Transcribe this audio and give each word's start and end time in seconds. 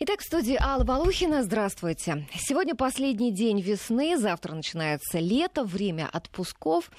Итак, 0.00 0.22
в 0.22 0.24
студии 0.24 0.56
Алла 0.60 0.82
Балухина. 0.82 1.44
Здравствуйте. 1.44 2.26
Сегодня 2.34 2.74
последний 2.74 3.30
день 3.30 3.60
весны, 3.60 4.18
завтра 4.18 4.52
начинается 4.52 5.20
лето, 5.20 5.62
время 5.62 6.08
отпусков. 6.12 6.90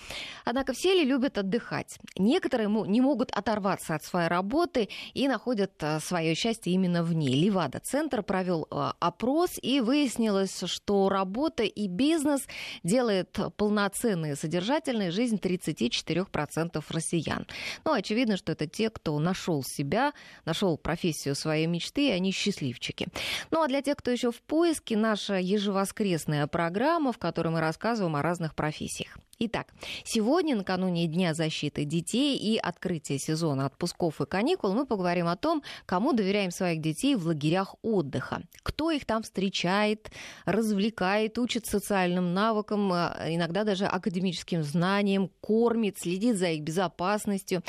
Однако 0.46 0.71
все 0.71 0.94
ли 0.94 1.04
любят 1.04 1.38
отдыхать? 1.38 2.00
Некоторые 2.18 2.70
не 2.70 3.02
могут 3.02 3.31
оторваться 3.31 3.96
от 3.96 4.05
своей 4.05 4.29
работы 4.29 4.88
и 5.13 5.28
находят 5.28 5.73
э, 5.81 6.00
свое 6.00 6.36
счастье 6.36 6.71
именно 6.71 7.04
в 7.04 7.13
ней. 7.13 7.36
Левада-центр 7.36 8.23
провел 8.23 8.65
э, 8.71 8.92
опрос 9.01 9.49
и 9.62 9.81
выяснилось, 9.81 10.63
что 10.65 11.09
работа 11.09 11.63
и 11.63 11.89
бизнес 11.89 12.43
делает 12.83 13.37
полноценной 13.57 14.31
и 14.31 14.35
содержательной 14.35 15.12
жизнь 15.12 15.35
34% 15.35 16.81
россиян. 16.88 17.45
Ну, 17.84 17.91
очевидно, 17.91 18.38
что 18.38 18.53
это 18.53 18.67
те, 18.67 18.89
кто 18.89 19.20
нашел 19.20 19.66
себя, 19.66 20.13
нашел 20.45 20.77
профессию 20.77 21.35
своей 21.35 21.67
мечты, 21.67 22.07
и 22.07 22.12
они 22.12 22.31
счастливчики 22.31 22.84
разработчики. 22.86 23.08
Ну 23.52 23.62
а 23.62 23.67
для 23.67 23.81
тех, 23.81 23.98
кто 23.98 24.12
еще 24.12 24.32
в 24.32 24.41
поиске, 24.41 24.98
наша 24.98 25.36
ежевоскресная 25.36 26.48
программа, 26.48 27.12
в 27.12 27.18
которой 27.18 27.50
мы 27.50 27.59
рассказываем 27.59 28.16
о 28.16 28.22
разных 28.22 28.55
профессиях. 28.55 29.18
Итак, 29.38 29.73
сегодня, 30.05 30.55
накануне 30.55 31.07
Дня 31.07 31.34
защиты 31.34 31.84
детей 31.84 32.38
и 32.38 32.57
открытия 32.57 33.20
сезона 33.20 33.66
отпусков 33.66 34.21
и 34.21 34.25
каникул, 34.25 34.73
мы 34.73 34.85
поговорим 34.85 35.27
о 35.27 35.35
том, 35.35 35.61
кому 35.85 36.13
доверяем 36.13 36.52
своих 36.52 36.80
детей 36.80 37.16
в 37.16 37.27
лагерях 37.27 37.75
отдыха. 37.81 38.44
Кто 38.63 38.91
их 38.91 39.03
там 39.03 39.23
встречает, 39.23 40.09
развлекает, 40.45 41.38
учит 41.38 41.66
социальным 41.66 42.34
навыкам, 42.34 42.94
э, 42.94 43.35
иногда 43.35 43.66
даже 43.66 43.85
академическим 43.85 44.63
знаниям, 44.63 45.30
кормит, 45.41 45.99
следит 45.99 46.38
за 46.38 46.52
их 46.52 46.61
безопасностью. 46.61 47.61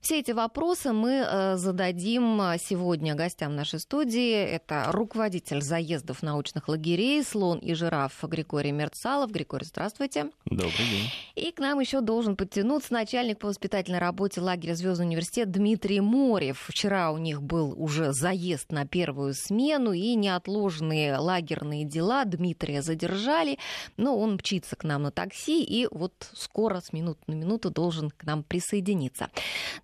Все 0.00 0.20
эти 0.20 0.30
вопросы 0.30 0.92
мы 0.92 1.26
э, 1.26 1.56
зададим 1.56 2.40
э, 2.40 2.58
сегодня 2.60 3.16
гостям 3.16 3.56
нашей 3.56 3.80
студии. 3.80 4.34
Это 4.34 4.92
руководитель 4.92 5.62
заездов 5.62 6.22
научных 6.22 6.68
лагерей 6.68 7.24
«Слон 7.24 7.58
и 7.58 7.74
жираф» 7.74 8.22
Григорий 8.22 8.70
Мерцалов. 8.70 9.32
Григорий, 9.32 9.66
здравствуйте. 9.66 10.30
Добрый 10.44 10.86
день. 10.88 11.07
И 11.34 11.52
к 11.52 11.60
нам 11.60 11.80
еще 11.80 12.00
должен 12.00 12.36
подтянуться 12.36 12.92
начальник 12.92 13.38
по 13.38 13.48
воспитательной 13.48 13.98
работе 13.98 14.40
лагеря 14.40 14.74
Звездный 14.74 15.06
университет 15.06 15.50
Дмитрий 15.50 16.00
Морев. 16.00 16.66
Вчера 16.68 17.10
у 17.12 17.18
них 17.18 17.42
был 17.42 17.74
уже 17.76 18.12
заезд 18.12 18.72
на 18.72 18.86
первую 18.86 19.34
смену 19.34 19.92
и 19.92 20.14
неотложные 20.14 21.16
лагерные 21.18 21.84
дела 21.84 22.24
Дмитрия 22.24 22.82
задержали, 22.82 23.58
но 23.96 24.18
он 24.18 24.34
мчится 24.34 24.76
к 24.76 24.84
нам 24.84 25.02
на 25.02 25.10
такси 25.10 25.62
и 25.62 25.88
вот 25.90 26.12
скоро 26.34 26.80
с 26.80 26.92
минуты 26.92 27.20
на 27.26 27.34
минуту 27.34 27.70
должен 27.70 28.10
к 28.10 28.24
нам 28.24 28.42
присоединиться. 28.42 29.28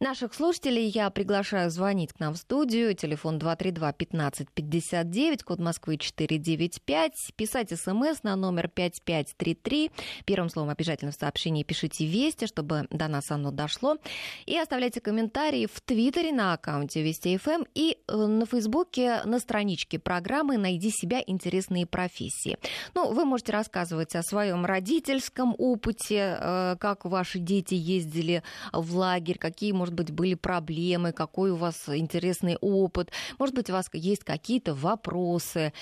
Наших 0.00 0.34
слушателей 0.34 0.86
я 0.88 1.10
приглашаю 1.10 1.70
звонить 1.70 2.12
к 2.12 2.20
нам 2.20 2.34
в 2.34 2.38
студию. 2.38 2.94
Телефон 2.94 3.38
232 3.38 3.92
15 3.92 4.48
59, 4.50 5.42
код 5.42 5.58
Москвы 5.58 5.96
495. 5.98 7.12
Писать 7.36 7.70
смс 7.70 8.22
на 8.22 8.36
номер 8.36 8.68
5533. 8.68 9.90
Первым 10.24 10.48
словом 10.48 10.70
обязательно 10.70 11.12
сообщении 11.14 11.62
пишите 11.62 12.06
«Вести», 12.06 12.46
чтобы 12.46 12.86
до 12.90 13.08
нас 13.08 13.30
оно 13.30 13.50
дошло. 13.50 13.96
И 14.46 14.58
оставляйте 14.58 15.00
комментарии 15.00 15.66
в 15.66 15.80
Твиттере 15.80 16.32
на 16.32 16.52
аккаунте 16.54 17.02
Вести 17.02 17.36
ФМ 17.36 17.64
и 17.74 17.98
э, 18.06 18.14
на 18.14 18.46
Фейсбуке 18.46 19.22
на 19.24 19.38
страничке 19.38 19.98
программы 19.98 20.56
«Найди 20.56 20.90
себя. 20.90 21.22
Интересные 21.26 21.86
профессии». 21.86 22.58
Ну, 22.94 23.12
вы 23.12 23.24
можете 23.24 23.52
рассказывать 23.52 24.14
о 24.14 24.22
своем 24.22 24.64
родительском 24.64 25.54
опыте, 25.58 26.38
э, 26.38 26.76
как 26.78 27.04
ваши 27.04 27.38
дети 27.38 27.74
ездили 27.74 28.42
в 28.72 28.96
лагерь, 28.96 29.38
какие, 29.38 29.72
может 29.72 29.94
быть, 29.94 30.10
были 30.10 30.34
проблемы, 30.34 31.12
какой 31.12 31.50
у 31.50 31.56
вас 31.56 31.88
интересный 31.88 32.56
опыт. 32.60 33.10
Может 33.38 33.54
быть, 33.54 33.70
у 33.70 33.72
вас 33.72 33.86
есть 33.92 34.24
какие-то 34.24 34.74
вопросы, 34.74 35.72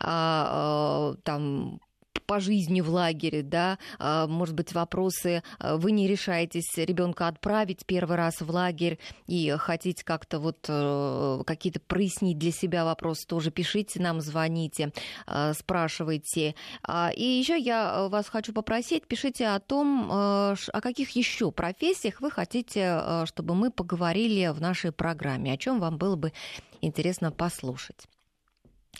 а, 0.00 1.12
э, 1.14 1.16
там, 1.22 1.80
по 2.26 2.40
жизни 2.40 2.80
в 2.80 2.90
лагере, 2.90 3.42
да, 3.42 3.78
а, 3.98 4.26
может 4.26 4.54
быть, 4.54 4.72
вопросы, 4.72 5.42
а, 5.58 5.76
вы 5.76 5.92
не 5.92 6.08
решаетесь 6.08 6.76
ребенка 6.76 7.28
отправить 7.28 7.86
первый 7.86 8.16
раз 8.16 8.40
в 8.40 8.50
лагерь 8.50 8.98
и 9.26 9.54
хотите 9.58 10.04
как-то 10.04 10.38
вот 10.38 10.66
э, 10.68 11.42
какие-то 11.46 11.80
прояснить 11.80 12.38
для 12.38 12.52
себя 12.52 12.84
вопросы, 12.84 13.26
тоже 13.26 13.50
пишите 13.50 14.00
нам, 14.00 14.20
звоните, 14.20 14.92
а, 15.26 15.52
спрашивайте. 15.54 16.54
И 17.16 17.24
еще 17.24 17.58
я 17.58 18.08
вас 18.08 18.28
хочу 18.28 18.52
попросить, 18.52 19.06
пишите 19.06 19.48
о 19.48 19.60
том, 19.60 20.08
о 20.10 20.80
каких 20.80 21.10
еще 21.10 21.50
профессиях 21.50 22.20
вы 22.20 22.30
хотите, 22.30 23.00
чтобы 23.26 23.54
мы 23.54 23.70
поговорили 23.70 24.48
в 24.48 24.60
нашей 24.60 24.92
программе, 24.92 25.52
о 25.52 25.56
чем 25.56 25.80
вам 25.80 25.98
было 25.98 26.16
бы 26.16 26.32
интересно 26.80 27.30
послушать. 27.32 28.06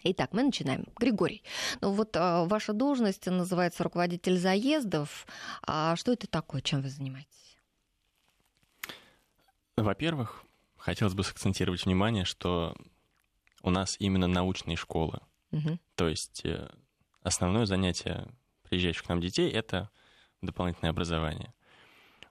Итак, 0.02 0.32
мы 0.32 0.42
начинаем. 0.42 0.86
Григорий, 0.98 1.42
ну 1.80 1.92
вот 1.92 2.16
а, 2.16 2.44
ваша 2.44 2.72
должность 2.72 3.26
называется 3.26 3.82
руководитель 3.82 4.38
заездов. 4.38 5.26
А 5.62 5.96
что 5.96 6.12
это 6.12 6.26
такое, 6.26 6.60
чем 6.60 6.82
вы 6.82 6.88
занимаетесь? 6.88 7.58
Во-первых, 9.76 10.44
хотелось 10.76 11.14
бы 11.14 11.22
сакцентировать 11.22 11.84
внимание, 11.84 12.24
что 12.24 12.74
у 13.62 13.70
нас 13.70 13.96
именно 13.98 14.26
научные 14.26 14.76
школы. 14.76 15.20
Угу. 15.52 15.78
То 15.96 16.08
есть 16.08 16.44
э, 16.44 16.70
основное 17.22 17.66
занятие 17.66 18.28
приезжающих 18.62 19.04
к 19.04 19.08
нам 19.08 19.20
детей 19.20 19.50
это 19.50 19.90
дополнительное 20.42 20.90
образование. 20.90 21.52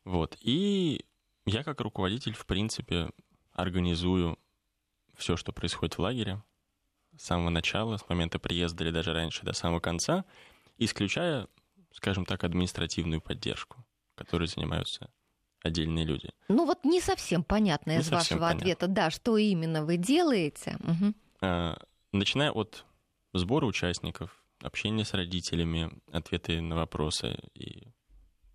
Вот. 0.03 0.37
И 0.39 1.05
я 1.45 1.63
как 1.63 1.81
руководитель, 1.81 2.33
в 2.33 2.45
принципе, 2.45 3.09
организую 3.51 4.37
все, 5.15 5.37
что 5.37 5.51
происходит 5.51 5.97
в 5.97 5.99
лагере, 5.99 6.41
с 7.17 7.25
самого 7.25 7.49
начала, 7.49 7.97
с 7.97 8.07
момента 8.09 8.39
приезда 8.39 8.83
или 8.83 8.91
даже 8.91 9.13
раньше, 9.13 9.45
до 9.45 9.53
самого 9.53 9.79
конца, 9.79 10.25
исключая, 10.77 11.47
скажем 11.93 12.25
так, 12.25 12.43
административную 12.43 13.21
поддержку, 13.21 13.85
которой 14.15 14.47
занимаются 14.47 15.09
отдельные 15.61 16.05
люди. 16.05 16.29
Ну 16.47 16.65
вот 16.65 16.83
не 16.83 17.01
совсем 17.01 17.43
понятно 17.43 17.91
не 17.91 17.97
из 17.97 18.07
совсем 18.07 18.37
вашего 18.37 18.39
понятно. 18.47 18.61
ответа, 18.61 18.87
да, 18.87 19.09
что 19.09 19.37
именно 19.37 19.83
вы 19.83 19.97
делаете. 19.97 20.77
Угу. 20.79 21.13
А, 21.41 21.77
начиная 22.11 22.51
от 22.51 22.85
сбора 23.33 23.65
участников, 23.65 24.43
общения 24.61 25.03
с 25.03 25.13
родителями, 25.13 25.91
ответы 26.11 26.61
на 26.61 26.75
вопросы 26.75 27.37
и 27.53 27.87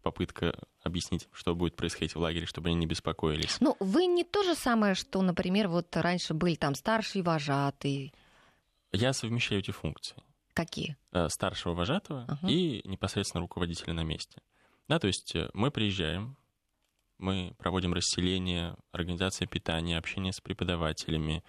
попытка 0.02 0.58
объяснить, 0.82 1.28
что 1.32 1.54
будет 1.54 1.76
происходить 1.76 2.14
в 2.14 2.18
лагере, 2.18 2.46
чтобы 2.46 2.68
они 2.68 2.76
не 2.78 2.86
беспокоились. 2.86 3.58
Ну, 3.60 3.76
вы 3.80 4.06
не 4.06 4.24
то 4.24 4.42
же 4.42 4.54
самое, 4.54 4.94
что, 4.94 5.20
например, 5.20 5.68
вот 5.68 5.94
раньше 5.96 6.32
были 6.32 6.54
там 6.54 6.74
старший 6.74 7.22
вожатый, 7.22 8.14
я 8.92 9.12
совмещаю 9.12 9.60
эти 9.60 9.70
функции. 9.70 10.22
Какие? 10.52 10.96
Э, 11.12 11.28
старшего 11.28 11.74
вожатого 11.74 12.26
uh-huh. 12.28 12.50
и 12.50 12.86
непосредственно 12.88 13.40
руководителя 13.40 13.92
на 13.92 14.02
месте. 14.02 14.40
Да, 14.88 14.98
то 14.98 15.06
есть 15.06 15.34
э, 15.36 15.48
мы 15.54 15.70
приезжаем, 15.70 16.36
мы 17.18 17.54
проводим 17.58 17.94
расселение, 17.94 18.76
организация 18.92 19.46
питания, 19.46 19.96
общение 19.96 20.32
с 20.32 20.40
преподавателями, 20.40 21.44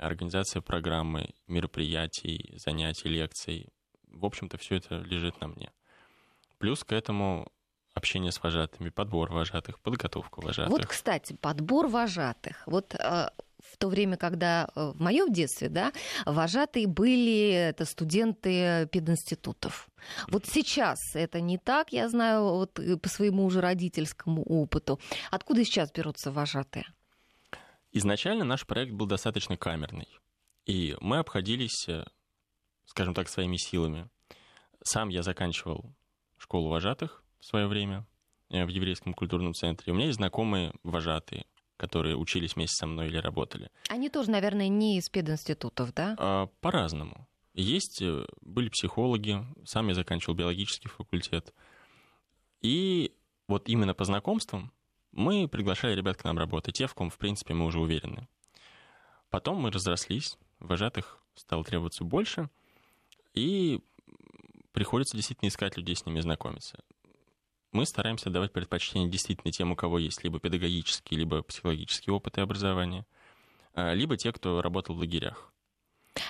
организация 0.00 0.60
программы, 0.60 1.30
мероприятий, 1.46 2.54
занятий, 2.56 3.08
лекций. 3.08 3.68
В 4.10 4.24
общем-то, 4.24 4.58
все 4.58 4.76
это 4.76 4.96
лежит 4.96 5.40
на 5.40 5.48
мне. 5.48 5.70
Плюс 6.58 6.82
к 6.82 6.92
этому 6.92 7.52
общение 7.94 8.32
с 8.32 8.42
вожатыми, 8.42 8.88
подбор 8.88 9.30
вожатых, 9.30 9.78
подготовка 9.80 10.40
вожатых. 10.40 10.70
Вот, 10.70 10.86
кстати, 10.86 11.34
подбор 11.34 11.86
вожатых. 11.88 12.62
Вот 12.66 12.94
э, 12.94 13.30
в 13.60 13.76
то 13.76 13.88
время, 13.88 14.16
когда 14.16 14.68
э, 14.74 14.92
в 14.94 15.00
моем 15.00 15.32
детстве, 15.32 15.68
да, 15.68 15.92
вожатые 16.26 16.86
были 16.86 17.50
это 17.50 17.84
студенты 17.84 18.88
пединститутов. 18.92 19.88
Вот 20.28 20.46
сейчас 20.46 20.98
это 21.14 21.40
не 21.40 21.58
так, 21.58 21.92
я 21.92 22.08
знаю 22.08 22.42
вот 22.42 22.78
э, 22.78 22.96
по 22.96 23.08
своему 23.08 23.44
уже 23.44 23.60
родительскому 23.60 24.42
опыту. 24.42 25.00
Откуда 25.30 25.64
сейчас 25.64 25.92
берутся 25.92 26.30
вожатые? 26.30 26.86
Изначально 27.92 28.44
наш 28.44 28.66
проект 28.66 28.92
был 28.92 29.06
достаточно 29.06 29.56
камерный, 29.56 30.08
и 30.66 30.96
мы 31.00 31.18
обходились, 31.18 31.88
э, 31.88 32.04
скажем 32.86 33.14
так, 33.14 33.28
своими 33.28 33.56
силами. 33.56 34.08
Сам 34.82 35.08
я 35.08 35.22
заканчивал 35.22 35.92
школу 36.36 36.68
вожатых 36.68 37.24
в 37.40 37.44
свое 37.44 37.66
время 37.66 38.06
в 38.48 38.68
еврейском 38.68 39.12
культурном 39.12 39.52
центре. 39.52 39.92
У 39.92 39.96
меня 39.96 40.06
есть 40.06 40.16
знакомые 40.16 40.72
вожатые, 40.82 41.44
которые 41.78 42.16
учились 42.16 42.56
вместе 42.56 42.74
со 42.76 42.86
мной 42.86 43.06
или 43.06 43.16
работали. 43.16 43.70
Они 43.88 44.10
тоже, 44.10 44.30
наверное, 44.30 44.68
не 44.68 44.98
из 44.98 45.08
пединститутов, 45.08 45.94
да? 45.94 46.14
А, 46.18 46.46
по-разному. 46.60 47.26
Есть, 47.54 48.02
э, 48.02 48.26
были 48.42 48.68
психологи, 48.68 49.46
сам 49.64 49.88
я 49.88 49.94
заканчивал 49.94 50.34
биологический 50.34 50.88
факультет. 50.88 51.54
И 52.60 53.14
вот 53.46 53.68
именно 53.68 53.94
по 53.94 54.04
знакомствам 54.04 54.72
мы 55.12 55.48
приглашали 55.48 55.94
ребят 55.94 56.16
к 56.16 56.24
нам 56.24 56.36
работать, 56.36 56.74
те, 56.74 56.86
в 56.86 56.94
ком, 56.94 57.10
в 57.10 57.16
принципе, 57.16 57.54
мы 57.54 57.64
уже 57.64 57.80
уверены. 57.80 58.28
Потом 59.30 59.58
мы 59.58 59.70
разрослись, 59.70 60.36
вожатых 60.58 61.20
стало 61.34 61.62
требоваться 61.62 62.02
больше, 62.02 62.50
и 63.34 63.80
приходится 64.72 65.16
действительно 65.16 65.48
искать 65.48 65.76
людей, 65.76 65.94
с 65.94 66.04
ними 66.04 66.20
знакомиться 66.20 66.82
мы 67.72 67.86
стараемся 67.86 68.30
давать 68.30 68.52
предпочтение 68.52 69.08
действительно 69.08 69.52
тем, 69.52 69.72
у 69.72 69.76
кого 69.76 69.98
есть 69.98 70.24
либо 70.24 70.40
педагогический, 70.40 71.16
либо 71.16 71.42
психологический 71.42 72.10
опыт 72.10 72.38
и 72.38 72.40
образование, 72.40 73.04
а, 73.74 73.94
либо 73.94 74.16
те, 74.16 74.32
кто 74.32 74.62
работал 74.62 74.94
в 74.94 74.98
лагерях. 74.98 75.52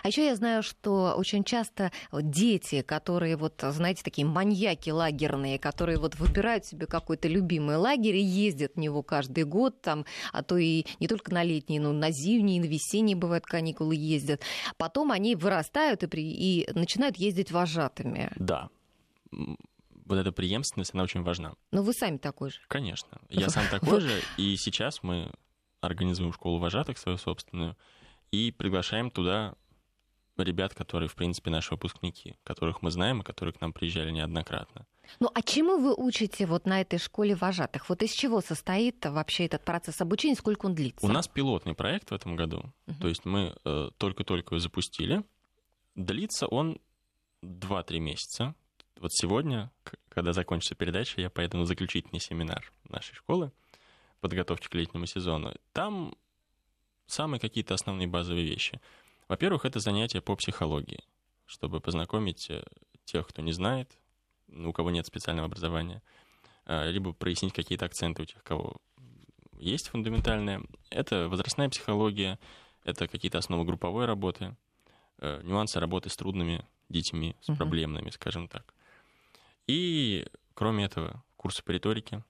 А 0.02 0.08
еще 0.08 0.26
я 0.26 0.37
знаю, 0.37 0.62
что 0.62 1.14
очень 1.17 1.44
часто 1.44 1.93
дети, 2.12 2.82
которые 2.82 3.37
вот, 3.37 3.55
знаете, 3.62 4.02
такие 4.02 4.26
маньяки 4.26 4.90
лагерные, 4.90 5.58
которые 5.58 5.99
вот 5.99 6.17
выбирают 6.17 6.67
себе 6.67 6.87
какой-то 6.87 7.29
любимый 7.29 7.76
лагерь 7.76 8.17
и 8.17 8.23
ездят 8.23 8.75
в 8.75 8.79
него 8.79 9.02
каждый 9.02 9.44
год, 9.44 9.81
там, 9.81 10.05
а 10.32 10.43
то 10.43 10.56
и 10.56 10.85
не 11.00 11.08
только 11.08 11.32
на 11.32 11.43
летние, 11.43 11.81
но 11.81 11.93
на 11.93 12.11
зимние, 12.11 12.61
на 12.61 12.67
весенние 12.67 13.17
бывают 13.17 13.44
каникулы 13.46 13.94
ездят. 13.94 14.43
Потом 14.76 15.11
они 15.11 15.35
вырастают 15.35 16.02
и, 16.02 16.06
при... 16.06 16.23
и 16.23 16.70
начинают 16.73 17.17
ездить 17.17 17.50
вожатыми. 17.50 18.31
Да. 18.37 18.69
Вот 20.08 20.16
эта 20.16 20.32
преемственность, 20.32 20.94
она 20.94 21.02
очень 21.02 21.22
важна. 21.22 21.55
Но 21.70 21.82
вы 21.82 21.93
сами 21.93 22.16
такой 22.16 22.50
же. 22.50 22.60
Конечно. 22.69 23.20
Я 23.28 23.50
сам 23.50 23.64
такой 23.70 24.00
же, 24.00 24.22
и 24.37 24.56
сейчас 24.56 25.02
мы 25.02 25.31
организуем 25.81 26.32
школу 26.32 26.58
вожатых 26.58 26.99
свою 26.99 27.19
собственную 27.19 27.76
и 28.31 28.50
приглашаем 28.50 29.10
туда 29.10 29.55
ребят, 30.37 30.75
которые, 30.75 31.08
в 31.08 31.14
принципе, 31.14 31.50
наши 31.50 31.72
выпускники, 31.72 32.37
которых 32.44 32.82
мы 32.82 32.90
знаем 32.90 33.20
и 33.20 33.25
которые 33.25 33.52
к 33.52 33.60
нам 33.60 33.72
приезжали 33.72 34.10
неоднократно. 34.10 34.87
Ну 35.20 35.31
а 35.34 35.43
чему 35.43 35.78
вы 35.78 35.94
учите 35.94 36.46
вот 36.46 36.66
на 36.66 36.81
этой 36.81 36.99
школе 36.99 37.34
вожатых? 37.34 37.88
Вот 37.88 38.02
из 38.02 38.12
чего 38.12 38.40
состоит 38.40 39.04
вообще 39.04 39.46
этот 39.46 39.64
процесс 39.64 40.00
обучения, 40.00 40.37
сколько 40.37 40.66
он 40.66 40.75
длится? 40.75 41.04
У 41.04 41.08
нас 41.08 41.28
пилотный 41.28 41.75
проект 41.75 42.11
в 42.11 42.14
этом 42.14 42.37
году, 42.37 42.72
uh 42.87 42.94
то 43.00 43.08
есть 43.08 43.25
мы 43.25 43.54
э, 43.64 43.90
только-только 43.96 44.54
его 44.54 44.61
запустили. 44.61 45.25
Длится 45.94 46.46
он 46.46 46.78
2-3 47.43 47.99
месяца. 47.99 48.54
Вот 49.00 49.12
сегодня, 49.12 49.70
когда 50.08 50.32
закончится 50.32 50.74
передача, 50.74 51.20
я 51.20 51.30
поеду 51.30 51.58
на 51.58 51.64
заключительный 51.66 52.20
семинар 52.20 52.72
нашей 52.88 53.14
школы 53.14 53.52
подготовки 54.20 54.66
к 54.66 54.74
летнему 54.74 55.06
сезону. 55.06 55.54
Там 55.72 56.14
самые 57.06 57.40
какие-то 57.40 57.74
основные 57.74 58.08
базовые 58.08 58.44
вещи. 58.44 58.80
Во-первых, 59.28 59.64
это 59.64 59.78
занятие 59.78 60.20
по 60.20 60.34
психологии, 60.34 61.04
чтобы 61.46 61.80
познакомить 61.80 62.50
э, 62.50 62.64
тех, 63.04 63.28
кто 63.28 63.40
не 63.40 63.52
знает, 63.52 63.88
у 64.48 64.72
кого 64.72 64.90
нет 64.90 65.06
специального 65.06 65.46
образования, 65.46 66.02
а, 66.64 66.88
либо 66.90 67.12
прояснить 67.12 67.52
какие-то 67.52 67.84
акценты 67.84 68.22
у 68.22 68.24
тех, 68.24 68.42
кого 68.42 68.76
есть 69.52 69.88
фундаментальные. 69.88 70.62
Это 70.90 71.28
возрастная 71.28 71.68
психология, 71.68 72.38
это 72.84 73.06
какие-то 73.06 73.38
основы 73.38 73.64
групповой 73.64 74.06
работы, 74.06 74.56
э, 75.18 75.40
нюансы 75.44 75.78
работы 75.78 76.10
с 76.10 76.16
трудными 76.16 76.64
детьми, 76.88 77.36
с 77.42 77.54
проблемными, 77.54 78.10
скажем 78.10 78.48
так. 78.48 78.74
И, 79.68 80.26
кроме 80.54 80.86
этого, 80.86 81.22
курсы 81.36 81.62
по 81.62 81.70
риторике. 81.70 82.24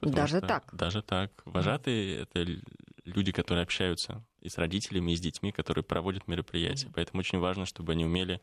Даже 0.00 0.38
что, 0.38 0.46
так? 0.46 0.68
Даже 0.72 1.02
так. 1.02 1.30
Вожатые— 1.44 2.20
это 2.22 2.44
люди, 3.04 3.32
которые 3.32 3.62
общаются 3.62 4.24
и 4.40 4.48
с 4.48 4.58
родителями, 4.58 5.12
и 5.12 5.16
с 5.16 5.20
детьми, 5.20 5.52
которые 5.52 5.84
проводят 5.84 6.26
мероприятия. 6.26 6.88
Mm-hmm. 6.88 6.92
Поэтому 6.94 7.20
очень 7.20 7.38
важно, 7.38 7.66
чтобы 7.66 7.92
они 7.92 8.04
умели 8.04 8.40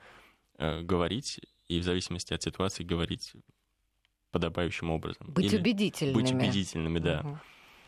э, 0.59 0.81
говорить 0.81 1.41
и 1.67 1.79
в 1.79 1.83
зависимости 1.83 2.33
от 2.33 2.43
ситуации 2.43 2.83
говорить 2.83 3.33
подобающим 4.31 4.91
образом. 4.91 5.27
Быть 5.31 5.45
Или 5.45 5.57
убедительными. 5.57 6.15
Быть 6.15 6.31
убедительными, 6.31 6.99
да. 6.99 7.21
Угу. 7.21 7.39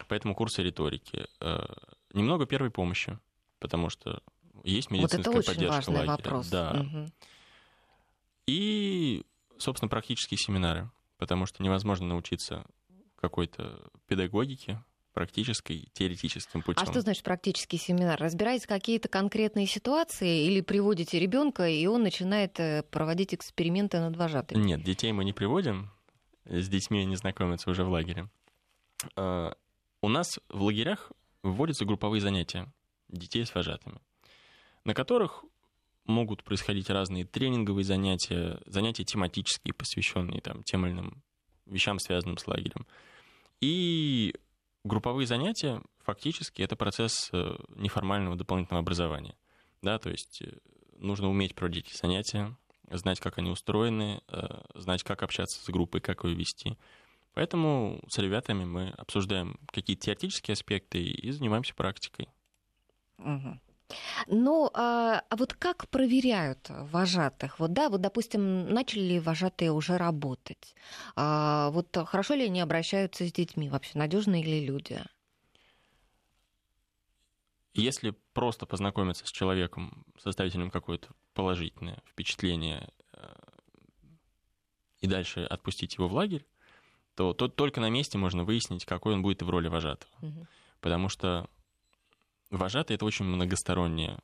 Поэтому 0.08 0.36
курсы 0.36 0.64
риторики. 0.64 1.28
Э, 1.40 1.66
немного 2.14 2.46
первой 2.46 2.72
помощи, 2.72 3.20
потому 3.60 3.90
что 3.90 4.24
есть 4.64 4.90
медицинская 4.90 5.34
вот 5.34 5.44
это 5.44 5.54
поддержка 5.54 5.78
очень 5.78 5.94
лагеря. 5.94 6.12
Вопрос. 6.12 6.48
Да. 6.50 6.72
Угу. 6.72 7.12
И, 8.48 9.24
собственно, 9.60 9.90
практические 9.90 10.38
семинары, 10.38 10.90
потому 11.18 11.46
что 11.46 11.62
невозможно 11.64 12.08
научиться 12.08 12.66
какой-то 13.16 13.90
педагогике 14.08 14.84
практической, 15.14 15.90
теоретическим 15.94 16.62
путем. 16.62 16.82
А 16.82 16.90
что 16.90 17.02
значит 17.02 17.24
практический 17.24 17.78
семинар? 17.78 18.20
Разбираете 18.20 18.68
какие-то 18.68 19.10
конкретные 19.10 19.66
ситуации 19.66 20.46
или 20.46 20.62
приводите 20.62 21.20
ребенка, 21.20 21.68
и 21.68 21.86
он 21.88 22.04
начинает 22.04 22.60
э, 22.60 22.84
проводить 22.84 23.34
эксперименты 23.34 24.00
над 24.00 24.16
вожатыми? 24.16 24.64
Нет, 24.64 24.84
детей 24.84 25.12
мы 25.12 25.26
не 25.26 25.34
приводим. 25.34 25.92
С 26.46 26.70
детьми 26.70 27.02
они 27.02 27.16
знакомятся 27.16 27.70
уже 27.70 27.84
в 27.84 27.90
лагере. 27.90 28.30
А, 29.16 29.56
у 30.02 30.08
нас 30.08 30.40
в 30.48 30.62
лагерях 30.62 31.12
вводятся 31.44 31.86
групповые 31.86 32.22
занятия 32.22 32.72
детей 33.10 33.46
с 33.46 33.54
вожатыми, 33.54 34.00
на 34.86 34.94
которых 34.94 35.44
могут 36.10 36.44
происходить 36.44 36.90
разные 36.90 37.26
тренинговые 37.26 37.86
занятия, 37.86 38.60
занятия 38.66 39.04
тематические, 39.04 39.74
посвященные 39.74 40.42
там, 40.42 40.64
тем 40.64 40.86
или 40.86 40.94
иным 40.94 41.24
вещам, 41.66 42.00
связанным 42.00 42.38
с 42.38 42.48
лагерем. 42.48 42.86
И 43.62 44.34
групповые 44.84 45.28
занятия 45.28 45.82
фактически 46.04 46.62
это 46.62 46.76
процесс 46.76 47.30
э, 47.32 47.56
неформального 47.76 48.36
дополнительного 48.36 48.82
образования. 48.82 49.36
Да, 49.82 50.00
то 50.00 50.10
есть 50.10 50.42
э, 50.42 50.58
нужно 50.98 51.30
уметь 51.30 51.56
проводить 51.56 51.94
занятия, 51.94 52.56
знать, 52.90 53.20
как 53.20 53.38
они 53.38 53.52
устроены, 53.52 54.22
э, 54.28 54.62
знать, 54.76 55.04
как 55.04 55.24
общаться 55.24 55.64
с 55.64 55.70
группой, 55.70 56.02
как 56.02 56.24
ее 56.24 56.36
вести. 56.36 56.78
Поэтому 57.34 58.02
с 58.10 58.18
ребятами 58.18 58.66
мы 58.66 58.90
обсуждаем 58.90 59.60
какие-то 59.68 60.06
теоретические 60.06 60.54
аспекты 60.54 61.04
и 61.04 61.32
занимаемся 61.32 61.76
практикой. 61.76 62.28
Угу. 63.20 63.60
Ну, 64.28 64.70
а, 64.74 65.24
а 65.30 65.36
вот 65.36 65.54
как 65.54 65.88
проверяют 65.90 66.68
вожатых? 66.70 67.60
Вот 67.60 67.74
да, 67.74 67.90
вот, 67.90 68.02
допустим, 68.02 68.70
начали 68.70 69.02
ли 69.02 69.20
вожатые 69.20 69.72
уже 69.72 69.98
работать? 69.98 70.76
А, 71.16 71.70
вот 71.72 71.98
хорошо 72.08 72.36
ли 72.36 72.46
они 72.46 72.62
обращаются 72.62 73.28
с 73.28 73.32
детьми? 73.32 73.70
Вообще 73.70 73.98
надежные 73.98 74.44
ли 74.44 74.66
люди? 74.66 75.02
Если 77.74 78.16
просто 78.34 78.66
познакомиться 78.66 79.26
с 79.26 79.32
человеком, 79.32 80.06
нем 80.56 80.72
какое-то 80.72 81.10
положительное 81.34 82.02
впечатление 82.06 82.90
э, 83.14 83.36
и 85.00 85.08
дальше 85.08 85.42
отпустить 85.44 85.96
его 85.96 86.08
в 86.08 86.14
лагерь, 86.14 86.46
то, 87.16 87.34
то 87.34 87.48
только 87.48 87.80
на 87.80 87.90
месте 87.90 88.18
можно 88.18 88.44
выяснить, 88.44 88.86
какой 88.86 89.14
он 89.14 89.22
будет 89.22 89.42
в 89.42 89.50
роли 89.50 89.68
вожатого. 89.68 90.12
Угу. 90.22 90.48
Потому 90.82 91.10
что 91.10 91.50
Вожатый— 92.50 92.96
это 92.96 93.06
очень 93.06 93.26
многосторонняя 93.26 94.20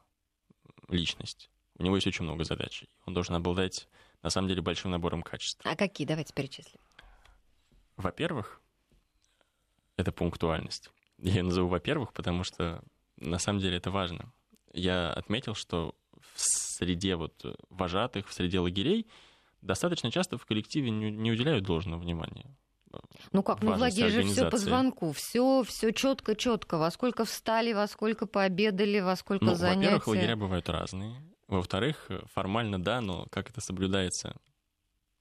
личность. 0.89 1.50
У 1.77 1.83
него 1.83 1.95
есть 1.95 2.07
очень 2.07 2.24
много 2.24 2.44
задач. 2.44 2.86
Он 3.06 3.13
должен 3.13 3.36
обладать, 3.36 3.88
на 4.24 4.30
самом 4.30 4.48
деле, 4.48 4.62
большим 4.62 4.92
набором 4.92 5.22
качеств. 5.22 5.62
А 5.63 5.75
какие? 5.75 6.07
Давайте 6.07 6.33
перечислим. 6.33 6.80
Во-первых, 7.98 8.62
это 9.98 10.12
пунктуальность. 10.12 10.89
Я 11.18 11.36
ее 11.36 11.44
назову 11.44 11.69
во-первых, 11.69 12.13
потому 12.13 12.44
что 12.44 12.83
на 13.18 13.39
самом 13.39 13.60
деле 13.60 13.77
это 13.77 13.92
важно. 13.92 14.33
Я 14.74 15.13
отметил, 15.13 15.54
что 15.54 15.95
в 16.19 16.33
среде 16.36 17.16
вот 17.16 17.45
вожатых, 17.69 18.27
в 18.27 18.34
среде 18.34 18.60
лагерей 18.60 19.08
достаточно 19.62 20.12
часто 20.12 20.38
в 20.38 20.46
коллективе 20.46 20.89
не 20.89 21.32
уделяют 21.32 21.63
должного 21.63 22.01
внимания 22.01 22.55
ну 23.32 23.44
как, 23.44 23.62
ну 23.62 23.74
в 23.74 23.80
лагере 23.80 24.10
же 24.10 24.24
все 24.24 24.50
по 24.50 24.58
звонку, 24.58 25.12
все, 25.12 25.64
все 25.64 25.92
четко, 25.92 26.36
четко. 26.36 26.78
Во 26.78 26.92
сколько 26.92 27.25
встали, 27.25 27.74
во 27.74 27.88
сколько 27.88 28.25
пообедали, 28.25 29.00
во 29.00 29.16
сколько 29.16 29.46
ну, 29.46 29.56
занятий. 29.56 29.86
Во-первых, 29.86 30.08
лагеря 30.08 30.36
бывают 30.36 30.70
разные. 30.70 31.22
Во-вторых, 31.48 32.10
формально 32.34 32.82
да, 32.82 33.02
но 33.02 33.28
как 33.30 33.50
это 33.50 33.62
соблюдается? 33.62 34.36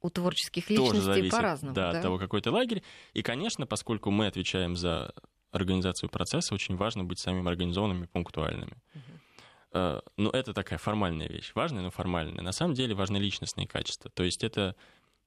У 0.00 0.10
творческих 0.10 0.68
личностей 0.70 1.30
по-разному. 1.30 1.74
Да, 1.74 1.92
да, 1.92 1.98
от 1.98 2.02
того, 2.02 2.18
какой 2.18 2.40
то 2.40 2.50
лагерь. 2.50 2.82
И, 3.14 3.22
конечно, 3.22 3.66
поскольку 3.66 4.10
мы 4.10 4.26
отвечаем 4.26 4.76
за 4.76 5.14
организацию 5.50 6.10
процесса, 6.10 6.54
очень 6.54 6.76
важно 6.76 7.04
быть 7.04 7.18
самими 7.18 7.48
организованными, 7.48 8.06
пунктуальными. 8.06 8.76
Угу. 8.94 10.02
Ну, 10.16 10.30
это 10.30 10.52
такая 10.52 10.78
формальная 10.78 11.28
вещь. 11.28 11.52
Важная, 11.54 11.82
но 11.82 11.90
формальная. 11.90 12.42
На 12.42 12.52
самом 12.52 12.74
деле 12.74 12.94
важны 12.94 13.16
личностные 13.16 13.66
качества. 13.66 14.10
То 14.14 14.22
есть 14.22 14.44
это 14.44 14.76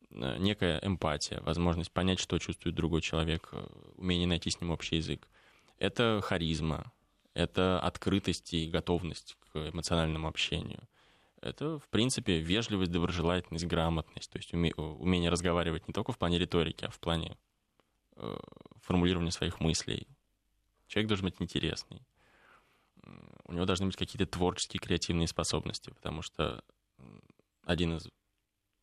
некая 0.09 0.79
эмпатия, 0.81 1.41
возможность 1.41 1.91
понять, 1.91 2.19
что 2.19 2.39
чувствует 2.39 2.75
другой 2.75 3.01
человек, 3.01 3.49
э, 3.51 3.67
умение 3.95 4.27
найти 4.27 4.49
с 4.49 4.61
ним 4.61 4.71
общий 4.71 4.97
язык. 4.97 5.27
Это 5.79 6.21
харизма, 6.23 6.91
это 7.33 7.79
открытость 7.79 8.53
и 8.53 8.69
готовность 8.69 9.37
к 9.51 9.69
эмоциональному 9.69 10.27
общению. 10.27 10.87
Это, 11.41 11.77
в 11.77 11.87
принципе, 11.89 12.39
вежливость, 12.39 12.91
доброжелательность, 12.91 13.65
грамотность, 13.65 14.31
то 14.31 14.37
есть 14.37 14.53
умение 14.53 15.29
разговаривать 15.29 15.87
не 15.87 15.93
только 15.93 16.11
в 16.11 16.17
плане 16.17 16.39
риторики, 16.39 16.85
а 16.85 16.89
в 16.89 16.99
плане 16.99 17.37
э, 18.15 18.37
формулирования 18.81 19.31
своих 19.31 19.59
мыслей. 19.59 20.07
Человек 20.87 21.09
должен 21.09 21.25
быть 21.25 21.35
интересный. 21.39 22.01
У 23.45 23.53
него 23.53 23.65
должны 23.65 23.85
быть 23.85 23.95
какие-то 23.95 24.25
творческие, 24.25 24.81
креативные 24.81 25.27
способности, 25.27 25.91
потому 25.91 26.21
что 26.21 26.63
один 27.63 27.97
из 27.97 28.09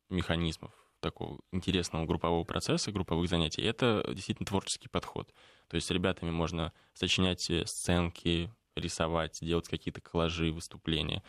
механизмов 0.09 0.71
такого 1.05 1.39
интересного 1.51 2.05
группового 2.05 2.43
процесса, 2.43 2.91
групповых 2.91 3.29
занятий, 3.29 3.61
это 3.61 4.03
действительно 4.11 4.47
творческий 4.47 4.89
подход. 4.89 5.31
То 5.67 5.75
есть 5.75 5.87
с 5.87 5.91
ребятами 5.91 6.31
можно 6.31 6.73
сочинять 6.93 7.47
э, 7.51 7.65
сценки, 7.67 8.51
рисовать, 8.75 9.37
делать 9.41 9.67
какие-то 9.67 10.01
коллажи, 10.01 10.51
выступления. 10.51 11.23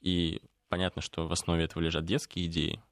И 0.00 0.40
понятно, 0.68 1.02
что 1.02 1.26
в 1.26 1.32
основе 1.32 1.64
этого 1.64 1.82
лежат 1.82 2.04
детские 2.04 2.46
идеи, 2.46 2.82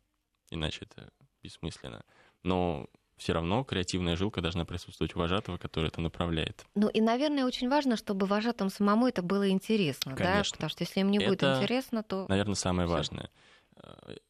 иначе 0.50 0.86
это 0.90 1.10
бессмысленно. 1.42 2.04
Но 2.42 2.86
все 3.16 3.32
равно 3.32 3.64
креативная 3.64 4.14
жилка 4.14 4.42
должна 4.42 4.66
присутствовать 4.66 5.16
у 5.16 5.18
вожатого, 5.18 5.56
который 5.56 5.88
это 5.88 6.02
направляет. 6.02 6.66
Ну 6.74 6.88
и, 6.88 7.00
наверное, 7.00 7.46
очень 7.46 7.70
важно, 7.70 7.96
чтобы 7.96 8.26
вожатым 8.26 8.68
самому 8.68 9.08
это 9.08 9.22
было 9.22 9.48
интересно, 9.48 10.14
Конечно. 10.14 10.42
да? 10.42 10.50
Потому 10.52 10.70
что 10.70 10.82
если 10.82 11.00
им 11.00 11.10
не 11.10 11.18
будет 11.18 11.42
это, 11.42 11.56
интересно, 11.56 12.02
то... 12.02 12.26
Наверное, 12.28 12.54
самое 12.54 12.86
всё. 12.86 12.96
важное. 12.96 13.30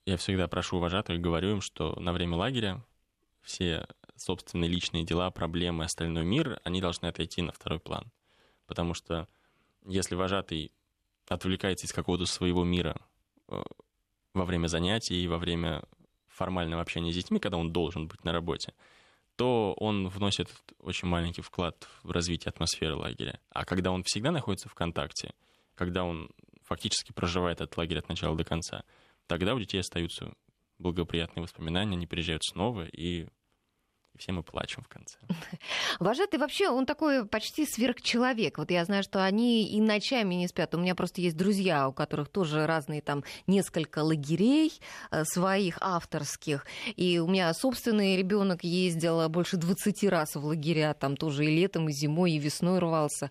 Я 0.05 0.17
всегда 0.17 0.49
прошу 0.49 0.79
вожатых, 0.79 1.21
говорю 1.21 1.53
им, 1.53 1.61
что 1.61 1.99
на 2.01 2.13
время 2.13 2.37
лагеря 2.37 2.85
все 3.43 3.87
собственные 4.17 4.69
личные 4.69 5.05
дела, 5.05 5.31
проблемы, 5.31 5.85
остальной 5.85 6.25
мир, 6.25 6.61
они 6.65 6.81
должны 6.81 7.07
отойти 7.07 7.43
на 7.43 7.53
второй 7.53 7.79
план. 7.79 8.11
Потому 8.67 8.95
что 8.95 9.29
если 9.85 10.15
вожатый 10.15 10.73
отвлекается 11.29 11.87
из 11.87 11.93
какого-то 11.93 12.27
своего 12.27 12.65
мира 12.65 12.97
э, 13.49 13.63
во 14.35 14.45
время 14.45 14.67
занятий 14.67 15.23
и 15.23 15.29
во 15.29 15.39
время 15.39 15.83
формального 16.29 16.83
общения 16.83 17.13
с 17.13 17.17
детьми, 17.17 17.39
когда 17.39 17.57
он 17.57 17.73
должен 17.73 18.09
быть 18.09 18.25
на 18.25 18.33
работе, 18.33 18.75
то 19.37 19.75
он 19.75 20.09
вносит 20.09 20.49
очень 20.79 21.09
маленький 21.09 21.43
вклад 21.43 21.89
в 22.03 22.11
развитие 22.11 22.51
атмосферы 22.51 22.95
лагеря. 22.95 23.41
А 23.51 23.65
когда 23.65 23.91
он 23.93 24.03
всегда 24.03 24.31
находится 24.31 24.69
в 24.69 24.75
контакте, 24.75 25.35
когда 25.75 26.05
он 26.05 26.31
фактически 26.63 27.13
проживает 27.13 27.61
этот 27.61 27.77
лагерь 27.77 27.99
от 27.99 28.09
начала 28.09 28.37
до 28.37 28.45
конца, 28.45 28.85
тогда 29.27 29.55
у 29.55 29.59
детей 29.59 29.79
остаются 29.79 30.35
благоприятные 30.79 31.43
воспоминания, 31.43 31.97
они 31.97 32.07
приезжают 32.07 32.45
снова, 32.45 32.87
и 32.87 33.27
и 34.17 34.19
все 34.19 34.33
мы 34.33 34.43
плачем 34.43 34.83
в 34.83 34.89
конце. 34.89 35.19
Вожатый 36.01 36.41
вообще, 36.41 36.69
он 36.69 36.87
такой 36.87 37.27
почти 37.27 37.67
сверхчеловек. 37.67 38.59
Вот 38.59 38.71
я 38.71 38.85
знаю, 38.85 39.03
что 39.03 39.23
они 39.23 39.69
и 39.69 39.81
ночами 39.81 40.35
не 40.35 40.49
спят. 40.49 40.75
У 40.75 40.79
меня 40.79 40.95
просто 40.95 41.21
есть 41.21 41.37
друзья, 41.37 41.89
у 41.89 41.93
которых 41.93 42.29
тоже 42.29 42.67
разные 42.67 43.03
там 43.03 43.25
несколько 43.47 44.01
лагерей 44.01 44.73
э, 45.11 45.25
своих 45.25 45.79
авторских. 45.81 46.65
И 46.97 47.19
у 47.19 47.29
меня 47.29 47.53
собственный 47.53 48.17
ребенок 48.17 48.65
ездил 48.65 49.29
больше 49.29 49.57
20 49.57 50.05
раз 50.05 50.35
в 50.35 50.45
лагеря, 50.45 50.95
там 50.95 51.17
тоже 51.17 51.45
и 51.45 51.55
летом, 51.55 51.89
и 51.89 51.93
зимой, 51.93 52.33
и 52.33 52.39
весной 52.39 52.79
рвался. 52.79 53.31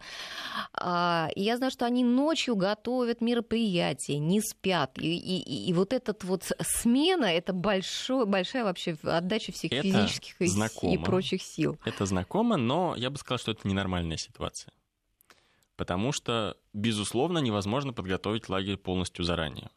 А, 0.74 1.30
и 1.36 1.42
я 1.42 1.58
знаю, 1.58 1.72
что 1.72 1.86
они 1.86 2.04
ночью 2.04 2.56
готовят 2.56 3.22
мероприятия, 3.22 4.20
не 4.20 4.42
спят. 4.42 4.98
И, 4.98 5.18
и, 5.18 5.70
и 5.70 5.74
вот 5.74 5.94
этот 5.94 6.24
вот 6.24 6.51
смена, 6.62 7.25
это 7.25 7.54
большой, 7.54 8.25
большая 8.25 8.63
вообще 8.63 8.96
отдача 9.04 9.51
всех 9.51 9.72
это 9.72 9.82
физических 9.82 10.36
и 10.39 10.48
знакомо. 10.82 11.01
и 11.01 11.03
прочих 11.03 11.41
сил. 11.41 11.79
Это 11.86 12.05
знакомо, 12.05 12.58
но 12.58 12.96
я 12.98 13.10
бы 13.10 13.17
сказал, 13.17 13.39
что 13.39 13.51
это 13.51 13.67
ненормальная 13.67 14.17
ситуация. 14.17 14.74
Потому 15.75 16.12
что, 16.12 16.58
безусловно, 16.74 17.39
невозможно 17.39 17.94
подготовить 17.94 18.48
лагерь 18.50 18.77
полностью 18.77 19.25
заранее. 19.25 19.70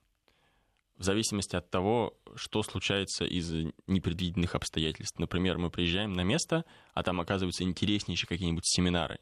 В 0.97 1.05
зависимости 1.05 1.55
от 1.55 1.71
того, 1.71 2.14
что 2.35 2.62
случается 2.62 3.25
из 3.25 3.52
непредвиденных 3.87 4.55
обстоятельств. 4.55 5.19
Например, 5.19 5.57
мы 5.57 5.71
приезжаем 5.71 6.12
на 6.12 6.23
место, 6.23 6.64
а 6.93 7.02
там 7.02 7.21
оказываются 7.21 7.62
интереснейшие 7.62 8.28
какие-нибудь 8.28 8.67
семинары. 8.67 9.19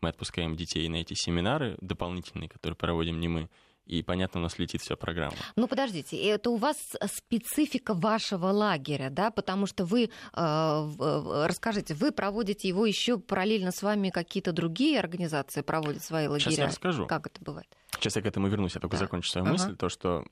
Мы 0.00 0.10
отпускаем 0.10 0.56
детей 0.56 0.88
на 0.88 0.96
эти 0.96 1.14
семинары 1.14 1.76
дополнительные, 1.80 2.48
которые 2.48 2.76
проводим 2.76 3.18
не 3.18 3.28
мы, 3.28 3.48
и, 3.86 4.02
понятно, 4.02 4.40
у 4.40 4.42
нас 4.42 4.58
летит 4.58 4.82
вся 4.82 4.96
программа. 4.96 5.36
Ну, 5.54 5.68
подождите, 5.68 6.16
это 6.16 6.50
у 6.50 6.56
вас 6.56 6.76
специфика 7.06 7.94
вашего 7.94 8.48
лагеря, 8.48 9.10
да, 9.10 9.30
потому 9.30 9.66
что 9.66 9.84
вы, 9.84 10.10
э, 10.34 11.36
расскажите, 11.46 11.94
вы 11.94 12.10
проводите 12.10 12.68
его 12.68 12.84
еще 12.84 13.18
параллельно 13.18 13.70
с 13.70 13.82
вами 13.82 14.10
какие-то 14.10 14.52
другие 14.52 14.98
организации 14.98 15.60
проводят 15.60 16.02
свои 16.02 16.26
лагеря? 16.26 16.50
Сейчас 16.50 16.58
я 16.58 16.66
расскажу. 16.66 17.06
Как 17.06 17.28
это 17.28 17.40
бывает? 17.42 17.68
Сейчас 17.92 18.16
я 18.16 18.22
к 18.22 18.26
этому 18.26 18.48
вернусь, 18.48 18.74
я 18.74 18.80
только 18.80 18.96
да. 18.96 19.04
закончу 19.04 19.30
свою 19.30 19.46
ага. 19.46 19.52
мысль, 19.52 19.76
то, 19.76 19.88
что 19.88 20.24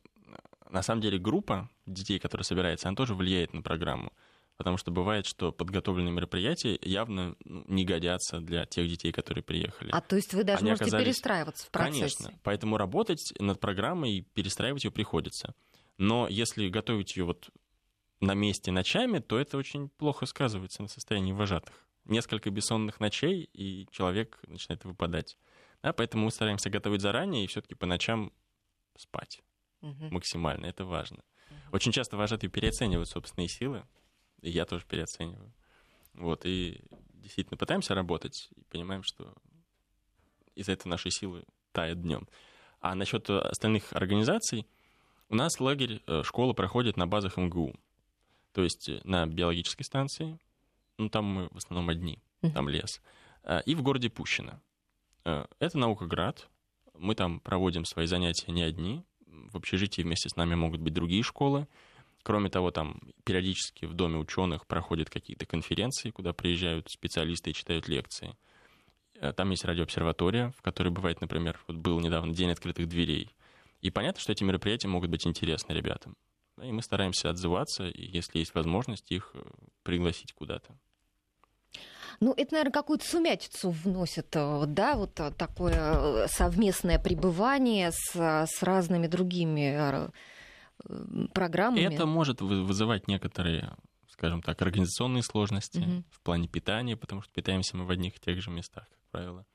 на 0.71 0.83
самом 0.83 1.01
деле 1.01 1.19
группа 1.19 1.71
детей, 1.87 2.19
которая 2.19 2.45
собирается, 2.45 2.89
она 2.89 2.97
тоже 2.97 3.15
влияет 3.15 3.55
на 3.55 3.63
программу. 3.63 4.13
Потому 4.57 4.77
что 4.77 4.93
бывает, 4.93 5.27
что 5.27 5.51
подготовленные 5.51 6.13
мероприятия 6.13 6.79
явно 6.81 7.35
ну, 7.45 7.65
не 7.67 7.85
годятся 7.85 8.39
для 8.39 8.67
тех 8.67 8.89
детей, 8.89 9.11
которые 9.11 9.43
приехали. 9.43 9.91
А 9.93 10.01
то 10.01 10.15
есть 10.15 10.33
вы 10.33 10.45
даже 10.45 10.61
Они 10.61 10.71
можете 10.71 10.85
оказались... 10.85 11.07
перестраиваться 11.07 11.67
в 11.67 11.71
процессе? 11.71 12.17
Конечно. 12.17 12.41
Поэтому 12.45 12.77
работать 12.77 13.33
над 13.41 13.59
программой 13.59 14.19
и 14.19 14.23
перестраивать 14.23 14.85
ее 14.85 14.93
приходится. 14.93 15.55
Но 15.99 16.29
если 16.29 16.69
готовить 16.69 17.17
ее 17.17 17.25
вот 17.25 17.51
на 18.21 18.35
месте 18.35 18.71
ночами, 18.71 19.19
то 19.19 19.39
это 19.39 19.57
очень 19.57 19.89
плохо 19.89 20.27
сказывается 20.27 20.83
на 20.83 20.89
состоянии 20.89 21.33
вожатых. 21.33 21.75
Несколько 22.05 22.51
бессонных 22.51 23.01
ночей, 23.01 23.49
и 23.53 23.89
человек 23.91 24.41
начинает 24.47 24.85
выпадать. 24.85 25.39
Да, 25.83 25.93
поэтому 25.93 26.27
мы 26.27 26.31
стараемся 26.31 26.71
готовить 26.71 27.01
заранее 27.01 27.45
и 27.45 27.47
все-таки 27.47 27.75
по 27.75 27.87
ночам 27.87 28.33
спать 28.97 29.43
угу. 29.81 30.07
максимально. 30.11 30.67
Это 30.67 30.85
важно. 30.85 31.25
Угу. 31.51 31.77
Очень 31.77 31.93
часто 31.93 32.17
вожатые 32.17 32.51
переоценивают 32.51 33.09
собственные 33.09 33.49
силы, 33.49 33.85
я 34.51 34.65
тоже 34.65 34.85
переоцениваю. 34.87 35.53
Вот, 36.15 36.47
и 36.47 36.81
действительно 37.15 37.57
пытаемся 37.57 37.95
работать, 37.95 38.49
и 38.57 38.63
понимаем, 38.65 39.03
что 39.03 39.35
из-за 40.55 40.73
этого 40.73 40.91
наши 40.91 41.11
силы 41.11 41.45
тают 41.73 42.01
днем. 42.03 42.29
А 42.81 42.95
насчет 42.95 43.29
остальных 43.31 43.93
организаций, 43.93 44.67
у 45.29 45.35
нас 45.35 45.59
лагерь, 45.59 46.03
э, 46.07 46.23
школа 46.23 46.53
проходит 46.53 46.97
на 46.97 47.07
базах 47.07 47.37
МГУ. 47.37 47.75
То 48.53 48.63
есть 48.63 48.89
э, 48.89 49.01
на 49.05 49.27
биологической 49.27 49.85
станции, 49.85 50.39
ну 50.99 51.09
там 51.09 51.25
мы 51.25 51.49
в 51.51 51.57
основном 51.57 51.89
одни, 51.89 52.19
там 52.53 52.69
лес, 52.69 53.01
э, 53.43 53.63
и 53.65 53.75
в 53.75 53.83
городе 53.83 54.11
Пущино. 54.11 54.61
Это 55.25 55.79
Наукоград, 55.79 56.51
мы 56.93 57.15
там 57.15 57.41
проводим 57.41 57.87
свои 57.87 58.07
занятия 58.07 58.53
не 58.53 58.63
одни, 58.63 59.03
в 59.27 59.57
общежитии 59.57 60.03
вместе 60.03 60.29
с 60.29 60.37
нами 60.37 60.55
могут 60.55 60.83
быть 60.83 60.93
другие 60.93 61.23
школы, 61.23 61.67
Кроме 62.25 62.49
того, 62.49 62.71
там 62.71 63.01
периодически 63.25 63.85
в 63.85 63.93
Доме 63.93 64.17
ученых 64.17 64.67
проходят 64.67 65.11
какие-то 65.11 65.45
конференции, 65.45 66.11
куда 66.11 66.33
приезжают 66.33 66.89
специалисты 66.91 67.51
и 67.51 67.55
читают 67.55 67.87
лекции. 67.87 68.35
Э, 69.21 69.35
там 69.35 69.51
есть 69.51 69.67
радиообсерватория, 69.67 70.51
в 70.57 70.63
которой 70.63 70.89
бывает, 70.89 71.21
например, 71.21 71.61
вот 71.69 71.77
был 71.77 72.01
недавно 72.01 72.33
День 72.33 72.51
открытых 72.51 72.89
дверей. 72.89 73.29
И 73.83 73.91
понятно, 73.91 74.23
что 74.23 74.33
эти 74.33 74.43
мероприятия 74.43 74.89
могут 74.89 75.11
быть 75.11 75.27
интересны 75.27 75.75
ребятам. 75.75 76.17
И 76.63 76.73
мы 76.73 76.81
стараемся 76.81 77.29
отзываться, 77.29 77.89
и 77.89 78.07
если 78.07 78.39
есть 78.39 78.55
возможность, 78.55 79.13
их 79.13 79.31
э, 79.35 79.43
пригласить 79.83 80.33
куда-то. 80.33 80.75
Ну, 82.21 82.33
это, 82.33 82.55
наверное, 82.55 82.73
какую-то 82.73 83.07
сумятицу 83.07 83.69
вносит, 83.69 84.35
э, 84.35 84.65
да, 84.67 84.97
вот 84.97 85.13
такое 85.37 86.27
совместное 86.29 86.99
пребывание 86.99 87.91
с, 87.93 88.17
с 88.17 88.63
разными 88.63 89.09
другими 89.09 90.11
программами. 91.33 91.83
Это 91.83 92.07
может 92.07 92.41
вызывать 92.41 93.09
некоторые, 93.09 93.75
скажем 94.09 94.43
так, 94.43 94.61
организационные 94.63 95.23
сложности 95.23 95.79
угу. 95.79 96.05
в 96.11 96.21
плане 96.21 96.49
питания, 96.49 96.97
потому 96.97 97.23
что 97.23 97.33
питаемся 97.33 97.77
мы 97.77 97.85
в 97.85 97.91
одних 97.91 98.17
и 98.17 98.21
тех 98.21 98.41
же 98.41 98.51
местах, 98.51 98.89
как 98.89 99.11
правило. 99.11 99.47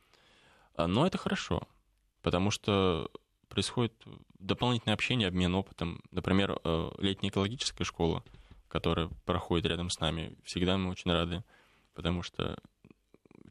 А, 0.76 0.88
но 0.88 1.06
это 1.06 1.18
хорошо, 1.18 1.68
потому 2.22 2.52
что 2.52 3.10
происходит 3.50 3.94
дополнительное 4.40 4.94
общение, 4.94 5.28
обмен 5.28 5.56
опытом. 5.56 6.02
Например, 6.12 6.60
э, 6.64 6.92
летняя 7.00 7.30
экологическая 7.30 7.84
школа, 7.84 8.24
которая 8.68 9.10
проходит 9.26 9.66
рядом 9.66 9.90
с 9.90 10.00
нами, 10.00 10.38
всегда 10.44 10.78
мы 10.78 10.92
очень 10.92 11.12
рады, 11.12 11.44
потому 11.94 12.22
что 12.22 12.58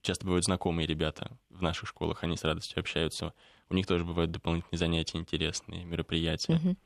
часто 0.02 0.24
бывают 0.24 0.44
знакомые 0.44 0.86
ребята 0.86 1.36
в 1.50 1.60
наших 1.62 1.88
школах, 1.88 2.22
они 2.22 2.36
с 2.36 2.44
радостью 2.44 2.80
общаются. 2.80 3.34
У 3.68 3.74
них 3.74 3.86
тоже 3.86 4.04
бывают 4.04 4.30
дополнительные 4.30 4.78
занятия 4.78 5.18
интересные, 5.18 5.84
мероприятия. 5.84 6.54
Угу. 6.54 6.76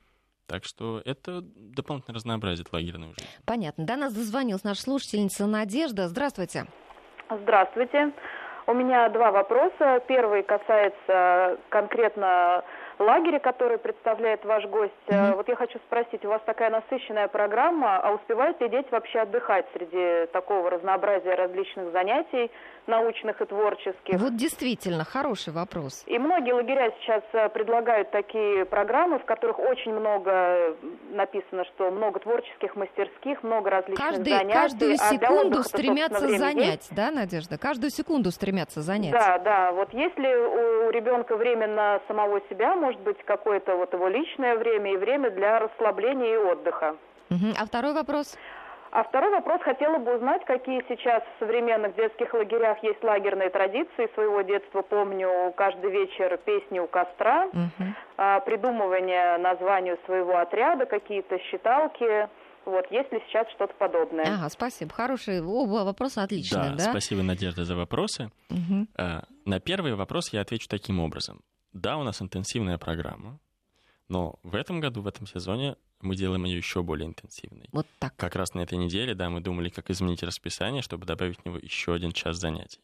Так 0.53 0.65
что 0.67 1.01
это 1.07 1.41
дополнительно 1.41 2.15
разнообразит 2.15 2.75
лагерную 2.75 3.15
жизнь. 3.15 3.27
Понятно. 3.47 3.87
До 3.87 3.97
нас 3.97 4.13
дозвонилась 4.13 4.65
наша 4.65 4.83
слушательница 4.83 5.47
Надежда. 5.47 6.09
Здравствуйте. 6.09 6.67
Здравствуйте. 7.31 8.13
У 8.67 8.75
меня 8.75 9.09
два 9.09 9.33
вопроса. 9.33 10.03
Первый 10.07 10.43
касается 10.43 11.59
конкретно 11.71 12.65
лагеря, 13.03 13.39
который 13.39 13.79
представляет 13.79 14.45
ваш 14.45 14.65
гость. 14.67 14.93
Mm-hmm. 15.09 15.37
Вот 15.37 15.49
я 15.49 15.57
хочу 15.57 15.79
спросить, 15.81 16.25
у 16.25 16.29
вас 16.29 16.43
такая 16.47 16.71
насыщенная 16.71 17.29
программа, 17.29 17.99
а 17.99 18.13
успевают 18.13 18.61
ли 18.61 18.69
дети 18.69 18.89
вообще 18.91 19.21
отдыхать 19.21 19.67
среди 19.75 20.27
такого 20.33 20.71
разнообразия 20.71 21.35
различных 21.35 21.93
занятий? 21.93 22.51
научных 22.87 23.41
и 23.41 23.45
творческих. 23.45 24.19
Вот 24.19 24.37
действительно, 24.37 25.05
хороший 25.05 25.53
вопрос. 25.53 26.03
И 26.07 26.19
многие 26.19 26.53
лагеря 26.53 26.93
сейчас 27.01 27.23
э, 27.33 27.49
предлагают 27.49 28.11
такие 28.11 28.65
программы, 28.65 29.19
в 29.19 29.25
которых 29.25 29.59
очень 29.59 29.93
много 29.93 30.77
написано, 31.11 31.65
что 31.67 31.91
много 31.91 32.21
творческих 32.21 32.75
мастерских, 32.77 33.43
много 33.43 33.71
различных 33.71 34.05
Каждый, 34.05 34.31
занятий. 34.31 34.53
Каждую 34.53 34.95
а 34.95 34.97
секунду 34.97 35.63
стремятся 35.63 36.29
занять, 36.29 36.67
есть. 36.67 36.95
да, 36.95 37.11
Надежда? 37.11 37.59
Каждую 37.59 37.91
секунду 37.91 38.31
стремятся 38.31 38.83
занять. 38.83 39.13
Да, 39.13 39.39
да. 39.39 39.73
Вот 39.73 39.93
если 39.93 40.87
у 40.87 40.91
ребенка 40.91 41.37
время 41.37 41.69
на 41.69 42.01
самого 42.09 42.41
себя, 42.51 42.75
может 42.75 42.92
быть, 43.01 43.19
какое-то 43.25 43.77
вот 43.77 43.93
его 43.93 44.09
личное 44.09 44.57
время 44.57 44.95
и 44.95 44.97
время 44.97 45.31
для 45.31 45.59
расслабления 45.59 46.35
и 46.35 46.37
отдыха. 46.37 46.97
Угу. 47.31 47.55
А 47.59 47.67
второй 47.67 47.95
вопрос? 47.95 48.37
А 48.95 49.05
второй 49.05 49.31
вопрос 49.31 49.63
хотела 49.63 49.97
бы 49.97 50.17
узнать, 50.17 50.45
какие 50.45 50.85
сейчас 50.87 51.23
в 51.23 51.39
современных 51.39 51.97
детских 51.97 52.35
лагерях 52.35 52.83
есть 52.83 53.03
лагерные 53.03 53.49
традиции. 53.49 54.13
Своего 54.13 54.43
детства 54.43 54.83
помню 54.83 55.53
каждый 55.57 55.91
вечер 55.91 56.37
песни 56.45 56.79
у 56.79 56.87
костра, 56.87 57.47
угу. 57.47 57.85
придумывание 58.45 59.39
названию 59.39 59.99
своего 60.05 60.37
отряда, 60.37 60.85
какие-то 60.85 61.39
считалки, 61.39 62.29
Вот, 62.65 62.87
есть 62.91 63.11
ли 63.13 63.21
сейчас 63.27 63.49
что-то 63.51 63.75
подобное? 63.75 64.25
Ага, 64.25 64.49
спасибо. 64.49 64.93
Хорошие 64.93 65.43
оба 65.43 65.85
вопроса 65.85 66.23
отличные, 66.23 66.71
да? 66.71 66.77
Да, 66.77 66.91
спасибо, 66.91 67.23
Надежда, 67.23 67.65
за 67.65 67.75
вопросы. 67.77 68.31
Угу. 68.51 68.87
На 69.47 69.61
первый 69.61 69.95
вопрос 69.95 70.33
я 70.33 70.43
отвечу 70.43 70.69
таким 70.69 71.01
образом. 71.01 71.41
Да, 71.73 71.97
у 71.97 72.03
нас 72.03 72.21
интенсивная 72.21 72.79
программа, 72.79 73.39
но 74.09 74.39
в 74.43 74.55
этом 74.55 74.81
году, 74.81 75.03
в 75.03 75.07
этом 75.07 75.27
сезоне 75.27 75.77
мы 76.01 76.17
делаем 76.17 76.45
ее 76.45 76.59
еще 76.59 76.83
более 76.83 77.09
интенсивной. 77.09 77.69
Вот 77.73 77.87
так. 77.99 78.15
Как 78.17 78.37
раз 78.37 78.55
на 78.55 78.61
этой 78.61 78.77
неделе, 78.77 79.15
да, 79.15 79.31
мы 79.31 79.41
думали, 79.41 79.69
как 79.69 79.91
изменить 79.91 80.23
расписание, 80.23 80.83
чтобы 80.83 81.07
добавить 81.07 81.39
в 81.39 81.47
него 81.47 81.59
еще 81.59 81.95
один 81.95 82.13
час 82.13 82.37
занятий. 82.37 82.81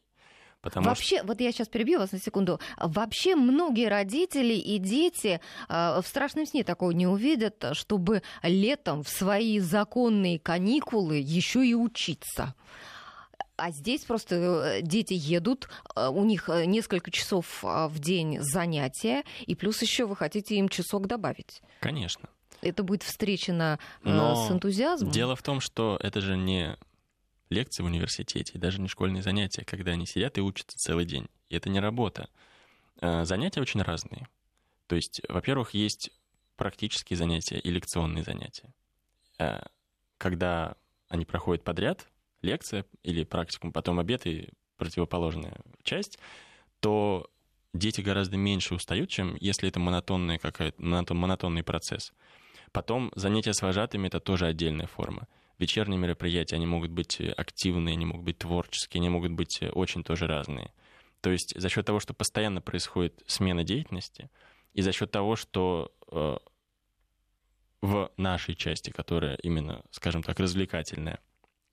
Потому 0.61 0.89
Вообще, 0.89 1.19
что... 1.19 1.27
вот 1.27 1.41
я 1.41 1.53
сейчас 1.53 1.69
перебью 1.69 2.01
вас 2.01 2.11
на 2.11 2.19
секунду. 2.19 2.61
Вообще 2.79 3.37
многие 3.37 3.89
родители 3.89 4.55
и 4.55 4.79
дети 4.79 5.41
э, 5.69 6.01
в 6.03 6.07
страшном 6.07 6.47
сне 6.47 6.65
такого 6.65 6.91
не 6.91 7.07
увидят, 7.07 7.65
чтобы 7.73 8.23
летом 8.43 9.05
в 9.05 9.09
свои 9.09 9.61
законные 9.61 10.41
каникулы 10.41 11.19
еще 11.19 11.65
и 11.65 11.75
учиться. 11.75 12.55
А 13.59 13.73
здесь 13.73 14.05
просто 14.05 14.37
э, 14.37 14.83
дети 14.83 15.15
едут, 15.15 15.69
э, 15.97 16.09
у 16.09 16.25
них 16.25 16.49
э, 16.49 16.65
несколько 16.65 17.11
часов 17.11 17.59
в 17.63 17.99
день 17.99 18.41
занятия, 18.41 19.25
и 19.47 19.57
плюс 19.57 19.83
еще 19.83 20.07
вы 20.07 20.15
хотите 20.15 20.55
им 20.55 20.69
часок 20.69 21.09
добавить. 21.09 21.61
Конечно. 21.81 22.29
Это 22.63 22.85
будет 22.85 23.03
встречено 23.03 23.81
Но 24.05 24.47
с 24.47 24.51
энтузиазмом. 24.51 25.11
Дело 25.11 25.35
в 25.35 25.43
том, 25.43 25.61
что 25.61 25.99
это 26.01 26.21
же 26.21 26.37
не 26.37 26.77
лекции 27.51 27.83
в 27.83 27.87
университете, 27.87 28.53
и 28.55 28.59
даже 28.59 28.81
не 28.81 28.87
школьные 28.87 29.25
занятия, 29.25 29.65
когда 29.65 29.91
они 29.93 30.07
сидят 30.07 30.39
и 30.39 30.41
учатся 30.41 30.79
целый 30.79 31.05
день. 31.05 31.27
И 31.49 31.57
это 31.57 31.69
не 31.69 31.81
работа. 31.81 32.29
Занятия 33.01 33.61
очень 33.61 33.83
разные. 33.83 34.29
То 34.87 34.97
есть, 34.97 35.21
во-первых, 35.29 35.75
есть 35.75 36.11
практические 36.57 37.17
занятия 37.17 37.59
и 37.59 37.71
лекционные 37.71 38.23
занятия. 38.23 38.73
Когда 40.19 40.77
они 41.09 41.25
проходят 41.25 41.65
подряд, 41.65 42.07
лекция 42.43 42.85
или 43.03 43.25
практикум, 43.25 43.73
потом 43.73 43.99
обед 43.99 44.27
и 44.27 44.51
противоположная 44.77 45.57
часть, 45.83 46.19
то 46.81 47.29
дети 47.75 48.01
гораздо 48.01 48.37
меньше 48.37 48.75
устают, 48.75 49.11
чем 49.11 49.37
если 49.41 49.69
это 49.69 49.81
монотонный, 49.81 50.39
какая-то, 50.39 50.81
монотонный 50.81 51.63
процесс. 51.63 52.13
Потом 52.73 53.11
занятия 53.15 53.55
с 53.55 53.63
вожатыми— 53.63 54.07
это 54.09 54.21
тоже 54.21 54.47
отдельная 54.47 54.87
форма 54.87 55.27
вечерние 55.59 55.99
мероприятия, 55.99 56.57
они 56.57 56.67
могут 56.67 56.91
быть 56.91 57.21
активные, 57.21 57.95
они 57.95 58.07
могут 58.07 58.25
быть 58.25 58.39
творческие, 58.39 59.01
они 59.01 59.09
могут 59.09 59.33
быть 59.33 59.61
очень 59.73 60.05
тоже 60.05 60.27
разные. 60.27 60.73
То 61.21 61.31
есть 61.31 61.59
за 61.59 61.69
счет 61.69 61.85
того, 61.85 62.01
что 62.01 62.15
постоянно 62.15 62.61
происходит 62.61 63.23
смена 63.27 63.65
деятельности, 63.65 64.31
и 64.73 64.83
за 64.83 64.93
счет 64.93 65.11
того, 65.11 65.35
что 65.35 65.93
э, 66.13 66.37
в 67.83 68.13
нашей 68.17 68.55
части, 68.55 68.91
которая 68.91 69.37
именно, 69.43 69.83
скажем 69.91 70.23
так, 70.23 70.39
развлекательная, 70.39 71.21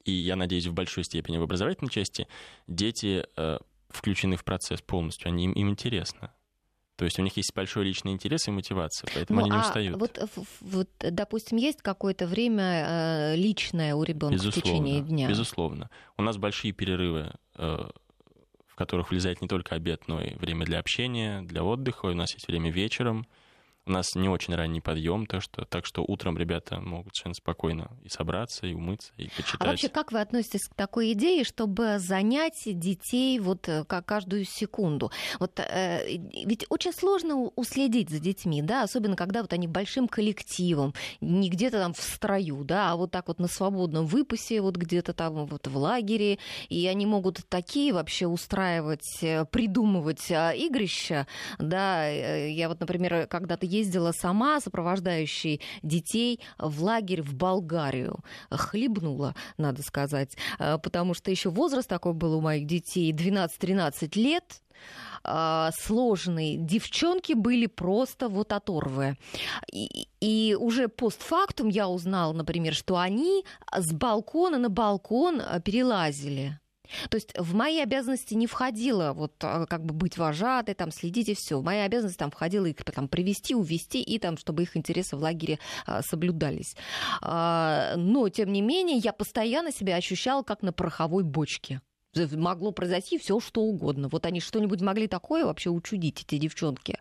и, 0.06 0.12
я 0.12 0.36
надеюсь, 0.36 0.68
в 0.68 0.74
большой 0.74 1.04
степени 1.04 1.38
в 1.38 1.44
образовательной 1.44 1.90
части, 1.90 2.28
дети 2.68 3.26
э, 3.36 3.58
включены 3.90 4.38
в 4.38 4.44
процесс 4.44 4.82
полностью, 4.82 5.28
они, 5.28 5.46
им, 5.46 5.54
им 5.54 5.70
интересно. 5.70 6.32
То 6.96 7.04
есть 7.04 7.20
у 7.20 7.24
них 7.24 7.36
есть 7.36 7.54
большой 7.54 7.84
личный 7.84 8.14
интерес 8.14 8.48
и 8.48 8.52
мотивация, 8.52 9.10
поэтому 9.14 9.42
ну, 9.42 9.46
они 9.46 9.52
не 9.52 9.62
а 9.62 9.68
устают. 9.68 10.00
Вот, 10.00 10.18
вот, 10.62 10.90
допустим, 11.00 11.58
есть 11.58 11.82
какое-то 11.82 12.26
время 12.26 12.86
э, 12.88 13.36
личное 13.36 13.96
у 13.96 14.04
ребенка 14.04 14.38
в 14.38 14.54
течение 14.54 15.02
дня? 15.02 15.28
Безусловно. 15.28 15.90
У 16.18 16.22
нас 16.22 16.38
большие 16.38 16.72
перерывы, 16.72 17.34
э, 17.56 17.90
в 18.68 18.76
которых 18.76 19.10
влезает 19.10 19.42
не 19.42 19.50
только 19.50 19.76
обед, 19.76 20.08
но 20.08 20.22
и 20.22 20.36
время 20.36 20.66
для 20.66 20.80
общения, 20.80 21.42
для 21.42 21.64
отдыха. 21.64 22.06
У 22.06 22.14
нас 22.14 22.34
есть 22.34 22.48
время 22.48 22.72
вечером. 22.72 23.28
У 23.88 23.92
нас 23.92 24.15
не 24.15 24.30
очень 24.30 24.56
ранний 24.56 24.82
подъем, 24.82 25.27
то 25.27 25.39
что, 25.39 25.63
так 25.65 25.86
что 25.86 26.04
утром 26.04 26.39
ребята 26.39 26.80
могут 26.80 27.15
совершенно 27.15 27.36
спокойно 27.36 27.92
и 28.04 28.10
собраться, 28.10 28.65
и 28.65 28.74
умыться, 28.74 29.13
и 29.18 29.30
почитать. 29.30 29.62
А 29.62 29.65
вообще, 29.65 29.89
как 29.89 30.12
вы 30.12 30.22
относитесь 30.22 30.68
к 30.68 30.74
такой 30.74 31.12
идее, 31.12 31.44
чтобы 31.44 32.00
занять 32.00 32.63
детей 32.65 33.38
вот 33.39 33.70
э, 33.70 33.84
как 33.86 34.06
каждую 34.08 34.46
секунду? 34.46 35.12
Вот 35.39 35.60
э, 35.60 36.18
ведь 36.18 36.65
очень 36.70 36.94
сложно 36.94 37.36
уследить 37.56 38.10
за 38.10 38.20
детьми, 38.20 38.63
да, 38.63 38.82
особенно 38.82 39.15
когда 39.15 39.44
вот 39.44 39.54
они 39.54 39.68
большим 39.68 40.08
коллективом, 40.08 40.96
не 41.22 41.51
где-то 41.51 41.77
там 41.77 41.94
в 41.94 42.01
строю, 42.01 42.63
да, 42.63 42.92
а 42.92 42.96
вот 42.96 43.12
так 43.12 43.27
вот 43.27 43.39
на 43.39 43.48
свободном 43.48 44.07
выпасе, 44.07 44.62
вот 44.62 44.77
где-то 44.77 45.14
там 45.14 45.46
вот 45.46 45.68
в 45.68 45.77
лагере, 45.77 46.40
и 46.70 46.88
они 46.88 47.05
могут 47.05 47.48
такие 47.50 47.94
вообще 47.94 48.25
устраивать, 48.25 49.20
э, 49.22 49.46
придумывать 49.46 50.31
а, 50.31 50.53
игрища, 50.53 51.27
да, 51.60 52.10
э, 52.10 52.50
я 52.50 52.68
вот, 52.68 52.79
например, 52.79 53.27
когда-то 53.27 53.68
ездила 53.77 54.11
сама, 54.11 54.59
сопровождающей 54.59 55.61
детей 55.83 56.40
в 56.57 56.83
лагерь 56.83 57.22
в 57.22 57.33
Болгарию. 57.33 58.20
Хлебнула, 58.50 59.35
надо 59.57 59.81
сказать, 59.83 60.38
э, 60.59 60.77
потому 60.77 61.14
что 61.14 61.31
еще 61.31 61.50
возраст 61.50 61.88
такой 61.88 62.14
был 62.14 62.35
у 62.35 62.42
моих 62.42 62.66
детей, 62.66 63.11
12-13 63.11 64.16
лет, 64.16 64.61
э, 65.24 65.70
сложные. 65.79 66.57
Девчонки 66.57 67.33
были 67.33 67.68
просто 67.68 68.29
вот 68.29 68.51
оторвы. 68.51 69.18
И, 69.72 70.07
и 70.20 70.55
уже 70.55 70.88
постфактум 70.88 71.70
я 71.70 71.88
узнала, 71.88 72.33
например, 72.33 72.74
что 72.74 72.98
они 72.98 73.46
с 73.72 73.94
балкона 73.94 74.57
на 74.57 74.70
балкон 74.70 75.42
э, 75.42 75.61
перелазили. 75.61 76.59
То 77.10 77.16
есть 77.16 77.38
в 77.38 77.54
мои 77.54 77.80
обязанности 77.80 78.34
не 78.34 78.48
входило 78.48 79.14
вот 79.14 79.34
а, 79.42 79.66
как 79.66 79.84
бы 79.86 79.94
быть 79.94 80.18
вожатой, 80.18 80.76
там 80.76 80.92
следить 80.92 81.30
и 81.30 81.36
все. 81.36 81.60
В 81.60 81.64
мои 81.64 81.80
обязанности 81.80 82.18
там 82.18 82.32
входило 82.32 82.66
их 82.66 82.76
там 82.84 83.08
привести, 83.08 83.56
увести 83.56 84.02
и 84.02 84.20
там, 84.20 84.38
чтобы 84.38 84.64
их 84.64 84.78
интересы 84.78 85.16
в 85.16 85.22
лагере 85.22 85.60
а, 85.86 86.02
соблюдались. 86.02 86.76
А, 87.22 87.94
но 87.96 88.30
тем 88.30 88.52
не 88.52 88.62
менее 88.62 88.98
я 88.98 89.14
постоянно 89.14 89.72
себя 89.72 89.96
ощущала 89.96 90.44
как 90.44 90.62
на 90.62 90.74
пороховой 90.74 91.24
бочке 91.24 91.82
могло 92.32 92.72
произойти 92.72 93.18
все 93.18 93.40
что 93.42 93.62
угодно. 93.62 94.08
Вот 94.08 94.26
они 94.26 94.40
что-нибудь 94.40 94.80
могли 94.82 95.08
такое 95.08 95.46
вообще 95.46 95.70
учудить, 95.70 96.22
эти 96.22 96.38
девчонки 96.38 96.98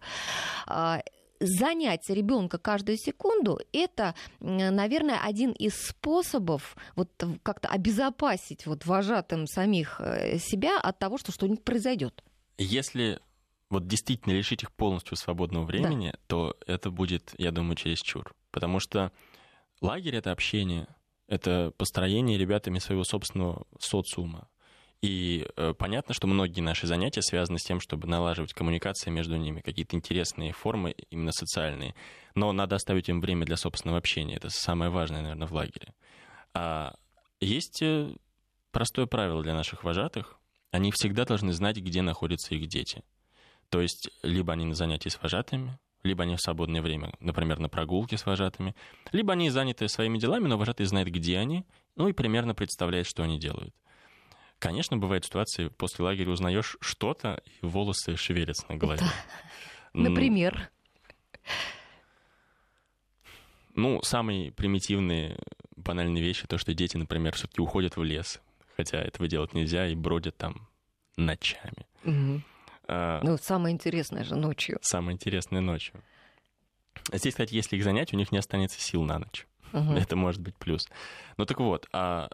занять 1.46 2.08
ребенка 2.08 2.58
каждую 2.58 2.98
секунду, 2.98 3.60
это, 3.72 4.14
наверное, 4.40 5.20
один 5.22 5.52
из 5.52 5.74
способов 5.74 6.76
вот 6.96 7.10
как-то 7.42 7.68
обезопасить 7.68 8.66
вот 8.66 8.86
вожатым 8.86 9.46
самих 9.46 10.00
э, 10.00 10.38
себя 10.38 10.78
от 10.80 10.98
того, 10.98 11.18
что 11.18 11.32
что-нибудь 11.32 11.64
произойдет. 11.64 12.22
Если 12.58 13.20
вот 13.70 13.86
действительно 13.86 14.32
лишить 14.32 14.62
их 14.62 14.72
полностью 14.72 15.16
свободного 15.16 15.64
времени, 15.64 16.10
да. 16.12 16.18
то 16.26 16.56
это 16.66 16.90
будет, 16.90 17.34
я 17.38 17.50
думаю, 17.50 17.76
чересчур. 17.76 18.34
Потому 18.50 18.78
что 18.78 19.12
лагерь— 19.80 20.16
это 20.16 20.30
общение, 20.30 20.86
это 21.26 21.72
построение 21.76 22.38
ребятами 22.38 22.78
своего 22.78 23.04
собственного 23.04 23.66
социума. 23.78 24.48
И 25.02 25.46
э, 25.56 25.74
понятно, 25.76 26.14
что 26.14 26.26
многие 26.26 26.60
наши 26.60 26.86
занятия 26.86 27.20
связаны 27.20 27.58
с 27.58 27.64
тем, 27.64 27.80
чтобы 27.80 28.08
налаживать 28.08 28.54
коммуникации 28.54 29.10
между 29.10 29.36
ними, 29.36 29.60
какие-то 29.60 29.96
интересные 29.96 30.52
формы, 30.52 30.94
именно 31.10 31.32
социальные. 31.32 31.94
Но 32.34 32.52
надо 32.52 32.76
оставить 32.76 33.08
им 33.08 33.20
время 33.20 33.44
для 33.44 33.56
собственного 33.56 33.98
общения. 33.98 34.36
Это 34.36 34.48
самое 34.48 34.90
важное, 34.90 35.22
наверное, 35.22 35.46
в 35.46 35.52
лагере. 35.52 35.92
А 36.54 36.94
есть 37.40 37.82
э, 37.82 38.14
простое 38.70 39.06
правило 39.06 39.42
для 39.42 39.54
наших 39.54 39.84
вожатых. 39.84 40.38
Они 40.70 40.90
всегда 40.90 41.24
должны 41.24 41.52
знать, 41.52 41.76
где 41.76 42.02
находятся 42.02 42.54
их 42.54 42.66
дети. 42.66 43.02
То 43.68 43.80
есть 43.80 44.10
либо 44.22 44.52
они 44.52 44.64
на 44.64 44.74
занятии 44.74 45.08
с 45.08 45.20
вожатыми, 45.20 45.78
либо 46.02 46.22
они 46.24 46.36
в 46.36 46.40
свободное 46.40 46.82
время, 46.82 47.12
например, 47.18 47.58
на 47.58 47.68
прогулке 47.68 48.16
с 48.16 48.26
вожатыми, 48.26 48.74
либо 49.12 49.32
они 49.32 49.50
заняты 49.50 49.88
своими 49.88 50.18
делами, 50.18 50.48
но 50.48 50.58
вожатый 50.58 50.86
знает, 50.86 51.08
где 51.10 51.38
они, 51.38 51.64
ну 51.96 52.08
и 52.08 52.12
примерно 52.12 52.54
представляет, 52.54 53.06
что 53.06 53.22
они 53.22 53.38
делают. 53.38 53.74
Конечно, 54.64 54.96
бывают 54.96 55.26
ситуации, 55.26 55.68
после 55.68 56.06
лагеря 56.06 56.30
узнаешь 56.30 56.78
что-то, 56.80 57.42
и 57.44 57.66
волосы 57.66 58.16
шевелятся 58.16 58.64
на 58.70 58.76
голове. 58.76 59.02
Например? 59.92 60.70
Ну, 63.74 64.00
самые 64.02 64.52
примитивные, 64.52 65.38
банальные 65.76 66.22
вещи, 66.22 66.46
то, 66.46 66.56
что 66.56 66.72
дети, 66.72 66.96
например, 66.96 67.34
все-таки 67.34 67.60
уходят 67.60 67.98
в 67.98 68.02
лес, 68.02 68.40
хотя 68.78 69.02
этого 69.02 69.28
делать 69.28 69.52
нельзя, 69.52 69.86
и 69.86 69.94
бродят 69.94 70.38
там 70.38 70.66
ночами. 71.18 71.86
Угу. 72.04 72.42
А, 72.88 73.20
ну, 73.22 73.36
самое 73.36 73.74
интересное 73.74 74.24
же 74.24 74.34
ночью. 74.34 74.78
Самое 74.80 75.14
интересное 75.14 75.60
ночью. 75.60 76.02
Здесь, 77.12 77.34
кстати, 77.34 77.52
если 77.52 77.76
их 77.76 77.84
занять, 77.84 78.14
у 78.14 78.16
них 78.16 78.32
не 78.32 78.38
останется 78.38 78.80
сил 78.80 79.02
на 79.02 79.18
ночь. 79.18 79.46
Угу. 79.74 79.92
Это 79.92 80.16
может 80.16 80.40
быть 80.40 80.56
плюс. 80.56 80.88
Ну 81.36 81.44
так 81.44 81.60
вот, 81.60 81.86
а 81.92 82.30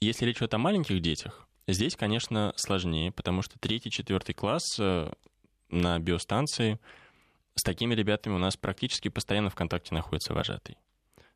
если 0.00 0.26
речь 0.26 0.36
идет 0.36 0.54
о 0.54 0.58
маленьких 0.58 1.00
детях, 1.02 1.45
Здесь, 1.68 1.96
конечно, 1.96 2.52
сложнее, 2.56 3.10
потому 3.10 3.42
что 3.42 3.58
третий, 3.58 3.90
четвертый 3.90 4.34
класс 4.34 4.76
э, 4.78 5.10
на 5.68 5.98
биостанции 5.98 6.78
с 7.56 7.62
такими 7.62 7.94
ребятами 7.94 8.34
у 8.34 8.38
нас 8.38 8.56
практически 8.56 9.08
постоянно 9.08 9.50
в 9.50 9.54
контакте 9.54 9.94
находится 9.94 10.32
вожатый. 10.32 10.76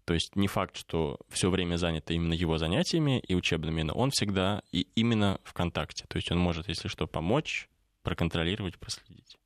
То 0.04 0.14
есть 0.14 0.36
не 0.36 0.48
факт, 0.48 0.76
что 0.76 1.18
все 1.28 1.50
время 1.50 1.76
занято 1.76 2.12
именно 2.12 2.32
его 2.32 2.58
занятиями 2.58 3.20
и 3.20 3.34
учебными, 3.34 3.82
но 3.82 3.94
он 3.94 4.10
всегда 4.10 4.62
и 4.72 4.86
именно 4.94 5.40
в 5.44 5.52
контакте. 5.52 6.04
То 6.08 6.16
есть 6.16 6.30
он 6.30 6.38
может, 6.38 6.68
если 6.68 6.88
что, 6.88 7.06
помочь, 7.06 7.68
проконтролировать, 8.02 8.78
проследить. 8.78 9.38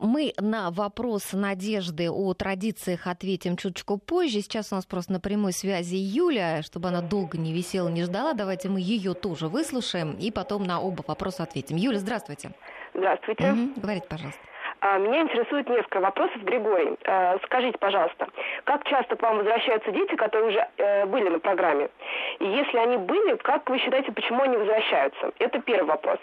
Мы 0.00 0.32
на 0.40 0.70
вопрос 0.70 1.34
Надежды 1.34 2.10
о 2.10 2.32
традициях 2.32 3.06
ответим 3.06 3.58
чуточку 3.58 3.98
позже. 3.98 4.40
Сейчас 4.40 4.72
у 4.72 4.76
нас 4.76 4.86
просто 4.86 5.12
на 5.12 5.20
прямой 5.20 5.52
связи 5.52 5.96
Юля, 5.96 6.62
чтобы 6.62 6.88
она 6.88 7.02
долго 7.02 7.36
не 7.36 7.52
висела, 7.52 7.88
не 7.88 8.04
ждала. 8.04 8.32
Давайте 8.32 8.70
мы 8.70 8.80
ее 8.80 9.12
тоже 9.12 9.48
выслушаем 9.48 10.16
и 10.18 10.30
потом 10.30 10.64
на 10.64 10.80
оба 10.80 11.04
вопроса 11.06 11.42
ответим. 11.42 11.76
Юля, 11.76 11.98
здравствуйте. 11.98 12.52
Здравствуйте. 12.94 13.52
Угу, 13.52 13.80
говорите, 13.80 14.06
пожалуйста. 14.08 14.40
А, 14.80 14.98
меня 14.98 15.20
интересует 15.22 15.68
несколько 15.68 16.00
вопросов, 16.00 16.42
Григорий. 16.42 16.96
А, 17.04 17.38
скажите, 17.44 17.76
пожалуйста, 17.78 18.28
как 18.64 18.84
часто 18.84 19.14
к 19.16 19.22
вам 19.22 19.38
возвращаются 19.38 19.90
дети, 19.90 20.14
которые 20.16 20.48
уже 20.48 20.68
э, 20.78 21.04
были 21.06 21.28
на 21.28 21.38
программе? 21.38 21.90
И 22.38 22.46
если 22.46 22.78
они 22.78 22.96
были, 22.96 23.36
как 23.36 23.68
вы 23.68 23.78
считаете, 23.78 24.10
почему 24.12 24.42
они 24.42 24.56
возвращаются? 24.56 25.32
Это 25.38 25.60
первый 25.60 25.86
вопрос. 25.86 26.18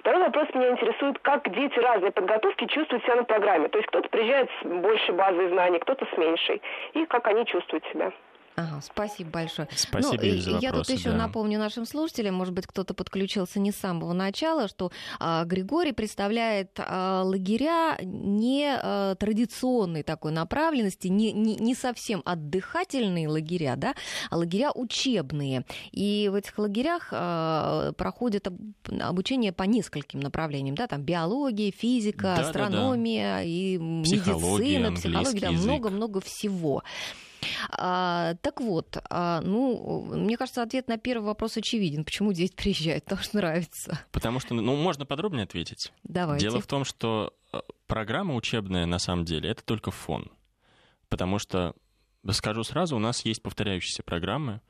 Второй 0.00 0.24
вопрос 0.24 0.48
меня 0.54 0.70
интересует, 0.70 1.20
как 1.20 1.48
дети 1.50 1.78
разной 1.78 2.10
подготовки 2.10 2.66
чувствуют 2.66 3.04
себя 3.04 3.16
на 3.16 3.24
программе. 3.24 3.68
То 3.68 3.78
есть 3.78 3.88
кто-то 3.88 4.08
приезжает 4.08 4.50
с 4.60 4.66
большей 4.66 5.14
базой 5.14 5.48
знаний, 5.48 5.78
кто-то 5.78 6.04
с 6.12 6.16
меньшей. 6.18 6.60
И 6.94 7.06
как 7.06 7.28
они 7.28 7.46
чувствуют 7.46 7.84
себя. 7.92 8.10
Ага, 8.56 8.80
спасибо 8.82 9.30
большое. 9.30 9.68
Спасибо 9.74 10.22
ну, 10.22 10.40
за 10.40 10.50
Я 10.50 10.54
вопросы, 10.56 10.90
тут 10.90 10.98
еще 10.98 11.10
да. 11.10 11.16
напомню 11.16 11.58
нашим 11.58 11.86
слушателям, 11.86 12.34
может 12.34 12.52
быть, 12.52 12.66
кто-то 12.66 12.94
подключился 12.94 13.60
не 13.60 13.72
с 13.72 13.76
самого 13.76 14.12
начала, 14.12 14.68
что 14.68 14.90
а, 15.18 15.44
Григорий 15.44 15.92
представляет 15.92 16.70
а, 16.78 17.22
лагеря 17.22 17.96
не 18.02 18.76
а, 18.76 19.14
традиционной 19.14 20.02
такой 20.02 20.32
направленности, 20.32 21.08
не, 21.08 21.32
не, 21.32 21.56
не 21.56 21.74
совсем 21.74 22.22
отдыхательные 22.24 23.28
лагеря, 23.28 23.76
да, 23.76 23.94
а 24.30 24.36
лагеря 24.36 24.72
учебные. 24.72 25.64
И 25.92 26.28
в 26.30 26.34
этих 26.34 26.58
лагерях 26.58 27.08
а, 27.12 27.92
проходит 27.92 28.48
обучение 29.00 29.52
по 29.52 29.62
нескольким 29.62 30.20
направлениям, 30.20 30.74
да, 30.74 30.86
там 30.86 31.02
биология, 31.02 31.72
физика, 31.72 32.34
да, 32.36 32.48
астрономия 32.48 33.36
да, 33.36 33.38
да. 33.38 33.42
и 33.44 34.02
психология, 34.02 34.78
медицина, 34.78 34.96
психология, 34.96 35.40
да, 35.40 35.50
много-много 35.52 36.20
всего. 36.20 36.82
А, 37.70 38.34
так 38.42 38.60
вот, 38.60 38.98
а, 39.08 39.40
ну, 39.40 40.02
мне 40.14 40.36
кажется, 40.36 40.62
ответ 40.62 40.88
на 40.88 40.98
первый 40.98 41.26
вопрос 41.26 41.56
очевиден. 41.56 42.04
Почему 42.04 42.32
дети 42.32 42.54
приезжают? 42.54 43.04
Потому 43.04 43.22
что 43.22 43.36
нравится. 43.36 44.00
Потому 44.12 44.40
что, 44.40 44.54
ну, 44.54 44.76
можно 44.76 45.06
подробнее 45.06 45.44
ответить. 45.44 45.92
Давайте. 46.04 46.46
Дело 46.46 46.60
в 46.60 46.66
том, 46.66 46.84
что 46.84 47.34
э, 47.52 47.60
программа 47.86 48.34
учебная, 48.34 48.86
на 48.86 48.98
самом 48.98 49.24
деле, 49.24 49.50
это 49.50 49.64
только 49.64 49.90
фон. 49.90 50.30
Потому 51.08 51.38
что, 51.38 51.74
скажу 52.30 52.62
сразу, 52.64 52.96
у 52.96 53.00
нас 53.00 53.24
есть 53.24 53.42
повторяющиеся 53.42 54.02
программы. 54.02 54.60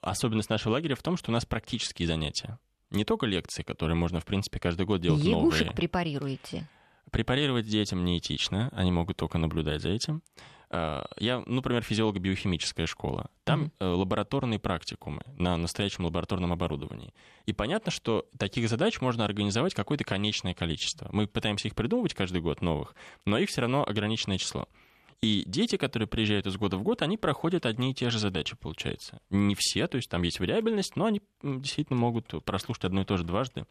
Особенность 0.00 0.50
нашего 0.50 0.74
лагеря 0.74 0.94
в 0.94 1.02
том, 1.02 1.16
что 1.16 1.30
у 1.30 1.32
нас 1.32 1.44
практические 1.44 2.06
занятия. 2.06 2.58
Не 2.90 3.04
только 3.04 3.26
лекции, 3.26 3.62
которые 3.62 3.96
можно, 3.96 4.20
в 4.20 4.24
принципе, 4.24 4.60
каждый 4.60 4.86
год 4.86 5.00
делать 5.00 5.22
Лягушек 5.22 5.60
новые. 5.60 5.76
препарируете? 5.76 6.68
Препарировать 7.10 7.66
детям 7.66 8.04
неэтично, 8.04 8.68
они 8.72 8.92
могут 8.92 9.16
только 9.16 9.38
наблюдать 9.38 9.82
за 9.82 9.90
этим. 9.90 10.22
А, 10.70 11.06
я, 11.18 11.42
ну, 11.46 11.56
например, 11.56 11.82
физиолого-биохимическая 11.82 12.86
школа. 12.86 13.30
Там 13.44 13.72
mm-hmm. 13.78 13.94
лабораторные 13.94 14.58
практикумы 14.58 15.22
на 15.36 15.56
настоящем 15.56 16.04
лабораторном 16.04 16.52
оборудовании. 16.52 17.14
И 17.46 17.52
понятно, 17.52 17.90
что 17.90 18.26
таких 18.38 18.68
задач 18.68 19.00
можно 19.00 19.24
организовать 19.24 19.74
какое-то 19.74 20.04
конечное 20.04 20.54
количество. 20.54 21.08
Мы 21.12 21.26
пытаемся 21.26 21.68
их 21.68 21.74
придумывать 21.74 22.14
каждый 22.14 22.42
год 22.42 22.60
новых, 22.60 22.94
но 23.24 23.38
их 23.38 23.48
все 23.48 23.62
равно 23.62 23.84
ограниченное 23.86 24.38
число. 24.38 24.68
И 25.20 25.42
дети, 25.46 25.76
которые 25.76 26.06
приезжают 26.06 26.46
из 26.46 26.56
года 26.56 26.76
в 26.76 26.82
год, 26.82 27.02
они 27.02 27.16
проходят 27.16 27.66
одни 27.66 27.90
и 27.90 27.94
те 27.94 28.08
же 28.08 28.18
задачи, 28.18 28.54
получается. 28.56 29.20
Не 29.30 29.56
все, 29.56 29.88
то 29.88 29.96
есть 29.96 30.08
там 30.08 30.22
есть 30.22 30.38
вариабельность, 30.38 30.94
но 30.94 31.06
они 31.06 31.22
действительно 31.42 31.98
могут 31.98 32.44
прослушать 32.44 32.84
одно 32.84 33.00
и 33.00 33.04
то 33.04 33.16
же 33.16 33.24
дважды. 33.24 33.64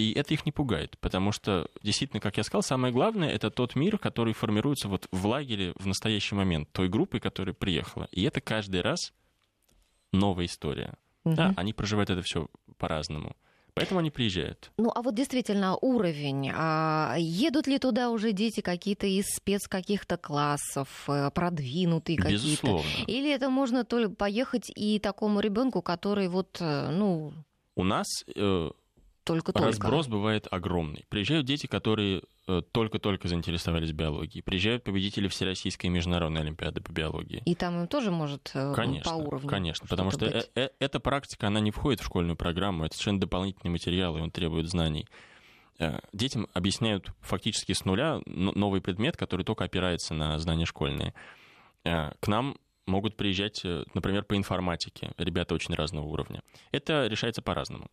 И 0.00 0.12
это 0.12 0.32
их 0.32 0.46
не 0.46 0.52
пугает, 0.52 0.96
потому 1.00 1.30
что, 1.30 1.68
действительно, 1.82 2.20
как 2.20 2.38
я 2.38 2.42
сказал, 2.42 2.62
самое 2.62 2.92
главное— 2.92 3.28
это 3.30 3.50
тот 3.50 3.76
мир, 3.76 3.98
который 3.98 4.32
формируется 4.32 4.88
вот 4.88 5.06
в 5.12 5.26
лагере 5.26 5.74
в 5.76 5.86
настоящий 5.86 6.34
момент, 6.34 6.70
той 6.72 6.88
группы, 6.88 7.20
которая 7.20 7.54
приехала. 7.54 8.08
И 8.10 8.22
это 8.22 8.40
каждый 8.40 8.80
раз 8.80 9.12
новая 10.12 10.46
история. 10.46 10.94
Угу. 11.24 11.34
Да, 11.34 11.52
они 11.56 11.74
проживают 11.74 12.08
это 12.08 12.22
все 12.22 12.48
по-разному. 12.78 13.36
Поэтому 13.74 14.00
они 14.00 14.10
приезжают. 14.10 14.72
Ну, 14.78 14.90
а 14.94 15.02
вот 15.02 15.14
действительно 15.14 15.76
уровень. 15.76 16.50
А 16.54 17.14
едут 17.18 17.66
ли 17.66 17.78
туда 17.78 18.10
уже 18.10 18.32
дети 18.32 18.60
какие-то 18.62 19.06
из 19.06 19.26
спец 19.26 19.68
каких-то 19.68 20.16
классов, 20.16 20.88
э, 21.08 21.30
продвинутые 21.30 22.18
какие-то? 22.18 22.44
Безусловно. 22.44 22.88
Или 23.06 23.32
это 23.32 23.48
можно 23.48 23.84
только 23.84 24.14
поехать 24.14 24.72
и 24.74 24.98
такому 24.98 25.40
ребенку, 25.40 25.82
который 25.82 26.28
вот, 26.28 26.56
э, 26.60 26.90
ну... 26.90 27.32
У 27.76 27.84
нас 27.84 28.06
э, 28.34 28.70
только-только. 29.24 29.66
Разброс 29.66 30.08
бывает 30.08 30.46
огромный. 30.50 31.04
Приезжают 31.08 31.46
дети, 31.46 31.66
которые 31.66 32.22
э, 32.46 32.62
только-только 32.72 33.28
заинтересовались 33.28 33.92
биологией. 33.92 34.42
Приезжают 34.42 34.84
победители 34.84 35.28
Всероссийской 35.28 35.88
и 35.88 35.92
Международной 35.92 36.40
Олимпиады 36.40 36.80
по 36.80 36.92
биологии. 36.92 37.42
И 37.44 37.54
там 37.54 37.80
им 37.80 37.88
тоже 37.88 38.10
может 38.10 38.50
э, 38.54 38.72
конечно, 38.74 39.10
по 39.10 39.16
уровню 39.16 39.48
Конечно, 39.48 39.86
потому 39.88 40.10
что 40.10 40.26
э, 40.26 40.42
э, 40.54 40.68
эта 40.78 41.00
практика, 41.00 41.48
она 41.48 41.60
не 41.60 41.70
входит 41.70 42.00
в 42.00 42.04
школьную 42.04 42.36
программу, 42.36 42.84
это 42.84 42.94
совершенно 42.94 43.20
дополнительный 43.20 43.70
материал, 43.70 44.16
и 44.16 44.20
он 44.20 44.30
требует 44.30 44.68
знаний. 44.68 45.06
Детям 46.12 46.46
объясняют 46.52 47.08
фактически 47.20 47.72
с 47.72 47.86
нуля 47.86 48.20
новый 48.26 48.82
предмет, 48.82 49.16
который 49.16 49.46
только 49.46 49.64
опирается 49.64 50.12
на 50.12 50.38
знания 50.38 50.66
школьные. 50.66 51.14
К 51.84 52.26
нам 52.26 52.58
могут 52.84 53.16
приезжать, 53.16 53.62
например, 53.94 54.24
по 54.24 54.36
информатике, 54.36 55.12
ребята 55.16 55.54
очень 55.54 55.74
разного 55.74 56.04
уровня. 56.04 56.42
Это 56.70 57.06
решается 57.06 57.40
по-разному. 57.40 57.86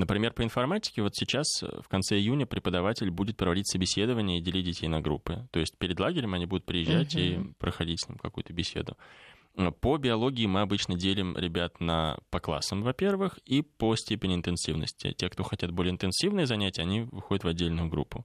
Например, 0.00 0.32
по 0.32 0.42
информатике 0.42 1.02
вот 1.02 1.14
сейчас 1.14 1.62
э, 1.62 1.66
в 1.82 1.88
конце 1.88 2.16
июня 2.16 2.46
преподаватель 2.46 3.10
будет 3.10 3.36
проводить 3.36 3.68
собеседование 3.68 4.38
и 4.38 4.40
делить 4.40 4.64
детей 4.64 4.88
на 4.88 5.02
группы. 5.02 5.46
То 5.50 5.60
есть 5.60 5.76
перед 5.76 6.00
лагерем 6.00 6.32
они 6.32 6.46
будут 6.46 6.64
приезжать 6.64 7.14
угу. 7.14 7.22
и 7.22 7.38
проходить 7.58 8.00
с 8.00 8.08
ним 8.08 8.16
какую-то 8.16 8.54
беседу. 8.54 8.96
Э, 9.56 9.70
по 9.70 9.98
биологии 9.98 10.46
мы 10.46 10.62
обычно 10.62 10.94
делим 10.96 11.36
ребят 11.36 11.80
на, 11.80 12.16
по 12.30 12.40
классам, 12.40 12.82
во-первых, 12.82 13.40
и 13.44 13.60
по 13.60 13.94
степени 13.94 14.36
интенсивности. 14.36 15.12
Те, 15.12 15.28
кто 15.28 15.42
хотят 15.42 15.70
более 15.70 15.92
интенсивные 15.92 16.46
занятия, 16.46 16.80
они 16.80 17.02
выходят 17.02 17.44
в 17.44 17.48
отдельную 17.48 17.90
группу. 17.90 18.24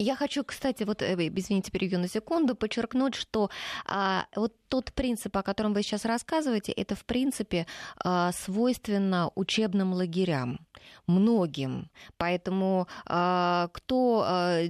Я 0.00 0.14
хочу, 0.14 0.44
кстати, 0.44 0.84
вот, 0.84 1.02
э, 1.02 1.14
извините, 1.14 1.72
перейду 1.72 1.98
на 1.98 2.08
секунду, 2.08 2.54
подчеркнуть, 2.54 3.16
что 3.16 3.50
а, 3.84 4.26
вот 4.36 4.54
тот 4.68 4.92
принцип, 4.92 5.36
о 5.36 5.42
котором 5.42 5.74
вы 5.74 5.82
сейчас 5.82 6.04
рассказываете, 6.04 6.72
это, 6.72 6.94
в 6.94 7.04
принципе, 7.04 7.66
а, 8.04 8.32
свойственно 8.32 9.30
учебным 9.34 9.92
лагерям 9.92 10.60
многим. 11.06 11.90
Поэтому 12.16 12.86
а, 13.06 13.68
кто, 13.72 14.24
а, 14.26 14.62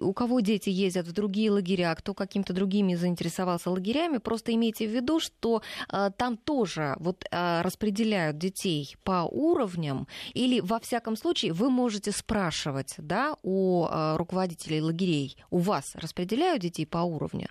у 0.00 0.12
кого 0.12 0.40
дети 0.40 0.70
ездят 0.70 1.06
в 1.06 1.12
другие 1.12 1.50
лагеря, 1.50 1.94
кто 1.94 2.14
каким-то 2.14 2.52
другими 2.52 2.94
заинтересовался 2.94 3.70
лагерями, 3.70 4.18
просто 4.18 4.54
имейте 4.54 4.86
в 4.86 4.90
виду, 4.90 5.20
что 5.20 5.62
а, 5.88 6.10
там 6.10 6.36
тоже 6.36 6.96
вот 6.98 7.24
а, 7.30 7.62
распределяют 7.62 8.38
детей 8.38 8.96
по 9.02 9.28
уровням, 9.30 10.06
или 10.34 10.60
во 10.60 10.78
всяком 10.78 11.16
случае 11.16 11.52
вы 11.52 11.68
можете 11.70 12.12
спрашивать 12.12 12.94
да, 12.98 13.36
у 13.42 13.86
а, 13.90 14.16
руководителей 14.46 14.80
лагерей, 14.80 15.36
у 15.50 15.58
вас 15.58 15.94
распределяют 15.96 16.62
детей 16.62 16.86
по 16.86 16.98
уровню, 16.98 17.48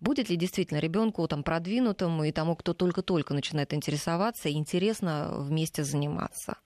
будет 0.00 0.30
ли 0.30 0.36
действительно 0.36 0.78
ребенку 0.78 1.26
там 1.26 1.42
продвинутому 1.42 2.24
и 2.24 2.32
тому, 2.32 2.54
кто 2.56 2.74
только-только 2.74 3.34
начинает 3.34 3.72
интересоваться, 3.72 4.50
интересно 4.50 5.34
вместе 5.38 5.84
заниматься? 5.84 6.56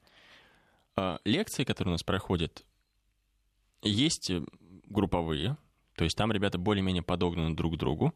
А, 0.97 1.19
лекции, 1.25 1.64
которые 1.64 1.93
у 1.93 1.95
нас 1.95 2.03
проходят, 2.03 2.64
есть 3.83 4.31
э, 4.31 4.43
групповые, 4.87 5.57
то 5.97 6.05
есть 6.05 6.17
там 6.17 6.33
ребята 6.33 6.59
более-менее 6.59 7.03
подогнаны 7.03 7.55
друг 7.55 7.75
к 7.75 7.79
другу. 7.79 8.14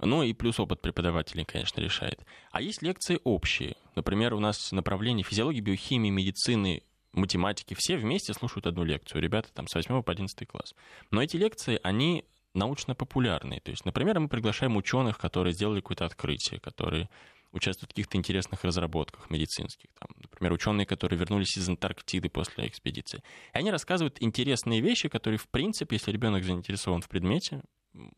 Ну 0.00 0.22
и 0.22 0.32
плюс 0.32 0.58
опыт 0.58 0.80
преподавателей, 0.80 1.44
конечно, 1.44 1.80
решает. 1.80 2.24
А 2.50 2.60
есть 2.60 2.82
лекции 2.82 3.20
общие. 3.24 3.76
Например, 3.94 4.34
у 4.34 4.40
нас 4.40 4.72
направление 4.72 5.22
физиологии, 5.22 5.60
биохимии, 5.60 6.10
медицины, 6.10 6.82
математики. 7.14 7.74
Все 7.76 7.96
вместе 7.96 8.34
слушают 8.34 8.66
одну 8.66 8.84
лекцию. 8.84 9.22
Ребята 9.22 9.48
там 9.52 9.66
с 9.66 9.74
8 9.74 10.02
по 10.02 10.12
11 10.12 10.46
класс. 10.48 10.74
Но 11.10 11.22
эти 11.22 11.36
лекции, 11.36 11.78
они 11.82 12.24
научно-популярные. 12.54 13.60
То 13.60 13.70
есть, 13.70 13.84
например, 13.84 14.20
мы 14.20 14.28
приглашаем 14.28 14.76
ученых, 14.76 15.18
которые 15.18 15.52
сделали 15.52 15.80
какое-то 15.80 16.06
открытие, 16.06 16.60
которые 16.60 17.08
участвуют 17.54 17.92
в 17.92 17.94
каких-то 17.94 18.16
интересных 18.16 18.64
разработках 18.64 19.30
медицинских. 19.30 19.88
Там, 19.98 20.08
например, 20.20 20.52
ученые, 20.52 20.86
которые 20.86 21.18
вернулись 21.18 21.56
из 21.56 21.68
Антарктиды 21.68 22.28
после 22.28 22.66
экспедиции. 22.66 23.22
И 23.54 23.58
они 23.58 23.70
рассказывают 23.70 24.20
интересные 24.20 24.80
вещи, 24.80 25.08
которые, 25.08 25.38
в 25.38 25.48
принципе, 25.48 25.96
если 25.96 26.10
ребенок 26.10 26.42
заинтересован 26.42 27.00
в 27.00 27.08
предмете, 27.08 27.62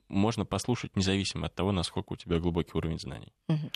можно 0.08 0.44
послушать 0.44 0.96
независимо 0.96 1.46
от 1.46 1.54
того, 1.54 1.72
насколько 1.72 2.14
у 2.14 2.16
тебя 2.16 2.38
глубокий 2.38 2.72
уровень 2.74 2.98
знаний. 2.98 3.32
Угу. 3.48 3.70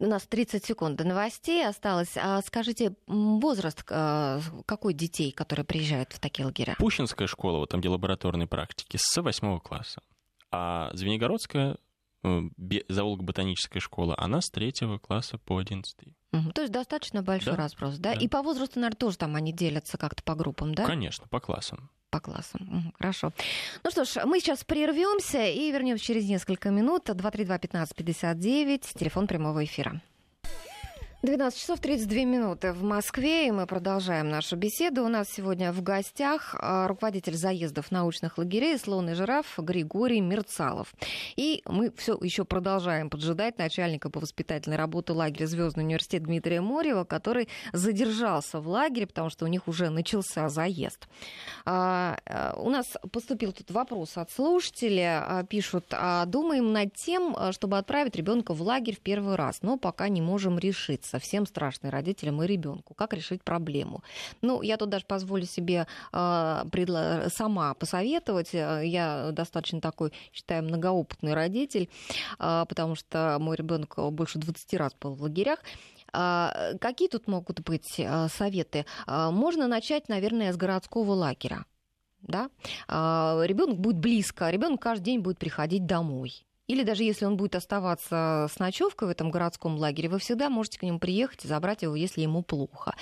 У 0.00 0.06
нас 0.06 0.26
30 0.26 0.64
секунд 0.64 0.96
до 0.96 1.04
новостей 1.04 1.66
осталось. 1.66 2.16
А 2.16 2.40
скажите, 2.42 2.94
возраст 3.06 3.84
а, 3.90 4.40
какой 4.66 4.94
детей, 4.94 5.32
которые 5.32 5.64
приезжают 5.64 6.12
в 6.12 6.20
такие 6.20 6.44
лагеря? 6.44 6.74
Пущинская 6.78 7.26
школа, 7.26 7.58
вот 7.58 7.70
там, 7.70 7.80
где 7.80 7.88
лабораторные 7.88 8.46
практики, 8.46 8.98
с 9.00 9.20
8 9.20 9.60
класса. 9.60 10.02
А 10.50 10.90
Звенигородская 10.94 11.76
Э, 12.24 12.40
зоолого-ботаническая 12.88 13.80
школа, 13.80 14.14
она 14.16 14.40
с 14.40 14.48
третьего 14.48 14.96
класса 14.96 15.36
по 15.36 15.58
одиннадцатый. 15.58 16.16
Угу. 16.32 16.52
То 16.52 16.62
есть 16.62 16.72
достаточно 16.72 17.22
большой 17.22 17.52
да? 17.52 17.58
разброс, 17.58 17.98
да? 17.98 18.14
да? 18.14 18.20
И 18.20 18.28
по 18.28 18.42
возрасту, 18.42 18.80
наверное, 18.80 18.96
тоже 18.96 19.18
там 19.18 19.36
они 19.36 19.52
делятся 19.52 19.98
как-то 19.98 20.22
по 20.22 20.34
группам, 20.34 20.74
да? 20.74 20.86
Конечно, 20.86 21.28
по 21.28 21.38
классам. 21.38 21.90
По 22.14 22.20
классам. 22.20 22.92
Хорошо. 22.96 23.32
Ну 23.82 23.90
что 23.90 24.04
ж, 24.04 24.24
мы 24.24 24.38
сейчас 24.38 24.62
прервемся 24.62 25.44
и 25.44 25.72
вернемся 25.72 26.04
через 26.04 26.28
несколько 26.28 26.70
минут. 26.70 27.10
232-1559, 27.10 28.96
телефон 28.96 29.26
прямого 29.26 29.64
эфира. 29.64 30.00
12 31.24 31.58
часов 31.58 31.80
32 31.80 32.24
минуты 32.24 32.74
в 32.74 32.82
Москве, 32.82 33.48
и 33.48 33.50
мы 33.50 33.66
продолжаем 33.66 34.28
нашу 34.28 34.56
беседу. 34.56 35.04
У 35.04 35.08
нас 35.08 35.26
сегодня 35.30 35.72
в 35.72 35.82
гостях 35.82 36.54
а, 36.58 36.86
руководитель 36.86 37.34
заездов 37.34 37.90
научных 37.90 38.36
лагерей 38.36 38.78
«Слон 38.78 39.08
и 39.08 39.14
жираф» 39.14 39.54
Григорий 39.56 40.20
Мерцалов. 40.20 40.92
И 41.36 41.62
мы 41.64 41.90
все 41.96 42.18
еще 42.20 42.44
продолжаем 42.44 43.08
поджидать 43.08 43.56
начальника 43.56 44.10
по 44.10 44.20
воспитательной 44.20 44.76
работе 44.76 45.14
лагеря 45.14 45.46
«Звездный 45.46 45.84
университет» 45.84 46.24
Дмитрия 46.24 46.60
Морева, 46.60 47.04
который 47.04 47.48
задержался 47.72 48.60
в 48.60 48.68
лагере, 48.68 49.06
потому 49.06 49.30
что 49.30 49.46
у 49.46 49.48
них 49.48 49.66
уже 49.66 49.88
начался 49.88 50.50
заезд. 50.50 51.08
А, 51.64 52.18
а, 52.26 52.54
у 52.58 52.68
нас 52.68 52.98
поступил 53.10 53.52
тут 53.52 53.70
вопрос 53.70 54.18
от 54.18 54.30
слушателя. 54.30 55.46
Пишут, 55.48 55.86
думаем 56.26 56.74
над 56.74 56.92
тем, 56.92 57.34
чтобы 57.52 57.78
отправить 57.78 58.14
ребенка 58.14 58.52
в 58.52 58.60
лагерь 58.60 58.96
в 58.96 59.00
первый 59.00 59.36
раз, 59.36 59.62
но 59.62 59.78
пока 59.78 60.10
не 60.10 60.20
можем 60.20 60.58
решиться 60.58 61.13
совсем 61.14 61.46
страшный 61.46 61.90
родителям 61.90 62.42
и 62.42 62.46
ребенку. 62.46 62.94
Как 62.94 63.12
решить 63.14 63.44
проблему? 63.44 64.02
Ну, 64.42 64.62
я 64.62 64.76
тут 64.76 64.88
даже 64.88 65.04
позволю 65.06 65.46
себе 65.46 65.86
э, 66.12 66.16
предла- 66.72 67.28
сама 67.30 67.74
посоветовать. 67.74 68.52
Я 68.52 69.30
достаточно 69.30 69.80
такой, 69.80 70.12
считаю, 70.32 70.64
многоопытный 70.64 71.34
родитель, 71.34 71.88
э, 72.40 72.64
потому 72.68 72.96
что 72.96 73.36
мой 73.38 73.56
ребенок 73.56 73.94
больше 74.12 74.38
20 74.40 74.74
раз 74.74 74.92
был 75.00 75.14
в 75.14 75.22
лагерях. 75.22 75.60
Какие 76.80 77.08
тут 77.08 77.26
могут 77.28 77.60
быть 77.60 78.00
советы? 78.28 78.86
Можно 79.06 79.66
начать, 79.66 80.08
наверное, 80.08 80.52
с 80.52 80.56
городского 80.56 81.12
лагеря. 81.12 81.64
Да? 82.22 82.50
Ребенок 82.88 83.78
будет 83.78 83.98
близко, 83.98 84.50
ребенок 84.50 84.80
каждый 84.80 85.04
день 85.04 85.20
будет 85.20 85.38
приходить 85.38 85.86
домой. 85.86 86.46
Или 86.66 86.82
даже 86.82 87.02
если 87.02 87.26
он 87.26 87.36
будет 87.36 87.56
оставаться 87.56 88.48
с 88.50 88.58
ночевкой 88.58 89.08
в 89.08 89.10
этом 89.10 89.30
городском 89.30 89.76
лагере, 89.76 90.08
вы 90.08 90.18
всегда 90.18 90.48
можете 90.48 90.78
к 90.78 90.82
нему 90.82 90.98
приехать 90.98 91.44
и 91.44 91.48
забрать 91.48 91.82
его, 91.82 91.94
если 91.94 92.22
ему 92.22 92.42
плохо. 92.42 92.94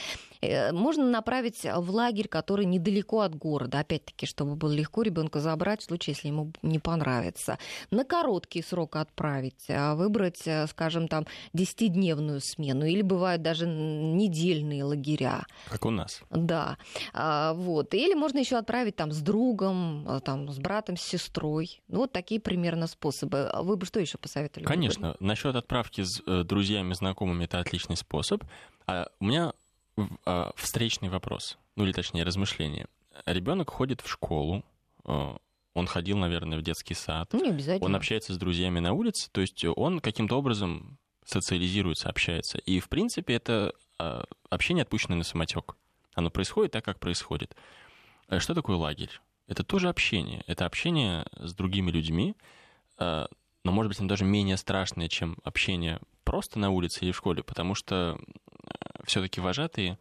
Э, 0.42 0.72
можно 0.72 1.08
направить 1.08 1.64
в 1.64 1.90
лагерь, 1.90 2.28
который 2.28 2.66
недалеко 2.66 3.20
от 3.20 3.34
города, 3.34 3.78
опять-таки, 3.78 4.26
чтобы 4.26 4.56
было 4.56 4.72
легко 4.72 5.02
ребенка 5.02 5.40
забрать 5.40 5.80
в 5.80 5.84
случае, 5.84 6.14
если 6.14 6.28
ему 6.28 6.52
не 6.62 6.78
понравится. 6.78 7.58
На 7.90 8.04
короткий 8.04 8.62
срок 8.62 8.96
отправить, 8.96 9.64
а 9.68 9.94
выбрать, 9.94 10.42
э, 10.46 10.66
скажем, 10.66 11.08
там, 11.08 11.26
десятидневную 11.52 12.40
смену, 12.40 12.84
или 12.84 13.02
бывают 13.02 13.42
даже 13.42 13.66
недельные 13.66 14.84
лагеря. 14.84 15.46
Как 15.70 15.86
у 15.86 15.90
нас. 15.90 16.20
Да. 16.30 16.76
А, 17.12 17.54
вот. 17.54 17.94
Или 17.94 18.14
можно 18.14 18.38
еще 18.38 18.56
отправить 18.56 18.96
там 18.96 19.12
с 19.12 19.20
другом, 19.20 20.06
э, 20.08 20.20
там, 20.20 20.50
с 20.50 20.58
братом, 20.58 20.96
с 20.96 21.02
сестрой. 21.02 21.80
Ну, 21.88 21.98
вот 21.98 22.12
такие 22.12 22.40
примерно 22.40 22.88
способы. 22.88 23.48
А 23.52 23.62
вы 23.62 23.76
бы 23.76 23.86
что 23.86 24.00
еще 24.00 24.18
посоветовали? 24.18 24.66
Конечно. 24.66 25.16
Насчет 25.20 25.54
отправки 25.54 26.02
с 26.02 26.20
друзьями, 26.44 26.94
знакомыми 26.94 27.44
это 27.44 27.60
отличный 27.60 27.96
способ. 27.96 28.42
А 28.86 29.08
у 29.20 29.24
меня 29.24 29.52
а, 29.52 29.54
встречный 30.56 31.08
вопрос, 31.08 31.58
ну 31.76 31.84
или 31.84 31.92
точнее 31.92 32.24
размышление. 32.24 32.86
Ребенок 33.26 33.70
ходит 33.70 34.00
в 34.00 34.08
школу, 34.08 34.64
а, 35.04 35.36
он 35.74 35.86
ходил, 35.86 36.18
наверное, 36.18 36.58
в 36.58 36.62
детский 36.62 36.94
сад. 36.94 37.30
Ну, 37.32 37.44
не 37.44 37.50
обязательно. 37.50 37.86
Он 37.86 37.96
общается 37.96 38.34
с 38.34 38.38
друзьями 38.38 38.78
на 38.78 38.92
улице, 38.92 39.30
то 39.30 39.40
есть 39.40 39.64
он 39.64 40.00
каким-то 40.00 40.36
образом 40.36 40.98
социализируется, 41.24 42.08
общается. 42.08 42.58
И, 42.58 42.80
в 42.80 42.88
принципе, 42.88 43.34
это 43.34 43.74
а, 43.98 44.24
общение 44.50 44.82
отпущенное 44.82 45.18
на 45.18 45.24
самотек. 45.24 45.76
Оно 46.14 46.30
происходит 46.30 46.72
так, 46.72 46.84
как 46.84 46.98
происходит. 46.98 47.56
Что 48.38 48.54
такое 48.54 48.76
лагерь? 48.76 49.20
Это 49.46 49.64
тоже 49.64 49.88
общение. 49.88 50.42
Это 50.46 50.66
общение 50.66 51.26
с 51.36 51.54
другими 51.54 51.90
людьми, 51.90 52.34
но, 52.98 53.28
может 53.64 53.88
быть, 53.88 53.98
оно 53.98 54.08
даже 54.08 54.24
менее 54.24 54.56
страшное, 54.56 55.08
чем 55.08 55.38
общение 55.42 56.00
просто 56.24 56.58
на 56.58 56.70
улице 56.70 57.04
или 57.04 57.12
в 57.12 57.16
школе, 57.16 57.42
потому 57.42 57.74
что 57.74 58.18
все-таки 59.04 59.40
вожатые, 59.40 59.98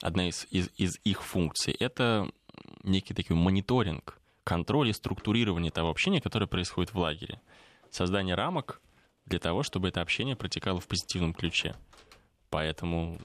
одна 0.00 0.28
из, 0.28 0.46
из, 0.50 0.70
из 0.76 0.98
их 1.04 1.22
функций, 1.22 1.74
это 1.74 2.30
некий 2.82 3.14
такой 3.14 3.36
мониторинг, 3.36 4.18
контроль 4.44 4.90
и 4.90 4.92
структурирование 4.92 5.70
того 5.70 5.90
общения, 5.90 6.20
которое 6.20 6.46
происходит 6.46 6.92
в 6.92 6.98
лагере. 6.98 7.40
Создание 7.90 8.34
рамок 8.34 8.80
для 9.26 9.38
того, 9.38 9.62
чтобы 9.62 9.88
это 9.88 10.00
общение 10.00 10.36
протекало 10.36 10.80
в 10.80 10.86
позитивном 10.86 11.32
ключе. 11.32 11.74
Поэтому, 12.50 13.18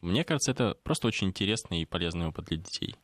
мне 0.00 0.24
кажется, 0.24 0.52
это 0.52 0.76
просто 0.82 1.08
очень 1.08 1.28
интересный 1.28 1.82
и 1.82 1.86
полезный 1.86 2.28
опыт 2.28 2.46
для 2.46 2.58
детей. 2.58 2.94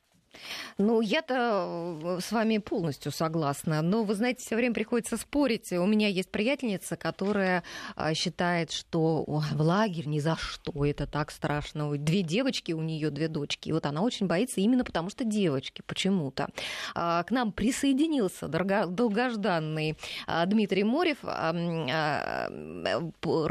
Ну, 0.78 1.00
я-то 1.00 1.98
э, 2.02 2.20
с 2.20 2.32
вами 2.32 2.58
полностью 2.58 3.12
согласна. 3.12 3.82
Но, 3.82 4.04
вы 4.04 4.14
знаете, 4.14 4.44
все 4.44 4.56
время 4.56 4.74
приходится 4.74 5.16
спорить. 5.16 5.72
У 5.72 5.86
меня 5.86 6.08
есть 6.08 6.30
приятельница, 6.30 6.96
которая 6.96 7.62
а, 7.94 8.14
считает, 8.14 8.72
что 8.72 9.24
в 9.26 9.60
лагерь 9.60 10.06
ни 10.06 10.18
за 10.18 10.36
что, 10.36 10.84
это 10.84 11.06
так 11.06 11.30
страшно. 11.30 11.96
Две 11.96 12.22
девочки 12.22 12.72
у 12.72 12.82
нее, 12.82 13.10
две 13.10 13.28
дочки. 13.28 13.68
И 13.68 13.72
вот 13.72 13.86
она 13.86 14.02
очень 14.02 14.26
боится 14.26 14.60
именно 14.60 14.84
потому, 14.84 15.10
что 15.10 15.24
девочки 15.24 15.82
почему-то. 15.86 16.48
А, 16.94 17.22
к 17.22 17.30
нам 17.30 17.52
присоединился 17.52 18.48
долгожданный 18.48 19.96
а, 20.26 20.46
Дмитрий 20.46 20.84
Морев, 20.84 21.18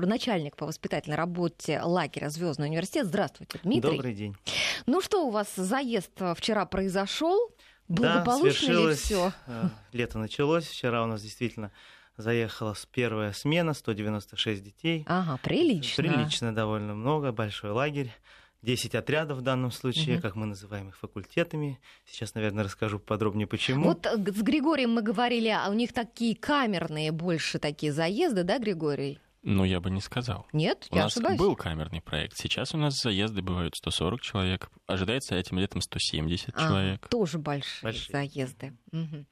начальник 0.05 0.55
по 0.55 0.65
воспитательной 0.65 1.17
работе 1.17 1.81
лагеря 1.81 2.29
Звездный 2.29 2.67
университет. 2.67 3.07
Здравствуйте, 3.07 3.59
Дмитрий. 3.63 3.91
Добрый 3.91 4.13
день. 4.13 4.35
Ну 4.85 5.01
что 5.01 5.25
у 5.27 5.31
вас 5.31 5.47
заезд 5.55 6.11
вчера 6.35 6.65
произошел? 6.75 7.55
Благополучно 7.87 8.73
да, 8.73 8.89
ли 8.89 8.95
все? 8.95 9.31
Э, 9.47 9.69
лето 9.93 10.17
началось. 10.17 10.65
Вчера 10.65 11.03
у 11.03 11.07
нас 11.07 11.21
действительно 11.21 11.71
заехала 12.17 12.75
первая 12.91 13.31
смена, 13.31 13.73
196 13.73 14.63
детей. 14.63 15.05
Ага, 15.07 15.39
прилично. 15.41 16.03
Прилично 16.03 16.53
довольно 16.53 16.93
много, 16.93 17.31
большой 17.31 17.71
лагерь. 17.71 18.11
10 18.61 18.95
отрядов 18.95 19.37
в 19.37 19.41
данном 19.41 19.71
случае, 19.71 20.15
угу. 20.15 20.23
как 20.23 20.35
мы 20.35 20.47
называем 20.47 20.89
их 20.89 20.97
факультетами. 20.97 21.79
Сейчас, 22.05 22.33
наверное, 22.33 22.63
расскажу 22.63 22.99
подробнее, 22.99 23.45
почему. 23.45 23.85
Вот 23.85 24.05
э, 24.07 24.17
с 24.17 24.41
Григорием 24.41 24.91
мы 24.91 25.03
говорили, 25.03 25.49
а 25.49 25.69
у 25.69 25.73
них 25.73 25.93
такие 25.93 26.35
камерные 26.35 27.11
больше 27.11 27.59
такие 27.59 27.93
заезды, 27.93 28.43
да, 28.43 28.57
Григорий? 28.57 29.19
Ну, 29.47 29.63
я 29.63 29.79
бы 29.79 29.91
не 29.91 30.01
сказал. 30.01 30.47
Нет, 30.53 30.87
у 30.89 30.95
я 30.95 31.03
нас 31.03 31.15
ошибаюсь. 31.15 31.37
был 31.37 31.55
камерный 31.55 32.01
проект. 32.01 32.35
Сейчас 32.35 32.73
у 32.73 32.77
нас 32.79 32.99
заезды 32.99 33.43
бывают 33.43 33.75
140 33.75 34.19
человек. 34.21 34.71
Ожидается 34.87 35.35
этим 35.35 35.59
летом 35.59 35.81
170 35.81 36.49
а, 36.55 36.61
человек. 36.61 37.07
Тоже 37.07 37.37
большие, 37.37 37.83
большие. 37.83 38.11
заезды. 38.11 38.73
Угу. 38.91 39.25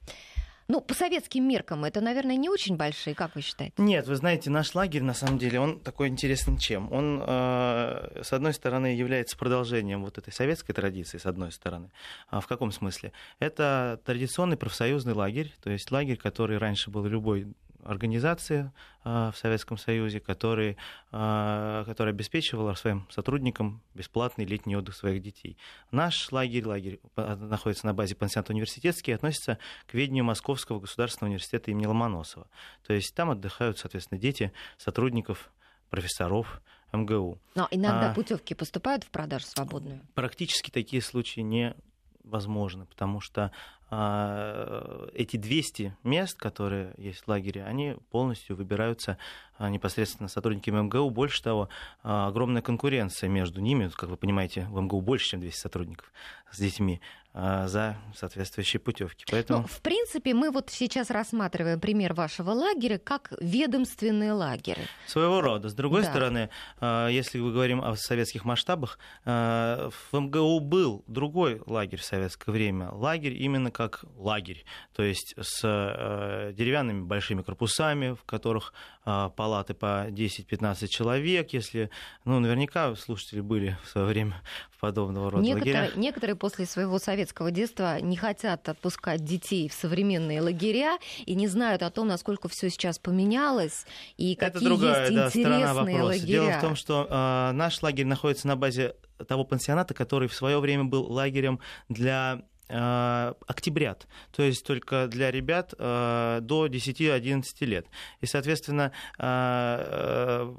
Ну, 0.68 0.80
по 0.80 0.94
советским 0.94 1.46
меркам 1.46 1.84
это, 1.84 2.00
наверное, 2.00 2.36
не 2.36 2.48
очень 2.48 2.76
большие, 2.76 3.14
как 3.14 3.34
вы 3.34 3.42
считаете? 3.42 3.74
Нет, 3.76 4.06
вы 4.06 4.14
знаете, 4.14 4.50
наш 4.50 4.74
лагерь, 4.74 5.02
на 5.02 5.14
самом 5.14 5.36
деле, 5.36 5.58
он 5.58 5.80
такой 5.80 6.08
интересный 6.08 6.58
чем? 6.58 6.90
Он, 6.92 7.22
э, 7.26 8.22
с 8.22 8.32
одной 8.32 8.54
стороны, 8.54 8.94
является 8.94 9.36
продолжением 9.36 10.04
вот 10.04 10.16
этой 10.16 10.32
советской 10.32 10.72
традиции, 10.72 11.18
с 11.18 11.26
одной 11.26 11.50
стороны. 11.50 11.90
А 12.28 12.40
в 12.40 12.46
каком 12.46 12.70
смысле? 12.70 13.12
Это 13.40 14.00
традиционный 14.04 14.56
профсоюзный 14.56 15.12
лагерь, 15.12 15.52
то 15.62 15.70
есть 15.70 15.90
лагерь, 15.90 16.16
который 16.16 16.56
раньше 16.56 16.90
был 16.90 17.04
любой 17.04 17.48
организация 17.84 18.72
в 19.04 19.34
Советском 19.36 19.76
Союзе, 19.76 20.18
который, 20.20 20.76
которая 21.10 22.14
обеспечивала 22.14 22.74
своим 22.74 23.06
сотрудникам 23.10 23.82
бесплатный 23.94 24.46
летний 24.46 24.76
отдых 24.76 24.96
своих 24.96 25.22
детей. 25.22 25.58
Наш 25.90 26.32
лагерь, 26.32 26.66
лагерь 26.66 27.00
находится 27.16 27.86
на 27.86 27.94
базе 27.94 28.14
пансионата 28.14 28.52
университетский, 28.52 29.12
относится 29.12 29.58
к 29.86 29.94
ведению 29.94 30.24
Московского 30.24 30.80
государственного 30.80 31.30
университета 31.30 31.70
имени 31.70 31.86
Ломоносова. 31.86 32.46
То 32.86 32.94
есть 32.94 33.14
там 33.14 33.30
отдыхают, 33.30 33.78
соответственно, 33.78 34.18
дети 34.18 34.52
сотрудников, 34.78 35.50
профессоров, 35.90 36.62
МГУ. 36.92 37.38
Но 37.54 37.68
иногда 37.70 38.12
а, 38.12 38.14
путевки 38.14 38.54
поступают 38.54 39.04
в 39.04 39.10
продажу 39.10 39.46
свободную? 39.46 40.00
Практически 40.14 40.70
такие 40.70 41.02
случаи 41.02 41.40
не 41.40 41.74
возможны, 42.22 42.86
потому 42.86 43.20
что 43.20 43.52
а, 43.83 43.83
эти 43.90 45.36
200 45.36 45.96
мест, 46.02 46.36
которые 46.36 46.94
есть 46.96 47.20
в 47.20 47.28
лагере, 47.28 47.64
они 47.64 47.96
полностью 48.10 48.56
выбираются 48.56 49.18
а, 49.56 49.70
непосредственно 49.70 50.28
сотрудниками 50.28 50.80
МГУ. 50.80 51.10
Больше 51.10 51.42
того, 51.42 51.68
а, 52.02 52.26
огромная 52.26 52.62
конкуренция 52.62 53.28
между 53.28 53.60
ними. 53.60 53.90
Как 53.94 54.08
вы 54.08 54.16
понимаете, 54.16 54.66
в 54.70 54.80
МГУ 54.80 55.00
больше, 55.00 55.28
чем 55.28 55.40
200 55.40 55.60
сотрудников 55.60 56.12
с 56.50 56.58
детьми 56.58 57.00
за 57.36 57.96
соответствующие 58.14 58.78
путевки. 58.78 59.24
Поэтому... 59.28 59.62
Ну, 59.62 59.66
в 59.66 59.80
принципе, 59.80 60.34
мы 60.34 60.52
вот 60.52 60.70
сейчас 60.70 61.10
рассматриваем 61.10 61.80
пример 61.80 62.14
вашего 62.14 62.52
лагеря 62.52 62.98
как 62.98 63.32
ведомственный 63.40 64.30
лагерь. 64.30 64.78
Своего 65.08 65.40
рода. 65.40 65.68
С 65.68 65.74
другой 65.74 66.02
да. 66.02 66.10
стороны, 66.10 66.50
если 66.80 67.40
мы 67.40 67.50
говорим 67.50 67.82
о 67.82 67.96
советских 67.96 68.44
масштабах, 68.44 69.00
в 69.24 69.92
МГУ 70.12 70.60
был 70.60 71.02
другой 71.08 71.60
лагерь 71.66 71.98
в 71.98 72.04
советское 72.04 72.52
время. 72.52 72.92
Лагерь 72.92 73.32
именно 73.32 73.72
как 73.74 74.04
лагерь, 74.16 74.64
то 74.94 75.02
есть 75.02 75.34
с 75.38 75.60
э, 75.64 76.52
деревянными 76.54 77.02
большими 77.02 77.42
корпусами, 77.42 78.14
в 78.14 78.24
которых 78.24 78.72
э, 79.04 79.30
палаты 79.36 79.74
по 79.74 80.08
10-15 80.08 80.86
человек, 80.86 81.52
если, 81.52 81.90
ну, 82.24 82.38
наверняка 82.38 82.94
слушатели 82.94 83.40
были 83.40 83.76
в 83.84 83.88
свое 83.88 84.06
время 84.06 84.40
в 84.70 84.80
подобного 84.80 85.30
рода 85.30 85.44
некоторые, 85.44 85.74
лагерях. 85.74 85.96
Некоторые 85.96 86.36
после 86.36 86.66
своего 86.66 86.98
советского 86.98 87.50
детства 87.50 88.00
не 88.00 88.16
хотят 88.16 88.68
отпускать 88.68 89.24
детей 89.24 89.68
в 89.68 89.74
современные 89.74 90.40
лагеря 90.40 90.98
и 91.26 91.34
не 91.34 91.48
знают 91.48 91.82
о 91.82 91.90
том, 91.90 92.06
насколько 92.06 92.48
все 92.48 92.70
сейчас 92.70 92.98
поменялось 92.98 93.86
и 94.16 94.36
какие 94.36 94.58
Это 94.58 94.64
другая, 94.64 95.10
есть 95.10 95.34
да, 95.34 95.40
интересные 95.40 96.02
лагеря. 96.02 96.26
Дело 96.26 96.50
в 96.52 96.60
том, 96.60 96.76
что 96.76 97.06
э, 97.10 97.52
наш 97.52 97.82
лагерь 97.82 98.06
находится 98.06 98.46
на 98.46 98.56
базе 98.56 98.94
того 99.26 99.44
пансионата, 99.44 99.94
который 99.94 100.28
в 100.28 100.34
свое 100.34 100.58
время 100.60 100.84
был 100.84 101.10
лагерем 101.10 101.60
для 101.88 102.42
октябрят, 102.74 104.06
то 104.32 104.42
есть 104.42 104.66
только 104.66 105.06
для 105.06 105.30
ребят 105.30 105.74
э, 105.78 106.38
до 106.42 106.66
10-11 106.66 107.44
лет. 107.64 107.86
И, 108.20 108.26
соответственно, 108.26 108.92
э, 109.18 110.54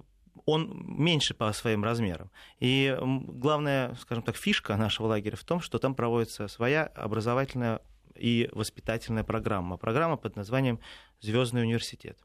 он 0.45 0.83
меньше 0.85 1.33
по 1.33 1.51
своим 1.53 1.83
размерам. 1.83 2.31
И 2.59 2.95
главная, 3.01 3.95
скажем 3.95 4.23
так, 4.23 4.35
фишка 4.35 4.75
нашего 4.77 5.07
лагеря 5.07 5.35
в 5.35 5.43
том, 5.43 5.59
что 5.59 5.79
там 5.79 5.95
проводится 5.95 6.47
своя 6.47 6.85
образовательная 6.85 7.81
и 8.15 8.49
воспитательная 8.53 9.23
программа. 9.23 9.77
Программа 9.77 10.17
под 10.17 10.35
названием 10.35 10.79
«Звездный 11.19 11.63
университет». 11.63 12.17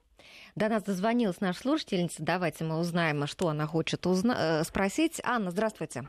До 0.55 0.69
нас 0.69 0.83
дозвонилась 0.83 1.41
наша 1.41 1.61
слушательница. 1.61 2.23
Давайте 2.23 2.65
мы 2.65 2.79
узнаем, 2.79 3.27
что 3.27 3.49
она 3.49 3.67
хочет 3.67 4.07
узна- 4.07 4.65
спросить. 4.65 5.21
Анна, 5.25 5.51
здравствуйте. 5.51 6.09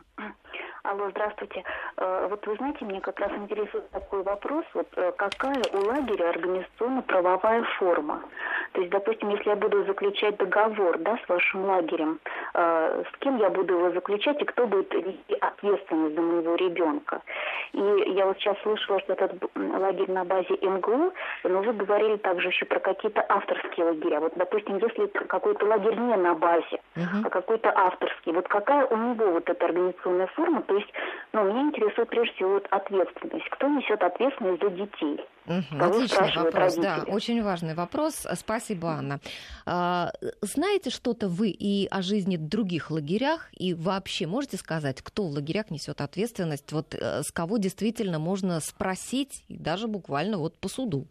Алло, 0.84 1.10
здравствуйте. 1.12 1.64
Вот 1.98 2.46
вы 2.48 2.56
знаете, 2.56 2.84
мне 2.86 3.02
как 3.02 3.20
раз 3.20 3.32
интересует 3.34 3.90
такой 3.92 4.24
вопрос, 4.24 4.66
вот 4.74 4.88
какая 5.18 5.64
у 5.74 5.86
лагеря 5.86 6.30
организационно-правовая 6.30 7.64
форма? 7.78 8.24
То 8.74 8.82
есть, 8.82 8.92
допустим, 8.92 9.30
если 9.30 9.50
я 9.50 9.56
буду 9.56 9.84
заключать 9.86 10.38
договор 10.38 10.98
да, 11.00 11.18
с 11.26 11.30
вашим 11.30 11.66
лагерем, 11.66 12.20
э, 12.54 13.04
с 13.12 13.18
кем 13.20 13.38
я 13.38 13.50
буду 13.50 13.74
его 13.74 13.92
заключать 13.92 14.42
и 14.42 14.46
кто 14.46 14.66
будет 14.66 14.94
нести 14.94 15.36
ответственность 15.40 16.16
за 16.16 16.22
моего 16.22 16.56
ребенка? 16.56 17.22
И 17.74 17.80
я 17.80 18.26
вот 18.26 18.38
сейчас 18.38 18.58
слышала, 18.62 19.00
что 19.02 19.14
этот 19.14 19.34
лагерь 19.56 20.10
на 20.12 20.24
базе 20.24 20.58
МГУ, 20.62 21.14
но 21.44 21.62
вы 21.62 21.74
говорили 21.74 22.18
также 22.18 22.48
еще 22.48 22.66
про 22.66 22.80
какие-то 22.80 23.26
авторские 23.28 23.88
лагеря. 23.88 24.20
Вот, 24.22 24.34
допустим, 24.36 24.78
если 24.78 25.08
какой-то 25.08 25.66
лагерь 25.66 25.96
не 25.96 26.16
на 26.16 26.34
базе, 26.36 26.80
uh-huh. 26.96 27.26
а 27.26 27.30
какой-то 27.30 27.72
авторский, 27.76 28.32
вот 28.32 28.48
какая 28.48 28.86
у 28.86 28.96
него 28.96 29.32
вот 29.32 29.50
эта 29.50 29.66
организационная 29.66 30.28
форма? 30.28 30.62
То 30.64 30.76
есть, 30.76 30.92
ну, 31.34 31.44
меня 31.44 31.62
интересует 31.62 32.10
прежде 32.10 32.34
всего 32.36 32.54
вот 32.54 32.68
ответственность. 32.70 33.50
Кто 33.50 33.68
несет 33.68 34.02
ответственность 34.02 34.62
за 34.62 34.70
детей? 34.70 35.26
Угу, 35.60 35.84
отличный 35.84 36.34
вопрос, 36.36 36.54
родители. 36.54 36.82
да, 36.82 37.04
очень 37.08 37.44
важный 37.44 37.74
вопрос. 37.74 38.26
Спасибо, 38.36 38.90
Анна. 38.90 39.20
А, 39.66 40.12
знаете 40.42 40.90
что-то 40.90 41.28
вы 41.28 41.50
и 41.50 41.88
о 41.88 42.02
жизни 42.02 42.38
других 42.38 42.92
лагерях, 42.92 43.50
и 43.54 43.74
вообще 43.74 44.28
можете 44.28 44.58
сказать, 44.58 45.02
кто 45.02 45.28
в 45.28 45.32
лагерях 45.32 45.70
несет 45.70 46.02
ответственность, 46.02 46.72
вот 46.72 46.96
э, 46.96 47.24
с 47.24 47.32
кого 47.32 47.58
действительно 47.58 48.20
можно 48.20 48.60
спросить, 48.60 49.44
и 49.48 49.58
даже 49.58 49.88
буквально 49.88 50.38
вот 50.38 50.58
по 50.58 50.70
суду? 50.70 51.08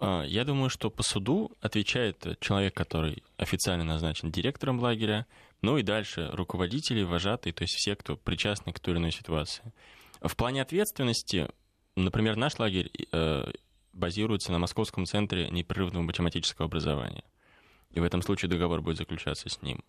А, 0.00 0.22
я 0.24 0.44
думаю, 0.44 0.70
что 0.70 0.90
по 0.90 1.02
суду 1.02 1.52
отвечает 1.60 2.38
человек, 2.40 2.74
который 2.74 3.22
официально 3.36 3.84
назначен 3.84 4.30
директором 4.30 4.80
лагеря, 4.80 5.26
ну 5.62 5.78
и 5.78 5.82
дальше 5.82 6.28
руководители, 6.32 7.02
вожатые, 7.02 7.52
то 7.52 7.62
есть 7.62 7.74
все, 7.74 7.96
кто 7.96 8.16
причастны 8.16 8.72
к 8.72 8.80
той 8.80 8.94
или 8.94 9.00
иной 9.00 9.12
ситуации. 9.12 9.72
В 10.20 10.36
плане 10.36 10.62
ответственности 10.62 11.48
Например, 11.96 12.36
наш 12.36 12.58
лагерь 12.58 12.90
э, 13.12 13.50
базируется 13.92 14.52
на 14.52 14.58
Московском 14.58 15.06
центре 15.06 15.48
непрерывного 15.50 16.02
математического 16.02 16.66
образования. 16.66 17.24
И 17.90 18.00
в 18.00 18.04
этом 18.04 18.22
случае 18.22 18.50
договор 18.50 18.82
будет 18.82 18.96
заключаться 18.96 19.48
с 19.48 19.62
ним. 19.62 19.84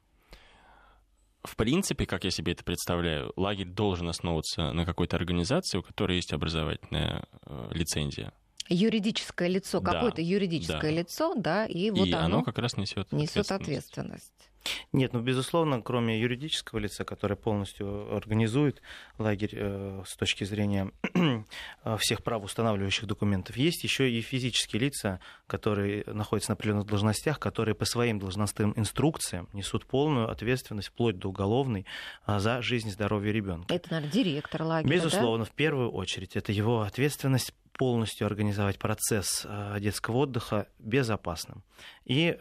В 1.44 1.56
принципе, 1.56 2.06
как 2.06 2.24
я 2.24 2.32
себе 2.32 2.54
это 2.54 2.64
представляю, 2.64 3.32
лагерь 3.36 3.68
должен 3.68 4.10
основываться 4.10 4.72
на 4.72 4.86
какой-то 4.86 5.16
организации, 5.16 5.78
у 5.78 5.84
которой 5.84 6.18
есть 6.18 6.34
образовательная 6.34 7.26
э, 7.46 7.70
лицензия. 7.72 8.34
Юридическое 8.68 9.48
лицо, 9.48 9.80
да, 9.80 9.92
какое-то 9.92 10.22
юридическое 10.22 10.82
да. 10.82 10.90
лицо, 10.92 11.34
да, 11.36 11.66
и 11.66 11.92
вот 11.92 12.08
и 12.08 12.12
оно, 12.14 12.26
оно 12.26 12.44
как 12.44 12.58
раз 12.58 12.78
несет 12.78 13.12
несет 13.12 13.52
ответственность. 13.52 14.50
Нет, 14.94 15.14
ну, 15.14 15.22
безусловно, 15.22 15.82
кроме 15.82 16.20
юридического 16.20 16.80
лица, 16.80 17.04
которое 17.04 17.36
полностью 17.36 18.16
организует 18.16 18.82
лагерь 19.18 19.54
э, 19.54 20.04
с 20.06 20.16
точки 20.16 20.44
зрения 20.44 20.92
э, 21.14 21.98
всех 21.98 22.24
прав 22.24 22.44
устанавливающих 22.44 23.06
документов, 23.06 23.58
есть 23.58 23.84
еще 23.84 24.10
и 24.10 24.22
физические 24.22 24.82
лица, 24.82 25.20
которые 25.48 26.04
находятся 26.08 26.52
на 26.52 26.54
определенных 26.56 26.88
должностях, 26.88 27.40
которые 27.40 27.76
по 27.76 27.86
своим 27.86 28.20
должностным 28.20 28.74
инструкциям 28.76 29.50
несут 29.54 29.86
полную 29.86 30.30
ответственность, 30.30 30.90
вплоть 30.90 31.18
до 31.18 31.30
уголовной, 31.30 31.86
э, 32.28 32.40
за 32.40 32.62
жизнь 32.62 32.88
и 32.88 32.92
здоровье 32.92 33.32
ребенка. 33.32 33.74
Это, 33.74 33.92
наверное, 33.92 34.12
директор 34.12 34.64
лагеря, 34.64 34.92
Безусловно, 34.92 35.46
да? 35.46 35.52
в 35.52 35.54
первую 35.54 35.92
очередь, 35.92 36.36
это 36.36 36.52
его 36.52 36.82
ответственность 36.82 37.54
полностью 37.78 38.28
организовать 38.28 38.80
процесс 38.80 39.46
э, 39.46 39.78
детского 39.80 40.18
отдыха 40.18 40.68
безопасным. 40.80 41.64
И, 42.06 42.38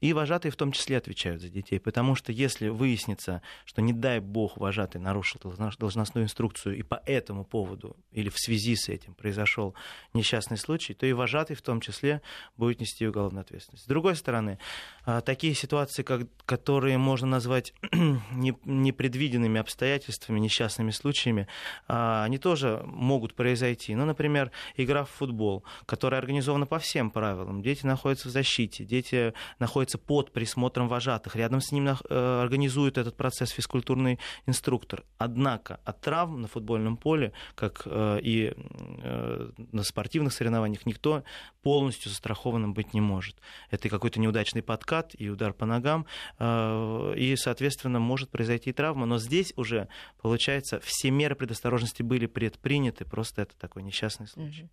и 0.00 0.12
вожатые 0.12 0.50
в 0.50 0.56
том 0.56 0.72
числе 0.72 0.96
отвечают 0.96 1.40
за 1.40 1.48
детей, 1.48 1.78
потому 1.78 2.16
что 2.16 2.32
если 2.32 2.68
выяснится, 2.68 3.40
что, 3.64 3.80
не 3.80 3.92
дай 3.92 4.18
бог, 4.18 4.56
вожатый 4.56 5.00
нарушил 5.00 5.40
должностную 5.78 6.24
инструкцию, 6.24 6.76
и 6.76 6.82
по 6.82 7.00
этому 7.06 7.44
поводу 7.44 7.96
или 8.10 8.28
в 8.28 8.36
связи 8.36 8.74
с 8.74 8.88
этим 8.88 9.14
произошел 9.14 9.74
несчастный 10.14 10.56
случай, 10.56 10.94
то 10.94 11.06
и 11.06 11.12
вожатый 11.12 11.54
в 11.54 11.62
том 11.62 11.80
числе 11.80 12.22
будет 12.56 12.80
нести 12.80 13.06
уголовную 13.06 13.42
ответственность. 13.42 13.84
С 13.84 13.86
другой 13.86 14.16
стороны, 14.16 14.58
э, 15.06 15.20
такие 15.24 15.54
ситуации, 15.54 16.02
как, 16.02 16.22
которые 16.44 16.98
можно 16.98 17.28
назвать 17.28 17.74
непредвиденными 18.32 19.60
обстоятельствами, 19.60 20.40
несчастными 20.40 20.90
случаями, 20.90 21.46
э, 21.88 22.22
они 22.24 22.38
тоже 22.38 22.82
могут 22.84 23.34
произойти. 23.34 23.94
Ну, 23.94 24.06
например, 24.06 24.41
например, 24.42 24.52
игра 24.76 25.04
в 25.04 25.10
футбол, 25.10 25.64
которая 25.86 26.20
организована 26.20 26.66
по 26.66 26.78
всем 26.78 27.10
правилам. 27.10 27.62
Дети 27.62 27.86
находятся 27.86 28.28
в 28.28 28.30
защите, 28.30 28.84
дети 28.84 29.34
находятся 29.58 29.98
под 29.98 30.32
присмотром 30.32 30.88
вожатых, 30.88 31.36
рядом 31.36 31.60
с 31.60 31.72
ним 31.72 31.88
э, 31.88 32.40
организует 32.42 32.98
этот 32.98 33.16
процесс 33.16 33.50
физкультурный 33.50 34.18
инструктор. 34.46 35.04
Однако 35.18 35.80
от 35.84 36.00
травм 36.00 36.40
на 36.40 36.48
футбольном 36.48 36.96
поле, 36.96 37.32
как 37.54 37.82
э, 37.84 38.20
и 38.22 38.54
э, 38.56 39.50
на 39.72 39.82
спортивных 39.82 40.32
соревнованиях, 40.32 40.86
никто 40.86 41.22
полностью 41.62 42.10
застрахованным 42.10 42.74
быть 42.74 42.94
не 42.94 43.00
может. 43.00 43.36
Это 43.70 43.88
какой-то 43.88 44.20
неудачный 44.20 44.62
подкат 44.62 45.14
и 45.16 45.28
удар 45.28 45.52
по 45.52 45.64
ногам, 45.64 46.06
и, 46.40 47.34
соответственно, 47.36 48.00
может 48.00 48.30
произойти 48.30 48.70
и 48.70 48.72
травма. 48.72 49.06
Но 49.06 49.18
здесь 49.18 49.52
уже, 49.56 49.86
получается, 50.20 50.80
все 50.80 51.10
меры 51.10 51.36
предосторожности 51.36 52.02
были 52.02 52.26
предприняты, 52.26 53.04
просто 53.04 53.42
это 53.42 53.54
такой 53.56 53.84
несчастный 53.84 54.26
случай. 54.32 54.68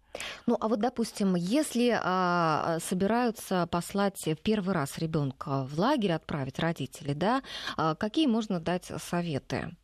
Ну, 0.46 0.58
а 0.60 0.68
вот, 0.68 0.80
допустим, 0.80 1.36
если 1.36 2.00
а, 2.02 2.78
собираются 2.82 3.68
послать 3.68 4.26
в 4.26 4.36
первый 4.36 4.74
раз 4.74 4.98
ребенка 4.98 5.64
в 5.64 5.80
лагерь, 5.80 6.14
отправить 6.14 6.60
родители, 6.60 7.14
да, 7.14 7.42
а, 7.78 7.96
какие 7.96 8.28
можно 8.28 8.60
дать 8.60 8.92
советы? 8.98 9.76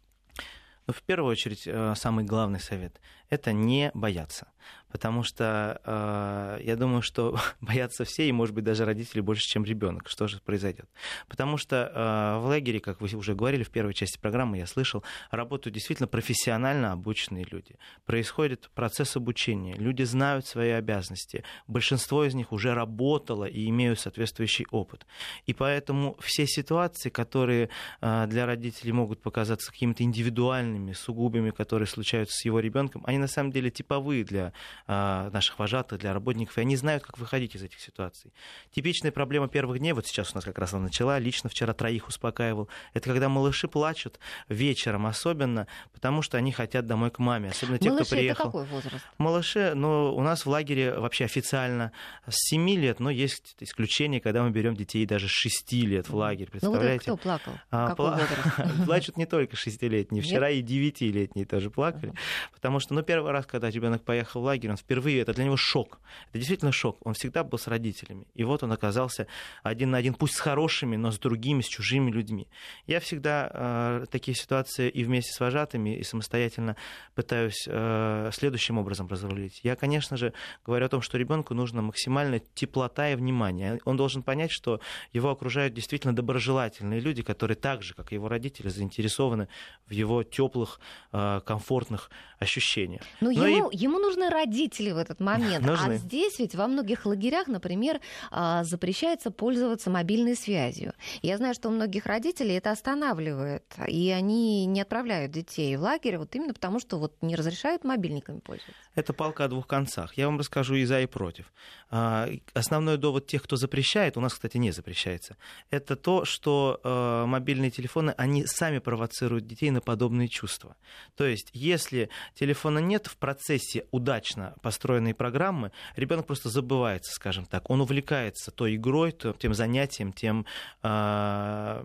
Ну, 0.88 0.94
в 0.94 1.02
первую 1.02 1.32
очередь, 1.32 1.64
э, 1.66 1.96
самый 1.96 2.26
главный 2.26 2.60
совет– 2.60 3.02
это 3.30 3.54
не 3.54 3.90
бояться 3.96 4.48
потому 4.96 5.24
что 5.24 5.82
э, 5.84 6.64
я 6.64 6.78
думаю, 6.78 7.02
что 7.02 7.38
боятся 7.60 8.06
все, 8.06 8.30
и, 8.30 8.32
может 8.32 8.56
быть, 8.56 8.64
даже 8.64 8.86
родители 8.86 9.20
больше, 9.20 9.44
чем 9.44 9.66
ребенок. 9.66 10.08
Что 10.08 10.26
же 10.26 10.40
произойдет? 10.40 10.90
Потому 11.28 11.58
что 11.58 11.92
э, 11.94 12.40
в 12.40 12.46
лагере, 12.46 12.80
как 12.80 13.02
вы 13.02 13.10
уже 13.14 13.36
говорили 13.36 13.64
в 13.64 13.72
первой 13.72 13.94
части 13.94 14.18
программы, 14.18 14.58
я 14.58 14.66
слышал, 14.66 15.04
работают 15.32 15.74
действительно 15.74 16.08
профессионально 16.08 16.94
обученные 16.94 17.44
люди. 17.52 17.76
Происходит 18.06 18.70
процесс 18.74 19.18
обучения, 19.18 19.74
люди 19.74 20.04
знают 20.04 20.48
свои 20.48 20.70
обязанности, 20.70 21.44
большинство 21.68 22.24
из 22.24 22.34
них 22.34 22.54
уже 22.54 22.74
работало 22.74 23.44
и 23.44 23.68
имеют 23.68 24.00
соответствующий 24.00 24.66
опыт. 24.72 25.06
И 25.46 25.54
поэтому 25.54 26.16
все 26.22 26.48
ситуации, 26.48 27.10
которые 27.10 27.68
э, 28.00 28.28
для 28.28 28.46
родителей 28.46 28.94
могут 28.94 29.22
показаться 29.22 29.74
какими-то 29.74 30.04
индивидуальными, 30.04 30.94
сугубыми, 30.94 31.50
которые 31.50 31.88
случаются 31.88 32.38
с 32.38 32.46
его 32.46 32.62
ребенком, 32.62 33.04
они 33.06 33.18
на 33.18 33.28
самом 33.28 33.52
деле 33.52 33.70
типовые 33.72 34.24
для 34.24 34.54
наших 34.88 35.58
вожатых, 35.58 36.00
для 36.00 36.14
работников, 36.14 36.58
и 36.58 36.62
они 36.62 36.76
знают, 36.76 37.04
как 37.04 37.18
выходить 37.18 37.56
из 37.56 37.64
этих 37.64 37.80
ситуаций. 37.80 38.32
Типичная 38.72 39.12
проблема 39.12 39.48
первых 39.48 39.80
дней, 39.80 39.94
вот 39.94 40.06
сейчас 40.06 40.32
у 40.34 40.36
нас 40.36 40.44
как 40.44 40.60
раз 40.60 40.74
она 40.74 40.84
начала, 40.84 41.18
лично 41.18 41.50
вчера 41.50 41.74
троих 41.74 42.08
успокаивал, 42.08 42.70
это 42.94 43.10
когда 43.10 43.28
малыши 43.28 43.68
плачут 43.68 44.20
вечером 44.48 45.08
особенно, 45.08 45.68
потому 45.92 46.22
что 46.22 46.38
они 46.38 46.52
хотят 46.52 46.86
домой 46.86 47.10
к 47.10 47.18
маме, 47.18 47.50
особенно 47.50 47.80
те, 47.80 47.90
малыши, 47.90 48.06
кто 48.06 48.16
приехал. 48.16 48.44
это 48.44 48.52
какой 48.52 48.66
возраст? 48.66 49.06
Малыши, 49.18 49.74
ну, 49.74 50.14
у 50.16 50.22
нас 50.22 50.46
в 50.46 50.50
лагере 50.50 50.94
вообще 50.94 51.26
официально 51.26 51.92
с 52.28 52.36
7 52.50 52.70
лет, 52.70 53.00
но 53.00 53.10
есть 53.10 53.56
исключения, 53.60 54.20
когда 54.20 54.44
мы 54.44 54.52
берем 54.52 54.76
детей 54.76 55.06
даже 55.08 55.28
с 55.28 55.32
6 55.32 55.74
лет 55.74 56.10
в 56.10 56.16
лагерь, 56.16 56.50
представляете? 56.52 57.06
Ну, 57.08 57.14
вот 57.14 57.22
кто 57.22 57.30
плакал? 57.30 57.54
А, 57.72 57.96
пла... 57.96 58.20
Плачут 58.86 59.18
не 59.18 59.26
только 59.26 59.56
6-летние, 59.56 60.22
вчера 60.22 60.52
Нет? 60.52 60.70
и 60.70 60.90
9-летние 60.92 61.46
тоже 61.48 61.72
плакали, 61.72 62.14
потому 62.54 62.80
что, 62.80 62.94
ну, 62.94 63.02
первый 63.02 63.32
раз, 63.32 63.48
когда 63.48 63.72
ребенок 63.72 64.04
поехал 64.04 64.42
в 64.42 64.44
лагерь, 64.44 64.75
он 64.76 64.78
впервые, 64.78 65.22
это 65.22 65.34
для 65.34 65.46
него 65.46 65.58
шок. 65.58 66.00
Это 66.30 66.38
действительно 66.38 66.72
шок. 66.72 66.98
Он 67.06 67.14
всегда 67.14 67.44
был 67.44 67.58
с 67.58 67.68
родителями. 67.68 68.28
И 68.36 68.44
вот 68.44 68.64
он 68.64 68.72
оказался 68.72 69.28
один 69.64 69.92
на 69.92 69.98
один, 69.98 70.14
пусть 70.14 70.36
с 70.36 70.40
хорошими, 70.40 70.98
но 70.98 71.12
с 71.12 71.20
другими, 71.20 71.62
с 71.62 71.68
чужими 71.68 72.12
людьми. 72.12 72.48
Я 72.88 73.00
всегда 73.00 73.50
э, 73.54 74.06
такие 74.12 74.36
ситуации 74.36 74.90
и 74.90 75.04
вместе 75.04 75.32
с 75.32 75.40
вожатыми, 75.40 75.98
и 75.98 76.04
самостоятельно 76.04 76.76
пытаюсь 77.16 77.66
э, 77.68 78.30
следующим 78.34 78.78
образом 78.78 79.08
разрулить. 79.08 79.62
Я, 79.64 79.76
конечно 79.76 80.18
же, 80.18 80.34
говорю 80.66 80.86
о 80.86 80.90
том, 80.90 81.02
что 81.02 81.18
ребенку 81.18 81.54
нужно 81.54 81.82
максимально 81.82 82.40
теплота 82.40 83.10
и 83.10 83.16
внимание. 83.16 83.80
Он 83.86 83.98
должен 83.98 84.24
понять, 84.24 84.52
что 84.52 84.82
его 85.14 85.30
окружают 85.30 85.74
действительно 85.74 86.16
доброжелательные 86.16 87.00
люди, 87.00 87.24
которые 87.24 87.56
так 87.56 87.82
же, 87.82 87.94
как 87.94 88.12
и 88.12 88.16
его 88.16 88.28
родители, 88.28 88.70
заинтересованы 88.70 89.48
в 89.88 89.92
его 89.92 90.24
теплых, 90.24 90.80
э, 91.14 91.42
комфортных 91.46 92.10
ощущениях. 92.40 93.02
Но, 93.22 93.32
Но 93.32 93.48
ему, 93.48 93.70
и... 93.70 93.78
ему 93.78 94.00
нужны 94.00 94.30
родители 94.30 94.65
в 94.92 94.98
этот 94.98 95.20
момент. 95.20 95.66
Нужны. 95.66 95.94
А 95.94 95.98
здесь 95.98 96.40
ведь 96.40 96.56
во 96.56 96.68
многих 96.68 97.06
лагерях, 97.06 97.48
например, 97.48 98.00
а, 98.32 98.64
запрещается 98.64 99.32
пользоваться 99.32 99.90
мобильной 99.90 100.36
связью. 100.36 100.94
Я 101.22 101.38
знаю, 101.38 101.54
что 101.54 101.70
у 101.70 101.72
многих 101.72 102.06
родителей 102.06 102.56
это 102.56 102.72
останавливает, 102.72 103.64
и 103.88 104.10
они 104.12 104.66
не 104.66 104.82
отправляют 104.82 105.32
детей 105.32 105.76
в 105.76 105.82
лагерь 105.82 106.18
вот 106.18 106.36
именно 106.36 106.54
потому, 106.54 106.80
что 106.80 106.98
вот 106.98 107.16
не 107.22 107.36
разрешают 107.36 107.84
мобильниками 107.84 108.40
пользоваться. 108.40 108.76
Это 108.96 109.14
палка 109.14 109.46
о 109.46 109.48
двух 109.48 109.68
концах. 109.68 110.18
Я 110.18 110.28
вам 110.28 110.40
расскажу 110.40 110.76
и 110.76 110.86
за, 110.86 111.02
и 111.02 111.06
против. 111.06 111.54
А, 111.90 112.30
основной 112.54 112.98
довод 112.98 113.28
тех, 113.28 113.44
кто 113.44 113.56
запрещает, 113.56 114.18
у 114.18 114.22
нас, 114.22 114.34
кстати, 114.34 114.58
не 114.58 114.72
запрещается, 114.72 115.38
это 115.70 115.96
то, 115.96 116.26
что 116.26 116.80
мобильные 117.28 117.72
телефоны, 117.72 118.14
они 118.18 118.46
сами 118.46 118.80
провоцируют 118.80 119.48
детей 119.48 119.72
на 119.72 119.82
подобные 119.82 120.28
чувства. 120.28 120.76
То 121.16 121.26
есть, 121.26 121.50
если 121.54 122.10
телефона 122.34 122.80
нет 122.80 123.08
в 123.08 123.18
процессе 123.18 123.86
удачно 123.92 124.55
построенной 124.62 125.14
программы, 125.14 125.72
ребенок 125.96 126.26
просто 126.26 126.50
забывается, 126.50 127.14
скажем 127.14 127.46
так. 127.46 127.70
Он 127.70 127.82
увлекается 127.82 128.52
той 128.52 128.76
игрой, 128.76 129.16
тем 129.40 129.54
занятием, 129.54 130.14
тем 130.14 130.46
э, 130.84 131.84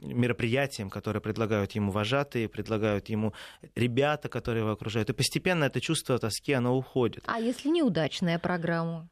мероприятием, 0.00 0.90
которое 0.90 1.20
предлагают 1.20 1.72
ему 1.72 1.92
вожатые, 1.92 2.48
предлагают 2.48 3.08
ему 3.08 3.32
ребята, 3.74 4.28
которые 4.28 4.62
его 4.62 4.72
окружают. 4.72 5.10
И 5.10 5.12
постепенно 5.12 5.64
это 5.64 5.80
чувство 5.80 6.18
тоски, 6.18 6.52
оно 6.52 6.76
уходит. 6.76 7.24
А 7.26 7.38
если 7.38 7.68
неудачная 7.68 8.38
программа? 8.38 9.08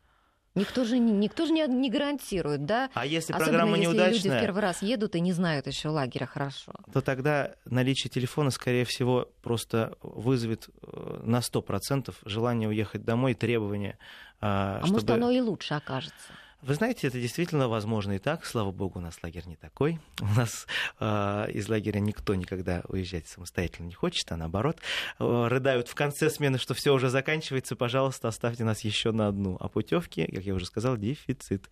Никто 0.54 0.84
же, 0.84 0.98
никто 0.98 1.46
же 1.46 1.52
не, 1.52 1.66
не 1.66 1.90
гарантирует, 1.90 2.66
да? 2.66 2.90
А 2.92 3.06
если 3.06 3.32
Особенно 3.32 3.48
программа 3.48 3.76
если 3.76 3.86
неудачная... 3.86 4.16
люди 4.16 4.28
в 4.28 4.40
первый 4.40 4.62
раз 4.62 4.82
едут 4.82 5.14
и 5.14 5.20
не 5.20 5.32
знают 5.32 5.66
еще 5.66 5.88
лагеря 5.88 6.26
хорошо. 6.26 6.72
То 6.92 7.00
тогда 7.00 7.54
наличие 7.64 8.10
телефона, 8.10 8.50
скорее 8.50 8.84
всего, 8.84 9.30
просто 9.40 9.96
вызовет 10.02 10.68
э, 10.82 11.20
на 11.24 11.38
100% 11.38 12.14
желание 12.26 12.68
уехать 12.68 13.04
домой, 13.04 13.32
требования. 13.34 13.98
А 14.40 14.80
чтобы... 14.80 14.92
может, 14.92 15.10
оно 15.10 15.30
и 15.30 15.40
лучше 15.40 15.74
окажется? 15.74 16.32
Вы 16.62 16.74
знаете, 16.74 17.08
это 17.08 17.20
действительно 17.20 17.66
возможно 17.66 18.12
и 18.12 18.18
так. 18.20 18.46
Слава 18.46 18.70
богу, 18.70 19.00
у 19.00 19.02
нас 19.02 19.18
лагерь 19.24 19.46
не 19.46 19.56
такой. 19.56 19.98
У 20.20 20.26
нас 20.26 20.68
э, 21.00 21.50
из 21.52 21.68
лагеря 21.68 21.98
никто 21.98 22.36
никогда 22.36 22.82
уезжать 22.86 23.26
самостоятельно 23.26 23.88
не 23.88 23.94
хочет, 23.94 24.30
а 24.30 24.36
наоборот. 24.36 24.78
Э, 25.18 25.48
рыдают 25.48 25.88
в 25.88 25.96
конце 25.96 26.30
смены, 26.30 26.58
что 26.58 26.74
все 26.74 26.94
уже 26.94 27.10
заканчивается. 27.10 27.74
Пожалуйста, 27.74 28.28
оставьте 28.28 28.62
нас 28.62 28.82
еще 28.82 29.10
на 29.10 29.26
одну. 29.26 29.56
А 29.58 29.68
путевки, 29.68 30.24
как 30.24 30.44
я 30.44 30.54
уже 30.54 30.66
сказал, 30.66 30.96
дефицит. 30.96 31.68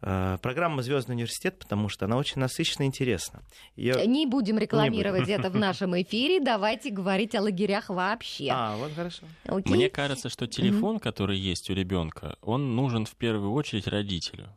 Э, 0.00 0.38
программа 0.40 0.82
Звездный 0.82 1.16
университет, 1.16 1.58
потому 1.58 1.88
что 1.88 2.04
она 2.04 2.16
очень 2.16 2.40
насыщенна 2.40 2.84
и 2.84 2.86
интересна. 2.86 3.42
Ее... 3.74 4.06
Не 4.06 4.26
будем 4.26 4.58
рекламировать 4.58 5.26
Не 5.26 5.34
это 5.34 5.50
в 5.50 5.56
нашем 5.56 6.00
эфире. 6.00 6.40
Давайте 6.40 6.90
говорить 6.90 7.34
о 7.34 7.42
лагерях 7.42 7.88
вообще. 7.88 8.48
А, 8.52 8.76
вот 8.76 8.92
хорошо. 8.94 9.24
Окей. 9.44 9.72
Мне 9.72 9.90
кажется, 9.90 10.28
что 10.28 10.46
телефон, 10.46 10.96
mm-hmm. 10.96 11.00
который 11.00 11.38
есть 11.38 11.68
у 11.70 11.74
ребенка, 11.74 12.36
он 12.42 12.76
нужен 12.76 13.06
в 13.06 13.16
первую 13.16 13.52
очередь 13.52 13.86
родителю 13.88 14.50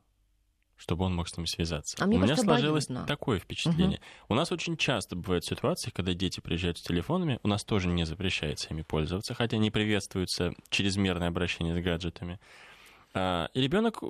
чтобы 0.82 1.06
он 1.06 1.16
мог 1.16 1.30
с 1.30 1.38
ним 1.38 1.46
связаться. 1.46 1.96
А 2.00 2.08
мне 2.08 2.18
у 2.18 2.22
меня 2.22 2.36
сложилось 2.36 2.86
обоюдно. 2.86 3.06
такое 3.06 3.38
впечатление. 3.38 4.00
Угу. 4.00 4.34
У 4.34 4.34
нас 4.34 4.52
очень 4.52 4.78
часто 4.78 5.16
бывают 5.16 5.46
ситуации, 5.46 5.92
когда 5.92 6.16
дети 6.16 6.40
приезжают 6.40 6.80
с 6.80 6.82
телефонами, 6.82 7.40
у 7.44 7.48
нас 7.48 7.64
тоже 7.64 7.88
не 7.88 8.04
запрещается 8.04 8.70
ими 8.72 8.82
пользоваться, 8.82 9.36
хотя 9.36 9.58
не 9.58 9.70
приветствуется 9.70 10.54
чрезмерное 10.70 11.28
обращение 11.28 11.76
с 11.76 11.84
гаджетами. 11.84 12.40
А, 13.14 13.50
и 13.54 13.62
ребенок 13.62 14.00
э, 14.02 14.06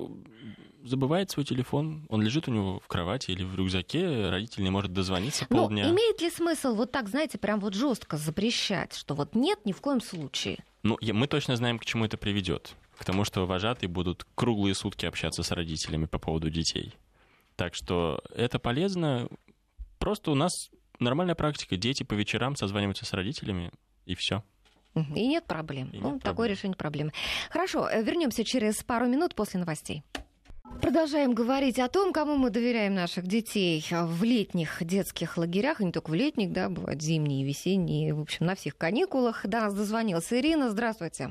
забывает 0.84 1.30
свой 1.30 1.44
телефон, 1.44 2.06
он 2.08 2.22
лежит 2.22 2.48
у 2.48 2.52
него 2.52 2.80
в 2.80 2.86
кровати 2.86 3.30
или 3.32 3.42
в 3.42 3.54
рюкзаке, 3.54 4.30
родитель 4.30 4.62
не 4.62 4.70
может 4.70 4.92
дозвониться 4.92 5.46
полдня. 5.46 5.86
Но 5.86 5.94
имеет 5.94 6.20
ли 6.20 6.30
смысл 6.30 6.74
вот 6.74 6.92
так, 6.92 7.08
знаете, 7.08 7.38
прям 7.38 7.60
вот 7.60 7.74
жестко 7.74 8.16
запрещать, 8.16 8.94
что 8.94 9.14
вот 9.14 9.34
нет 9.34 9.58
ни 9.64 9.72
в 9.72 9.80
коем 9.80 10.00
случае? 10.00 10.58
Ну, 10.82 10.98
мы 11.00 11.26
точно 11.26 11.56
знаем, 11.56 11.78
к 11.78 11.84
чему 11.84 12.04
это 12.04 12.16
приведет. 12.16 12.74
К 12.96 13.04
тому, 13.04 13.24
что 13.24 13.46
вожатые 13.46 13.88
будут 13.88 14.26
круглые 14.34 14.74
сутки 14.74 15.06
общаться 15.06 15.42
с 15.42 15.50
родителями 15.50 16.06
по 16.06 16.18
поводу 16.18 16.50
детей. 16.50 16.94
Так 17.56 17.74
что 17.74 18.22
это 18.34 18.58
полезно. 18.58 19.28
Просто 19.98 20.30
у 20.30 20.34
нас 20.34 20.70
нормальная 20.98 21.34
практика. 21.34 21.76
Дети 21.76 22.02
по 22.02 22.14
вечерам 22.14 22.56
созваниваются 22.56 23.04
с 23.04 23.12
родителями, 23.12 23.72
и 24.06 24.14
все. 24.14 24.42
И 24.94 25.26
нет 25.26 25.44
проблем. 25.44 25.90
И 25.92 25.98
ну, 25.98 26.12
нет 26.12 26.22
такое 26.22 26.34
проблем. 26.34 26.52
решение 26.52 26.76
проблемы. 26.76 27.12
Хорошо, 27.50 27.88
э, 27.88 28.02
вернемся 28.02 28.44
через 28.44 28.82
пару 28.82 29.06
минут 29.06 29.34
после 29.34 29.60
новостей. 29.60 30.02
Продолжаем 30.80 31.34
говорить 31.34 31.78
о 31.78 31.88
том, 31.88 32.12
кому 32.12 32.36
мы 32.36 32.50
доверяем 32.50 32.94
наших 32.94 33.26
детей 33.26 33.84
в 33.90 34.24
летних 34.24 34.82
детских 34.82 35.36
лагерях, 35.36 35.80
и 35.80 35.84
не 35.84 35.92
только 35.92 36.10
в 36.10 36.14
летних, 36.14 36.52
да, 36.52 36.68
бывают 36.68 37.02
зимние, 37.02 37.44
весенние, 37.44 38.14
в 38.14 38.20
общем, 38.20 38.46
на 38.46 38.54
всех 38.54 38.76
каникулах. 38.76 39.46
До 39.46 39.60
нас 39.60 39.74
дозвонилась 39.74 40.32
Ирина, 40.32 40.70
здравствуйте. 40.70 41.30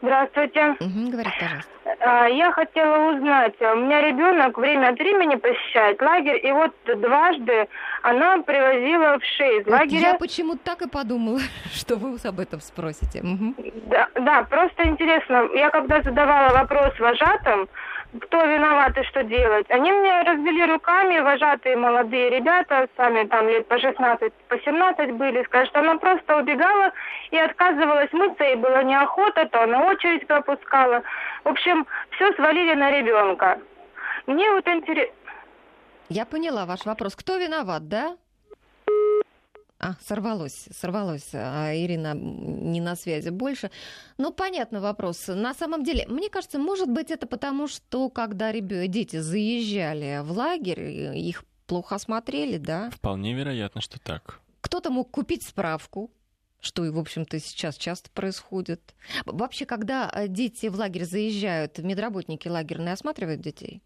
Здравствуйте. 0.00 0.76
Угу, 0.80 1.10
говорите, 1.10 1.36
пожалуйста. 1.40 1.70
А, 2.04 2.26
я 2.26 2.50
хотела 2.50 3.12
узнать, 3.12 3.54
у 3.60 3.76
меня 3.76 4.00
ребенок 4.00 4.58
время 4.58 4.88
от 4.88 4.98
времени 4.98 5.36
посещает 5.36 6.02
лагерь, 6.02 6.44
и 6.44 6.50
вот 6.50 6.72
дважды 6.84 7.68
она 8.02 8.38
привозила 8.38 9.18
в 9.18 9.24
шесть 9.24 9.66
вот 9.66 9.72
лагеря. 9.78 10.00
Я 10.00 10.14
почему-то 10.14 10.58
так 10.64 10.82
и 10.82 10.88
подумала, 10.88 11.38
что 11.72 11.94
вы 11.96 12.18
об 12.24 12.40
этом 12.40 12.60
спросите. 12.60 13.20
Угу. 13.20 13.54
Да, 13.86 14.08
да, 14.16 14.42
просто 14.44 14.88
интересно. 14.88 15.48
Я 15.54 15.70
когда 15.70 16.02
задавала 16.02 16.52
вопрос 16.52 16.98
вожатым, 16.98 17.68
кто 18.20 18.44
виноват 18.44 18.96
и 18.98 19.02
что 19.04 19.24
делать. 19.24 19.70
Они 19.70 19.90
мне 19.90 20.22
развели 20.22 20.64
руками, 20.66 21.20
вожатые 21.20 21.76
молодые 21.76 22.30
ребята, 22.30 22.88
сами 22.96 23.24
там 23.26 23.48
лет 23.48 23.66
по 23.68 23.78
16, 23.78 24.32
по 24.48 24.58
17 24.58 25.12
были, 25.12 25.42
скажут, 25.44 25.70
что 25.70 25.80
она 25.80 25.96
просто 25.96 26.36
убегала 26.36 26.92
и 27.30 27.38
отказывалась 27.38 28.12
мыться, 28.12 28.44
ей 28.44 28.56
было 28.56 28.82
неохота, 28.82 29.46
то 29.46 29.62
она 29.62 29.86
очередь 29.86 30.26
пропускала. 30.26 31.02
В 31.44 31.48
общем, 31.48 31.86
все 32.10 32.32
свалили 32.34 32.74
на 32.74 32.90
ребенка. 32.90 33.58
Мне 34.26 34.50
вот 34.52 34.66
интересно... 34.68 35.14
Я 36.08 36.26
поняла 36.26 36.66
ваш 36.66 36.84
вопрос. 36.84 37.16
Кто 37.16 37.38
виноват, 37.38 37.88
да? 37.88 38.16
А, 39.84 39.96
сорвалось, 40.00 40.68
сорвалось. 40.70 41.30
А 41.32 41.74
Ирина 41.74 42.14
не 42.14 42.80
на 42.80 42.94
связи 42.94 43.30
больше. 43.30 43.72
Ну, 44.16 44.32
понятный 44.32 44.78
вопрос. 44.78 45.26
На 45.26 45.54
самом 45.54 45.82
деле, 45.82 46.06
мне 46.06 46.30
кажется, 46.30 46.60
может 46.60 46.88
быть, 46.88 47.10
это 47.10 47.26
потому, 47.26 47.66
что 47.66 48.08
когда 48.08 48.52
дети 48.52 49.16
заезжали 49.18 50.20
в 50.22 50.30
лагерь, 50.30 51.18
их 51.18 51.44
плохо 51.66 51.96
осмотрели, 51.96 52.58
да? 52.58 52.90
Вполне 52.90 53.34
вероятно, 53.34 53.80
что 53.80 53.98
так. 53.98 54.38
Кто-то 54.60 54.90
мог 54.90 55.10
купить 55.10 55.42
справку, 55.42 56.12
что 56.60 56.84
и, 56.84 56.90
в 56.90 56.98
общем-то, 56.98 57.40
сейчас 57.40 57.76
часто 57.76 58.08
происходит. 58.10 58.94
Вообще, 59.26 59.66
когда 59.66 60.08
э, 60.14 60.28
дети 60.28 60.66
в 60.66 60.76
лагерь 60.76 61.04
заезжают, 61.04 61.78
медработники 61.78 62.46
лагерные 62.46 62.92
осматривают 62.92 63.40
детей? 63.40 63.82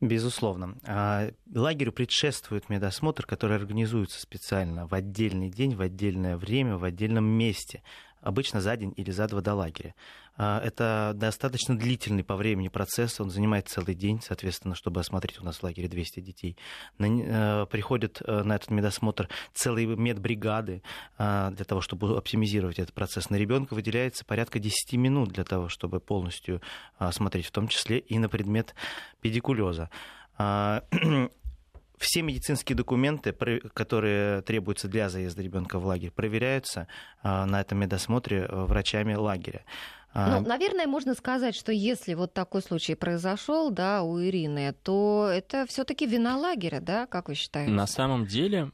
Безусловно. 0.00 0.78
А, 0.86 1.30
лагерю 1.52 1.92
предшествует 1.92 2.68
медосмотр, 2.68 3.26
который 3.26 3.56
организуется 3.56 4.20
специально 4.20 4.86
в 4.86 4.94
отдельный 4.94 5.50
день, 5.50 5.74
в 5.74 5.80
отдельное 5.80 6.36
время, 6.36 6.76
в 6.76 6.84
отдельном 6.84 7.24
месте 7.24 7.82
обычно 8.20 8.60
за 8.60 8.76
день 8.76 8.92
или 8.96 9.10
за 9.10 9.26
два 9.28 9.40
до 9.40 9.54
лагеря. 9.54 9.94
А, 10.36 10.60
это 10.62 11.12
достаточно 11.14 11.76
длительный 11.76 12.22
по 12.22 12.36
времени 12.36 12.68
процесс, 12.68 13.20
он 13.20 13.30
занимает 13.30 13.68
целый 13.68 13.94
день, 13.94 14.20
соответственно, 14.22 14.74
чтобы 14.74 15.00
осмотреть 15.00 15.40
у 15.40 15.44
нас 15.44 15.56
в 15.56 15.62
лагере 15.62 15.88
200 15.88 16.20
детей. 16.20 16.56
Э, 16.98 17.66
приходят 17.70 18.22
э, 18.24 18.42
на 18.42 18.54
этот 18.54 18.70
медосмотр 18.70 19.28
целые 19.52 19.86
медбригады 19.86 20.82
а, 21.16 21.50
для 21.50 21.64
того, 21.64 21.80
чтобы 21.80 22.16
оптимизировать 22.16 22.78
этот 22.78 22.94
процесс. 22.94 23.30
На 23.30 23.36
ребенка 23.36 23.74
выделяется 23.74 24.24
порядка 24.24 24.58
10 24.58 24.92
минут 24.94 25.30
для 25.30 25.44
того, 25.44 25.68
чтобы 25.68 26.00
полностью 26.00 26.62
осмотреть, 26.98 27.46
в 27.46 27.50
том 27.50 27.66
числе 27.68 27.98
и 27.98 28.18
на 28.18 28.28
предмет 28.28 28.74
педикулеза 29.20 29.90
а, 30.38 30.84
все 31.98 32.22
медицинские 32.22 32.76
документы, 32.76 33.32
которые 33.74 34.42
требуются 34.42 34.88
для 34.88 35.08
заезда 35.08 35.42
ребенка 35.42 35.78
в 35.78 35.86
лагерь, 35.86 36.10
проверяются 36.10 36.88
на 37.22 37.60
этом 37.60 37.78
медосмотре 37.78 38.46
э, 38.48 38.64
врачами 38.64 39.14
лагеря. 39.14 39.64
Ну, 40.14 40.40
наверное, 40.40 40.86
можно 40.86 41.14
сказать, 41.14 41.54
что 41.54 41.70
если 41.70 42.14
вот 42.14 42.32
такой 42.32 42.62
случай 42.62 42.94
произошел, 42.94 43.70
да, 43.70 44.02
у 44.02 44.20
Ирины, 44.20 44.72
то 44.72 45.28
это 45.30 45.66
все-таки 45.66 46.06
вина 46.06 46.36
лагеря, 46.36 46.80
да, 46.80 47.06
как 47.06 47.28
вы 47.28 47.34
считаете? 47.34 47.70
На 47.70 47.86
самом 47.86 48.26
деле, 48.26 48.72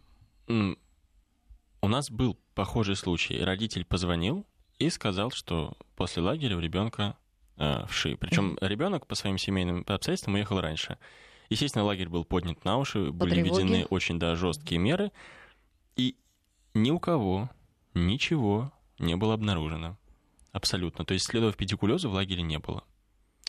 у 0.49 1.89
нас 1.89 2.11
был 2.11 2.39
похожий 2.55 2.97
случай. 2.97 3.43
Родитель 3.43 3.85
позвонил, 3.85 4.47
и 4.79 4.91
сказал, 4.91 5.31
что 5.31 5.77
после 5.97 6.23
лагеря 6.23 6.57
у 6.57 6.61
ребенка 6.61 7.17
э, 7.57 7.87
вши. 7.87 8.17
Причем 8.17 8.59
ребенок 8.61 9.07
по 9.07 9.15
своим 9.15 9.39
семейным 9.39 9.85
обстоятельствам 9.87 10.35
уехал 10.35 10.61
раньше. 10.61 10.99
Естественно, 11.51 11.85
лагерь 11.85 12.09
был 12.09 12.25
поднят 12.25 12.65
на 12.65 12.79
уши, 12.79 13.07
по 13.07 13.13
были 13.13 13.43
тревоге. 13.43 13.63
введены 13.63 13.87
очень 13.87 14.19
да, 14.19 14.35
жесткие 14.37 14.79
меры, 14.79 15.13
и 15.97 16.17
ни 16.75 16.91
у 16.91 16.99
кого 16.99 17.51
ничего 17.95 18.73
не 18.99 19.17
было 19.17 19.35
обнаружено. 19.35 19.99
Абсолютно. 20.53 21.05
То 21.05 21.15
есть 21.15 21.27
следов 21.27 21.57
педикулеза 21.57 22.09
в 22.09 22.13
лагере 22.13 22.43
не 22.43 22.59
было. 22.59 22.85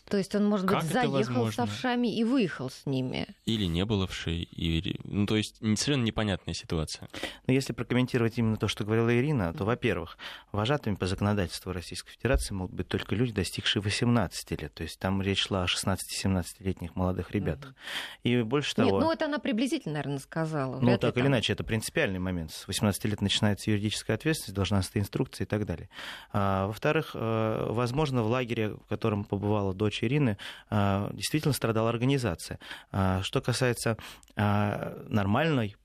То 0.08 0.18
есть 0.18 0.36
он, 0.36 0.45
может 0.45 0.68
быть, 0.68 0.76
как 0.76 0.84
заехал 0.84 1.51
с 1.51 1.58
овшами 1.58 2.16
и 2.16 2.24
выехал 2.24 2.70
с 2.70 2.86
ними. 2.86 3.28
Или 3.45 3.66
не 3.66 3.86
было 3.86 4.06
вшей. 4.06 4.43
Или... 4.43 4.99
Ну, 5.03 5.26
то 5.26 5.36
есть 5.36 5.58
совершенно 5.58 6.03
непонятная 6.03 6.53
ситуация. 6.53 7.10
Но 7.47 7.53
если 7.53 7.74
прокомментировать 7.74 8.38
именно 8.38 8.58
то, 8.58 8.68
что 8.68 8.84
говорила 8.84 9.16
Ирина, 9.16 9.51
то, 9.53 9.66
во-первых, 9.66 10.18
вожатыми 10.51 10.95
по 10.95 11.08
законодательству 11.08 11.72
Российской 11.72 12.12
Федерации 12.12 12.53
могут 12.53 12.76
быть 12.76 12.88
только 12.88 13.16
люди, 13.16 13.34
достигшие 13.34 13.82
18 13.82 14.62
лет. 14.62 14.74
То 14.74 14.84
есть 14.84 14.99
там 14.99 15.22
речь 15.24 15.39
шла 15.39 15.64
о 15.64 15.66
16-17-летних 15.66 16.95
молодых 16.95 17.32
ребятах. 17.32 17.74
И 18.24 18.41
больше 18.43 18.76
того... 18.76 18.91
Нет, 18.91 19.01
ну 19.01 19.12
это 19.12 19.26
она 19.26 19.39
приблизительно, 19.39 19.95
наверное, 19.95 20.20
сказала. 20.20 20.80
Ну, 20.80 20.97
так 20.99 21.16
там... 21.16 21.24
или 21.24 21.30
иначе, 21.30 21.53
это 21.53 21.64
принципиальный 21.64 22.20
момент. 22.20 22.51
С 22.51 22.68
18 22.68 23.06
лет 23.06 23.22
начинается 23.22 23.72
юридическая 23.72 24.16
ответственность, 24.16 24.56
должна 24.56 24.84
стоять 24.84 25.06
инструкция 25.06 25.45
и 25.45 25.47
так 25.47 25.66
далее. 25.66 25.89
А, 26.32 26.68
во-вторых, 26.68 27.12
э, 27.16 27.68
возможно, 27.72 28.22
в 28.22 28.28
лагере, 28.28 28.70
в 28.70 28.86
котором 28.88 29.24
побывала 29.24 29.74
дочь 29.74 29.94
дочь 29.95 30.03
Ирины, 30.03 30.37
а, 30.69 31.09
действительно 31.13 31.53
страдала 31.53 31.89
организация. 31.89 32.59
А, 32.91 33.21
что 33.23 33.41
касается 33.41 33.97
а, 34.35 35.03
нормальной 35.07 35.75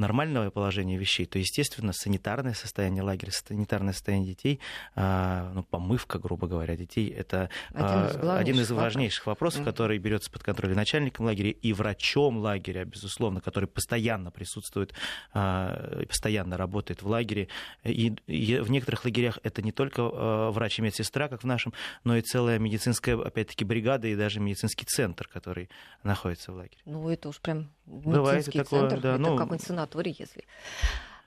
нормального 0.00 0.50
положения 0.50 0.96
вещей, 0.96 1.26
то, 1.26 1.38
естественно, 1.38 1.92
санитарное 1.92 2.54
состояние 2.54 3.02
лагеря, 3.02 3.30
санитарное 3.30 3.92
состояние 3.92 4.34
детей, 4.34 4.60
а, 4.96 5.52
ну, 5.54 5.62
помывка, 5.62 6.18
грубо 6.18 6.48
говоря, 6.48 6.76
детей, 6.76 7.08
это 7.10 7.50
один 7.72 8.06
из, 8.06 8.16
а, 8.16 8.38
один 8.38 8.60
из 8.60 8.70
важнейших 8.70 9.26
вопросов, 9.26 9.64
который 9.64 9.98
берется 9.98 10.30
под 10.30 10.42
контроль 10.42 10.74
начальником 10.74 11.26
лагеря 11.26 11.50
и 11.50 11.72
врачом 11.72 12.38
лагеря, 12.38 12.84
безусловно, 12.84 13.40
который 13.40 13.66
постоянно 13.66 14.30
присутствует, 14.30 14.94
а, 15.32 16.04
постоянно 16.06 16.56
работает 16.56 17.02
в 17.02 17.06
лагере. 17.06 17.48
И, 17.84 18.10
в 18.26 18.70
некоторых 18.70 19.04
лагерях 19.04 19.38
это 19.42 19.62
не 19.62 19.72
только 19.72 20.50
врач 20.50 20.78
и 20.78 20.82
медсестра, 20.82 21.28
как 21.28 21.42
в 21.42 21.46
нашем, 21.46 21.72
но 22.04 22.16
и 22.16 22.22
целая 22.22 22.58
медицинская, 22.58 23.16
опять-таки, 23.16 23.64
бригада 23.64 24.08
и 24.08 24.16
даже 24.16 24.40
медицинский 24.40 24.86
центр, 24.86 25.28
который 25.28 25.68
находится 26.02 26.52
в 26.52 26.56
лагере. 26.56 26.80
Ну, 26.86 27.08
это 27.08 27.28
уж 27.28 27.40
прям 27.40 27.70
медицинский 27.86 28.10
Бывает 28.10 28.44
такое, 28.46 28.80
центр, 28.80 29.00
да, 29.00 29.14
это 29.14 29.18
ну, 29.18 29.36
какой-нибудь 29.36 29.66
санаторий, 29.90 30.16
если... 30.18 30.44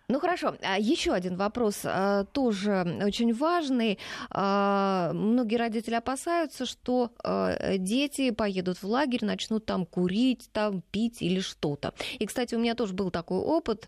Ну 0.09 0.19
хорошо, 0.19 0.55
а 0.61 0.77
еще 0.77 1.13
один 1.13 1.37
вопрос, 1.37 1.83
а, 1.85 2.25
тоже 2.25 2.99
очень 3.05 3.33
важный. 3.33 3.97
А, 4.29 5.13
многие 5.13 5.55
родители 5.55 5.95
опасаются, 5.95 6.65
что 6.65 7.11
дети 7.77 8.31
поедут 8.31 8.83
в 8.83 8.83
лагерь, 8.83 9.23
начнут 9.23 9.65
там 9.65 9.85
курить, 9.85 10.49
там 10.51 10.81
пить 10.91 11.21
или 11.21 11.39
что-то. 11.39 11.93
И, 12.19 12.25
кстати, 12.25 12.53
у 12.53 12.59
меня 12.59 12.75
тоже 12.75 12.93
был 12.93 13.11
такой 13.11 13.39
опыт. 13.39 13.87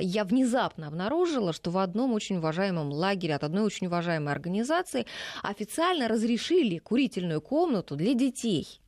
Я 0.00 0.24
внезапно 0.24 0.86
обнаружила, 0.86 1.52
что 1.52 1.70
в 1.70 1.76
одном 1.76 2.14
очень 2.14 2.38
уважаемом 2.38 2.90
лагере 2.90 3.34
от 3.34 3.44
одной 3.44 3.64
очень 3.64 3.88
уважаемой 3.88 4.32
организации 4.32 5.04
официально 5.42 6.08
разрешили 6.08 6.78
курительную 6.78 7.42
комнату 7.42 7.96
для 7.96 8.14
детей. 8.14 8.80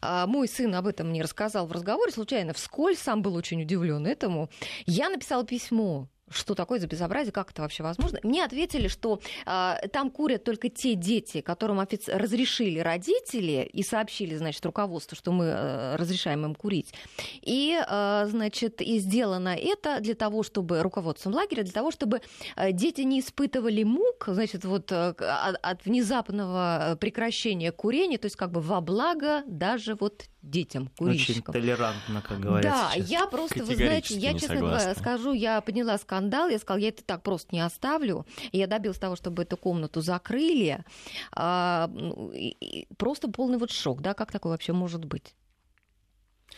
А, 0.00 0.26
мой 0.26 0.48
сын 0.48 0.74
об 0.74 0.86
этом 0.86 1.10
мне 1.10 1.22
рассказал 1.22 1.66
в 1.66 1.72
разговоре, 1.72 2.12
случайно 2.12 2.52
вскользь, 2.52 2.98
сам 2.98 3.22
был 3.22 3.34
очень 3.34 3.62
удивлен 3.62 4.06
этому. 4.06 4.50
Я 4.86 5.08
написала 5.10 5.44
письмо 5.44 6.08
что 6.30 6.54
такое 6.54 6.78
за 6.78 6.86
безобразие, 6.86 7.32
как 7.32 7.50
это 7.50 7.62
вообще 7.62 7.82
возможно. 7.82 8.18
Мне 8.22 8.44
ответили, 8.44 8.88
что 8.88 9.20
э, 9.46 9.88
там 9.92 10.10
курят 10.10 10.44
только 10.44 10.68
те 10.68 10.94
дети, 10.94 11.40
которым 11.40 11.80
офици... 11.80 12.10
разрешили 12.10 12.78
родители 12.78 13.68
и 13.72 13.82
сообщили, 13.82 14.36
значит, 14.36 14.64
руководству, 14.64 15.16
что 15.16 15.32
мы 15.32 15.46
э, 15.46 15.96
разрешаем 15.96 16.44
им 16.44 16.54
курить. 16.54 16.94
И, 17.42 17.78
э, 17.78 18.26
значит, 18.28 18.80
и 18.80 18.98
сделано 18.98 19.56
это 19.56 20.00
для 20.00 20.14
того, 20.14 20.42
чтобы 20.42 20.82
руководством 20.82 21.34
лагеря, 21.34 21.62
для 21.62 21.72
того, 21.72 21.90
чтобы 21.90 22.20
э, 22.56 22.72
дети 22.72 23.02
не 23.02 23.20
испытывали 23.20 23.82
мук, 23.82 24.24
значит, 24.28 24.64
вот 24.64 24.92
э, 24.92 25.14
от, 25.18 25.56
от 25.62 25.84
внезапного 25.84 26.96
прекращения 27.00 27.72
курения, 27.72 28.18
то 28.18 28.26
есть 28.26 28.36
как 28.36 28.52
бы 28.52 28.60
во 28.60 28.80
благо 28.80 29.42
даже 29.46 29.94
вот 29.94 30.24
детям, 30.42 30.90
курильщикам. 30.96 31.54
Очень 31.54 31.60
толерантно, 31.60 32.22
как 32.22 32.40
говорят 32.40 32.72
Да, 32.72 32.90
сейчас. 32.94 33.08
я 33.08 33.26
просто, 33.26 33.64
вы 33.64 33.76
знаете, 33.76 34.16
я, 34.16 34.32
честно 34.38 34.56
говоря, 34.56 34.94
скажу, 34.94 35.32
я 35.32 35.60
подняла 35.60 35.98
скандал, 35.98 36.48
я 36.48 36.58
сказала, 36.58 36.80
я 36.80 36.88
это 36.88 37.04
так 37.04 37.22
просто 37.22 37.54
не 37.54 37.60
оставлю. 37.60 38.26
И 38.52 38.58
я 38.58 38.66
добилась 38.66 38.98
того, 38.98 39.16
чтобы 39.16 39.42
эту 39.42 39.56
комнату 39.56 40.00
закрыли. 40.00 40.84
А, 41.32 41.90
просто 42.96 43.28
полный 43.30 43.58
вот 43.58 43.70
шок, 43.70 44.00
да, 44.00 44.14
как 44.14 44.32
такое 44.32 44.52
вообще 44.52 44.72
может 44.72 45.04
быть? 45.04 45.34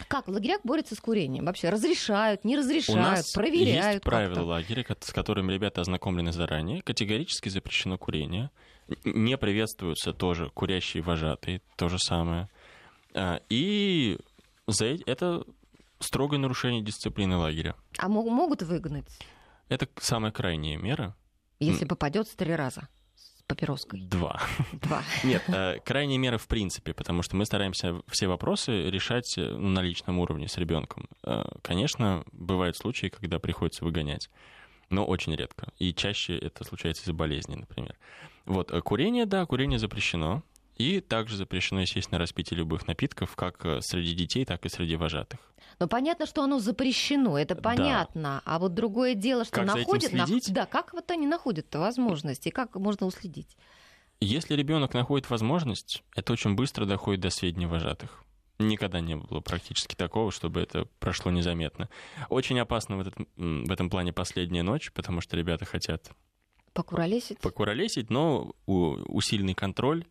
Как 0.09 0.27
в 0.27 0.31
лагерях 0.31 0.61
борются 0.65 0.95
с 0.95 1.01
курением? 1.01 1.45
Вообще 1.45 1.69
разрешают, 1.69 2.45
не 2.45 2.57
разрешают, 2.57 2.99
У 2.99 3.11
нас 3.11 3.33
проверяют? 3.33 3.95
Есть 3.95 4.05
правила 4.05 4.43
лагеря, 4.43 4.87
с 5.01 5.13
которыми 5.13 5.53
ребята 5.53 5.83
ознакомлены 5.83 6.33
заранее. 6.33 6.83
Категорически 6.83 7.51
запрещено 7.51 7.99
курение. 7.99 8.51
Не 9.05 9.37
приветствуются 9.37 10.13
тоже 10.13 10.51
курящие 10.51 11.03
вожатые, 11.03 11.61
то 11.77 11.89
же 11.89 11.99
самое. 11.99 12.49
А, 13.15 13.41
и 13.49 14.19
за 14.67 14.87
это 15.07 15.45
строгое 16.01 16.39
нарушение 16.39 16.83
дисциплины 16.83 17.37
лагеря. 17.37 17.77
А 17.99 18.09
могут 18.09 18.63
выгнать? 18.63 19.19
Это 19.69 19.89
самая 19.99 20.33
крайняя 20.33 20.77
мера. 20.77 21.17
Если 21.61 21.85
попадется 21.85 22.37
три 22.37 22.55
раза 22.55 22.89
с 23.15 23.43
папироской. 23.47 24.01
Два. 24.01 24.41
Два. 24.73 25.03
Нет, 25.25 25.43
э, 25.49 25.79
крайняя 25.85 26.19
мера 26.19 26.39
в 26.39 26.49
принципе, 26.49 26.93
потому 26.93 27.23
что 27.23 27.37
мы 27.37 27.47
стараемся 27.47 28.03
все 28.09 28.27
вопросы 28.27 28.91
решать 28.91 29.39
э, 29.39 29.57
на 29.57 29.81
личном 29.81 30.19
уровне 30.19 30.49
с 30.49 30.59
ребенком. 30.59 31.09
Э, 31.23 31.45
конечно, 31.63 32.25
бывают 32.33 32.77
случаи, 32.77 33.07
когда 33.07 33.39
приходится 33.39 33.85
выгонять, 33.85 34.29
но 34.91 35.05
очень 35.05 35.35
редко. 35.35 35.69
И 35.79 35.95
чаще 35.95 36.37
это 36.37 36.65
случается 36.65 37.05
из-за 37.05 37.13
болезни, 37.13 37.55
например. 37.55 37.97
Вот, 38.45 38.73
курение, 38.83 39.25
да, 39.25 39.47
курение 39.47 39.79
запрещено. 39.79 40.43
И 40.77 41.01
также 41.01 41.37
запрещено, 41.37 41.83
естественно, 41.83 42.19
распитие 42.19 42.59
любых 42.59 42.87
напитков, 42.87 43.37
как 43.37 43.65
э, 43.65 43.81
среди 43.83 44.15
детей, 44.15 44.45
так 44.45 44.65
и 44.65 44.69
среди 44.69 44.97
вожатых. 44.97 45.39
Но 45.79 45.87
понятно, 45.87 46.27
что 46.27 46.43
оно 46.43 46.59
запрещено, 46.59 47.39
это 47.39 47.55
понятно. 47.55 48.23
Да. 48.23 48.43
А 48.45 48.59
вот 48.59 48.75
другое 48.75 49.15
дело, 49.15 49.45
что 49.45 49.57
как 49.57 49.67
находят... 49.67 50.13
На... 50.13 50.27
Да, 50.49 50.67
как 50.67 50.93
вот 50.93 51.11
они 51.11 51.27
находят 51.27 51.75
возможности, 51.75 52.49
как 52.49 52.75
можно 52.77 53.07
уследить? 53.07 53.57
Если 54.21 54.55
ребенок 54.55 54.95
находит 54.95 55.29
возможность, 55.31 56.05
это 56.15 56.33
очень 56.33 56.55
быстро 56.55 56.87
доходит 56.87 57.21
до 57.21 57.31
сведений 57.31 57.67
вожатых. 57.67 58.23
Никогда 58.59 59.01
не 59.01 59.17
было 59.17 59.41
практически 59.41 59.95
такого, 59.97 60.31
чтобы 60.31 60.61
это 60.61 60.87
прошло 61.01 61.33
незаметно. 61.33 61.89
Очень 62.29 62.61
опасно 62.61 62.97
в, 62.97 63.01
этот, 63.01 63.15
в 63.37 63.71
этом 63.71 63.91
плане 63.91 64.13
последняя 64.13 64.63
ночь, 64.63 64.93
потому 64.93 65.21
что 65.21 65.37
ребята 65.37 65.65
хотят... 65.65 66.13
Покуролесить? 66.73 67.39
Покуролесить, 67.41 68.09
но 68.09 68.55
усиленный 68.67 69.55
контроль 69.55 70.07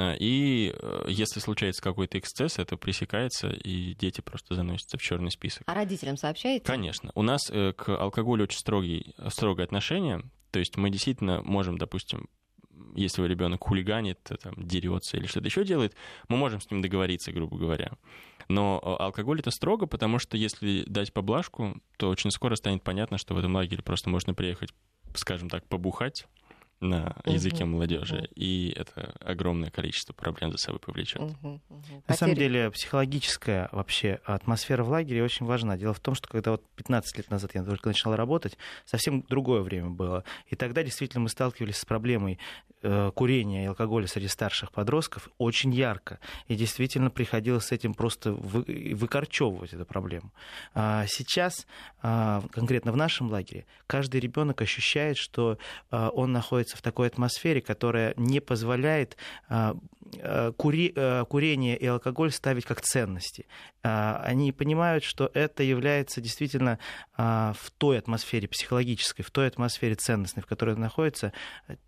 а, 0.00 0.16
и 0.18 0.72
э, 0.74 1.04
если 1.08 1.40
случается 1.40 1.82
какой-то 1.82 2.18
эксцесс, 2.18 2.58
это 2.58 2.76
пресекается, 2.76 3.50
и 3.50 3.94
дети 3.94 4.20
просто 4.22 4.54
заносятся 4.54 4.96
в 4.96 5.02
черный 5.02 5.30
список. 5.30 5.62
А 5.66 5.74
родителям 5.74 6.16
сообщаете? 6.16 6.64
Конечно. 6.64 7.12
У 7.14 7.22
нас 7.22 7.50
э, 7.50 7.72
к 7.74 7.88
алкоголю 7.88 8.44
очень 8.44 8.58
строгий, 8.58 9.14
строгое 9.28 9.66
отношение. 9.66 10.22
То 10.50 10.58
есть 10.58 10.76
мы 10.76 10.90
действительно 10.90 11.42
можем, 11.42 11.76
допустим, 11.76 12.28
если 12.94 13.26
ребенок 13.26 13.62
хулиганит, 13.62 14.18
э, 14.30 14.36
там, 14.36 14.54
дерется 14.56 15.18
или 15.18 15.26
что-то 15.26 15.46
еще 15.46 15.64
делает, 15.64 15.94
мы 16.28 16.36
можем 16.38 16.60
с 16.60 16.70
ним 16.70 16.80
договориться, 16.80 17.32
грубо 17.32 17.58
говоря. 17.58 17.92
Но 18.48 18.80
алкоголь 18.98 19.40
это 19.40 19.50
строго, 19.50 19.86
потому 19.86 20.18
что 20.18 20.36
если 20.36 20.84
дать 20.86 21.12
поблажку, 21.12 21.80
то 21.98 22.08
очень 22.08 22.30
скоро 22.30 22.56
станет 22.56 22.82
понятно, 22.82 23.18
что 23.18 23.34
в 23.34 23.38
этом 23.38 23.54
лагере 23.54 23.82
просто 23.82 24.08
можно 24.08 24.34
приехать, 24.34 24.70
скажем 25.14 25.48
так, 25.50 25.66
побухать, 25.68 26.26
на 26.80 27.14
языке 27.26 27.64
угу, 27.64 27.72
молодежи, 27.72 28.16
угу. 28.16 28.26
и 28.34 28.72
это 28.74 29.14
огромное 29.20 29.70
количество 29.70 30.12
проблем 30.14 30.50
за 30.52 30.58
собой 30.58 30.80
повлечет. 30.80 31.20
Угу, 31.20 31.60
угу. 31.68 32.02
На 32.08 32.14
самом 32.14 32.34
деле 32.34 32.70
психологическая 32.70 33.68
вообще 33.72 34.20
атмосфера 34.24 34.82
в 34.82 34.88
лагере 34.88 35.22
очень 35.22 35.46
важна. 35.46 35.76
Дело 35.76 35.92
в 35.92 36.00
том, 36.00 36.14
что 36.14 36.28
когда 36.28 36.52
вот 36.52 36.64
15 36.76 37.18
лет 37.18 37.30
назад 37.30 37.50
я 37.54 37.62
только 37.62 37.88
начал 37.88 38.14
работать, 38.16 38.56
совсем 38.86 39.24
другое 39.28 39.60
время 39.60 39.90
было. 39.90 40.24
И 40.46 40.56
тогда 40.56 40.82
действительно 40.82 41.22
мы 41.22 41.28
сталкивались 41.28 41.76
с 41.76 41.84
проблемой 41.84 42.38
э, 42.82 43.10
курения 43.14 43.64
и 43.64 43.66
алкоголя 43.66 44.06
среди 44.06 44.28
старших 44.28 44.72
подростков 44.72 45.28
очень 45.38 45.72
ярко. 45.74 46.18
И 46.48 46.56
действительно 46.56 47.10
приходилось 47.10 47.66
с 47.66 47.72
этим 47.72 47.92
просто 47.92 48.32
вы, 48.32 48.94
выкорчевывать 48.94 49.74
эту 49.74 49.84
проблему. 49.84 50.32
А 50.74 51.04
сейчас, 51.06 51.66
а, 52.02 52.42
конкретно 52.52 52.92
в 52.92 52.96
нашем 52.96 53.30
лагере, 53.30 53.66
каждый 53.86 54.20
ребенок 54.20 54.62
ощущает, 54.62 55.16
что 55.16 55.58
а, 55.90 56.08
он 56.08 56.32
находится 56.32 56.69
находится 56.70 56.76
в 56.76 56.82
такой 56.82 57.08
атмосфере, 57.08 57.60
которая 57.60 58.14
не 58.16 58.40
позволяет 58.40 59.16
а, 59.48 59.76
кури, 60.56 60.94
курение 61.28 61.76
и 61.76 61.86
алкоголь 61.86 62.32
ставить 62.32 62.64
как 62.64 62.80
ценности. 62.80 63.46
Они 63.82 64.52
понимают, 64.52 65.04
что 65.04 65.30
это 65.32 65.62
является 65.62 66.20
действительно 66.20 66.78
в 67.16 67.70
той 67.78 67.98
атмосфере 67.98 68.48
психологической, 68.48 69.24
в 69.24 69.30
той 69.30 69.46
атмосфере 69.46 69.94
ценностной, 69.94 70.42
в 70.42 70.46
которой 70.46 70.74
он 70.74 70.80
находится, 70.80 71.32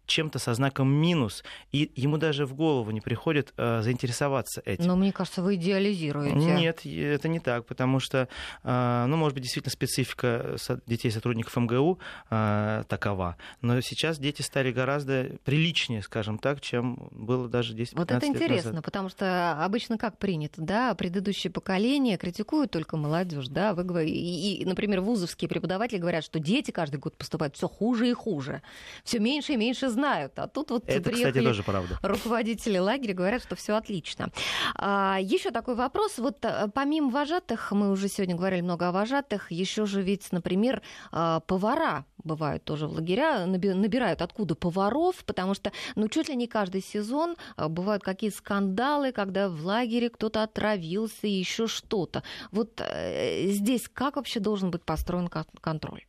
чем-то 0.06 0.38
со 0.38 0.54
знаком 0.54 0.92
минус, 0.92 1.44
и 1.70 1.90
ему 1.96 2.18
даже 2.18 2.46
в 2.46 2.54
голову 2.54 2.90
не 2.90 3.00
приходит 3.00 3.52
заинтересоваться 3.56 4.62
этим. 4.64 4.86
Но 4.86 4.96
мне 4.96 5.12
кажется, 5.12 5.42
вы 5.42 5.54
идеализируете. 5.56 6.34
Нет, 6.36 6.86
это 6.86 7.28
не 7.28 7.40
так, 7.40 7.66
потому 7.66 8.00
что, 8.00 8.28
ну, 8.62 9.16
может 9.16 9.34
быть, 9.34 9.42
действительно 9.42 9.72
специфика 9.72 10.56
детей 10.86 11.10
сотрудников 11.10 11.56
МГУ 11.56 11.98
такова, 12.28 13.36
но 13.60 13.80
сейчас 13.80 14.18
дети 14.18 14.42
стали 14.42 14.72
гораздо 14.72 15.30
приличнее, 15.44 16.02
скажем 16.02 16.38
так, 16.38 16.60
чем 16.60 17.08
было 17.10 17.48
даже 17.48 17.74
10 17.74 17.94
Вот 17.94 18.11
это 18.16 18.26
интересно, 18.26 18.70
назад. 18.70 18.84
потому 18.84 19.08
что 19.08 19.64
обычно 19.64 19.98
как 19.98 20.18
принято, 20.18 20.60
да, 20.62 20.94
предыдущее 20.94 21.50
поколение 21.50 22.16
критикуют 22.16 22.70
только 22.70 22.96
молодежь, 22.96 23.48
да, 23.48 23.74
вы 23.74 23.84
говорите, 23.84 24.16
и, 24.16 24.62
и, 24.62 24.64
например, 24.64 25.00
вузовские 25.00 25.48
преподаватели 25.48 25.98
говорят, 25.98 26.24
что 26.24 26.38
дети 26.38 26.70
каждый 26.70 26.96
год 26.96 27.16
поступают 27.16 27.56
все 27.56 27.68
хуже 27.68 28.08
и 28.08 28.12
хуже, 28.12 28.62
все 29.04 29.18
меньше 29.18 29.54
и 29.54 29.56
меньше 29.56 29.88
знают, 29.88 30.38
а 30.38 30.48
тут 30.48 30.70
вот 30.70 30.84
это, 30.88 31.10
кстати, 31.10 31.40
тоже 31.40 31.62
правда. 31.62 31.98
руководители 32.02 32.78
лагеря 32.78 33.14
говорят, 33.14 33.42
что 33.42 33.56
все 33.56 33.76
отлично. 33.76 34.30
А, 34.74 35.18
еще 35.20 35.50
такой 35.50 35.74
вопрос, 35.74 36.18
вот 36.18 36.44
э, 36.44 36.68
помимо 36.74 37.10
вожатых, 37.10 37.72
мы 37.72 37.90
уже 37.90 38.08
сегодня 38.08 38.34
говорили 38.34 38.60
много 38.60 38.88
о 38.88 38.92
вожатых, 38.92 39.50
еще 39.50 39.86
же 39.86 40.02
ведь, 40.02 40.30
например, 40.32 40.82
а, 41.10 41.40
повара 41.40 42.04
бывают 42.24 42.64
тоже 42.64 42.86
в 42.86 42.92
лагеря, 42.92 43.46
набирают 43.46 44.22
откуда 44.22 44.54
поваров, 44.54 45.24
потому 45.24 45.54
что, 45.54 45.72
ну, 45.94 46.08
чуть 46.08 46.28
ли 46.28 46.36
не 46.36 46.46
каждый 46.46 46.82
сезон 46.82 47.36
а, 47.56 47.68
бывают 47.68 48.02
какие-то 48.02 48.36
скандалы, 48.36 49.12
когда 49.12 49.48
в 49.48 49.64
лагере 49.64 50.10
кто-то 50.10 50.42
отравился, 50.42 51.26
еще 51.26 51.66
что-то. 51.66 52.22
Вот 52.50 52.80
э, 52.80 53.48
здесь 53.48 53.88
как 53.92 54.16
вообще 54.16 54.40
должен 54.40 54.70
быть 54.70 54.82
построен 54.82 55.28
контроль? 55.28 56.04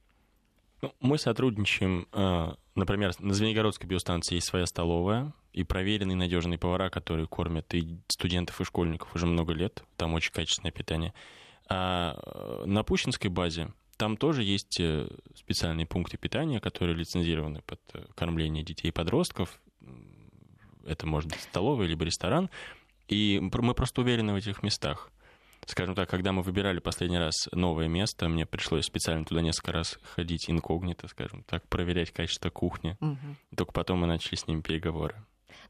Ну, 0.81 0.93
мы 0.99 1.17
сотрудничаем, 1.17 2.07
э, 2.11 2.53
например, 2.75 3.13
на 3.19 3.33
Звенигородской 3.33 3.87
биостанции 3.87 4.35
есть 4.35 4.47
своя 4.47 4.65
столовая, 4.65 5.33
и 5.53 5.63
проверенные 5.63 6.17
надежные 6.17 6.57
повара, 6.57 6.89
которые 6.89 7.27
кормят 7.27 7.73
и 7.73 7.99
студентов, 8.07 8.59
и 8.59 8.63
школьников 8.63 9.15
уже 9.15 9.27
много 9.27 9.53
лет. 9.53 9.83
Там 9.97 10.13
очень 10.13 10.33
качественное 10.33 10.71
питание. 10.71 11.13
А 11.69 12.17
э, 12.17 12.65
на 12.65 12.83
Пущинской 12.83 13.29
базе 13.29 13.69
там 13.97 14.17
тоже 14.17 14.43
есть 14.43 14.79
э, 14.79 15.07
специальные 15.35 15.85
пункты 15.85 16.17
питания, 16.17 16.59
которые 16.59 16.95
лицензированы 16.95 17.61
под 17.61 17.79
э, 17.93 18.05
кормление 18.15 18.63
детей 18.63 18.89
и 18.89 18.91
подростков. 18.91 19.61
Это 20.85 21.05
может 21.05 21.29
быть 21.29 21.41
столовая 21.41 21.87
либо 21.87 22.05
ресторан. 22.05 22.49
И 23.07 23.39
мы 23.39 23.73
просто 23.73 24.01
уверены 24.01 24.33
в 24.33 24.37
этих 24.37 24.63
местах. 24.63 25.11
Скажем 25.65 25.95
так, 25.95 26.09
когда 26.09 26.33
мы 26.33 26.41
выбирали 26.41 26.79
последний 26.79 27.17
раз 27.17 27.47
новое 27.51 27.87
место, 27.87 28.27
мне 28.27 28.45
пришлось 28.45 28.85
специально 28.85 29.23
туда 29.23 29.41
несколько 29.41 29.71
раз 29.71 29.97
ходить 30.15 30.49
инкогнито, 30.49 31.07
скажем 31.07 31.43
так, 31.43 31.67
проверять 31.69 32.11
качество 32.11 32.49
кухни. 32.49 32.97
Угу. 32.99 33.55
Только 33.55 33.71
потом 33.71 33.99
мы 33.99 34.07
начали 34.07 34.35
с 34.35 34.47
ними 34.47 34.61
переговоры. 34.61 35.15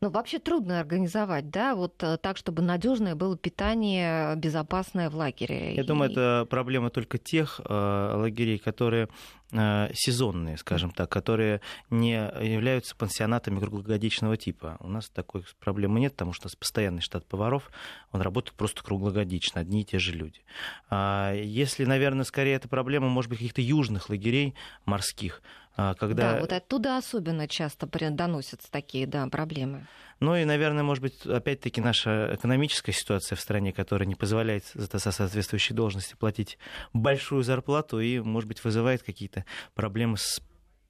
Ну, 0.01 0.09
вообще 0.09 0.39
трудно 0.39 0.79
организовать, 0.79 1.49
да, 1.49 1.75
вот 1.75 2.01
э, 2.03 2.17
так, 2.17 2.37
чтобы 2.37 2.61
надежное 2.61 3.15
было 3.15 3.37
питание, 3.37 4.35
безопасное 4.35 5.09
в 5.09 5.15
лагере. 5.15 5.75
Я 5.75 5.81
и... 5.81 5.85
думаю, 5.85 6.11
это 6.11 6.45
проблема 6.49 6.89
только 6.89 7.17
тех 7.17 7.61
э, 7.63 8.13
лагерей, 8.15 8.57
которые 8.57 9.07
э, 9.51 9.89
сезонные, 9.93 10.57
скажем 10.57 10.91
так, 10.91 11.09
которые 11.09 11.61
не 11.89 12.15
являются 12.41 12.95
пансионатами 12.95 13.59
круглогодичного 13.59 14.37
типа. 14.37 14.77
У 14.79 14.87
нас 14.87 15.09
такой 15.09 15.43
проблемы 15.59 15.99
нет, 15.99 16.13
потому 16.13 16.33
что 16.33 16.45
у 16.45 16.47
нас 16.47 16.55
постоянный 16.55 17.01
штат 17.01 17.25
поваров, 17.25 17.69
он 18.11 18.21
работает 18.21 18.57
просто 18.57 18.83
круглогодично, 18.83 19.61
одни 19.61 19.81
и 19.81 19.85
те 19.85 19.99
же 19.99 20.11
люди. 20.11 20.41
А 20.89 21.33
если, 21.33 21.85
наверное, 21.85 22.25
скорее 22.25 22.55
это 22.55 22.67
проблема, 22.67 23.09
может 23.09 23.29
быть, 23.29 23.39
каких-то 23.39 23.61
южных 23.61 24.09
лагерей 24.09 24.55
морских, 24.85 25.41
когда... 25.75 26.33
Да, 26.33 26.39
вот 26.39 26.53
оттуда 26.53 26.97
особенно 26.97 27.47
часто 27.47 27.87
доносятся 27.87 28.71
такие 28.71 29.07
да, 29.07 29.27
проблемы. 29.27 29.87
Ну 30.19 30.35
и, 30.35 30.45
наверное, 30.45 30.83
может 30.83 31.01
быть, 31.01 31.25
опять-таки 31.25 31.81
наша 31.81 32.35
экономическая 32.35 32.93
ситуация 32.93 33.35
в 33.35 33.41
стране, 33.41 33.73
которая 33.73 34.07
не 34.07 34.15
позволяет 34.15 34.63
за 34.73 34.99
соответствующей 34.99 35.73
должности 35.73 36.15
платить 36.15 36.57
большую 36.93 37.43
зарплату 37.43 37.99
и, 37.99 38.19
может 38.19 38.47
быть, 38.47 38.63
вызывает 38.63 39.03
какие-то 39.03 39.45
проблемы 39.73 40.17
с 40.17 40.41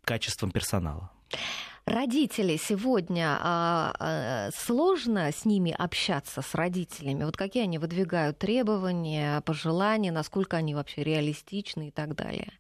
качеством 0.03 0.51
персонала. 0.51 1.11
Родители 1.85 2.57
сегодня 2.57 3.37
а, 3.41 3.93
а, 3.99 4.49
сложно 4.55 5.31
с 5.31 5.43
ними 5.43 5.75
общаться 5.77 6.41
с 6.41 6.55
родителями. 6.55 7.25
Вот 7.25 7.35
какие 7.35 7.63
они 7.63 7.77
выдвигают 7.77 8.37
требования, 8.37 9.41
пожелания, 9.41 10.11
насколько 10.11 10.55
они 10.57 10.75
вообще 10.75 11.03
реалистичны 11.03 11.89
и 11.89 11.91
так 11.91 12.15
далее 12.15 12.53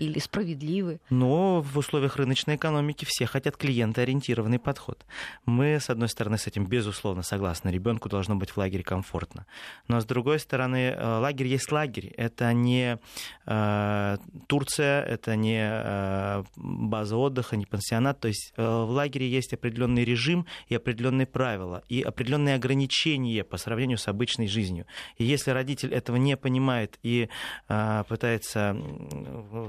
или 0.00 0.18
справедливы? 0.18 1.00
Но 1.10 1.60
в 1.60 1.76
условиях 1.76 2.16
рыночной 2.16 2.56
экономики 2.56 3.04
все 3.06 3.26
хотят 3.26 3.56
клиентоориентированный 3.56 4.58
подход. 4.58 5.04
Мы, 5.44 5.78
с 5.78 5.90
одной 5.90 6.08
стороны, 6.08 6.38
с 6.38 6.46
этим 6.46 6.66
безусловно 6.66 7.22
согласны. 7.22 7.68
Ребенку 7.68 8.08
должно 8.08 8.36
быть 8.36 8.50
в 8.50 8.56
лагере 8.56 8.82
комфортно. 8.82 9.46
Но 9.88 10.00
с 10.00 10.04
другой 10.06 10.38
стороны, 10.38 10.94
э, 10.96 11.18
лагерь 11.18 11.46
есть 11.46 11.70
лагерь. 11.70 12.14
Это 12.16 12.52
не 12.52 12.98
э, 13.46 14.16
Турция, 14.46 15.02
это 15.02 15.36
не 15.36 15.60
э, 15.62 16.44
база 16.56 17.16
отдыха, 17.16 17.56
не 17.56 17.66
пансионат. 17.66 18.20
То 18.20 18.28
есть 18.28 18.54
э, 18.56 18.62
в 18.62 18.90
лагере 18.90 19.28
есть 19.28 19.52
определенный 19.52 20.04
режим 20.04 20.46
и 20.68 20.74
определенные 20.74 21.26
правила, 21.26 21.82
и 21.88 22.00
определенные 22.00 22.54
ограничения 22.54 23.44
по 23.44 23.58
сравнению 23.58 23.98
с 23.98 24.08
обычной 24.08 24.46
жизнью. 24.46 24.86
И 25.18 25.24
если 25.24 25.50
родитель 25.50 25.92
этого 25.92 26.16
не 26.16 26.36
понимает 26.36 26.98
и 27.02 27.28
э, 27.68 28.04
пытается 28.08 28.76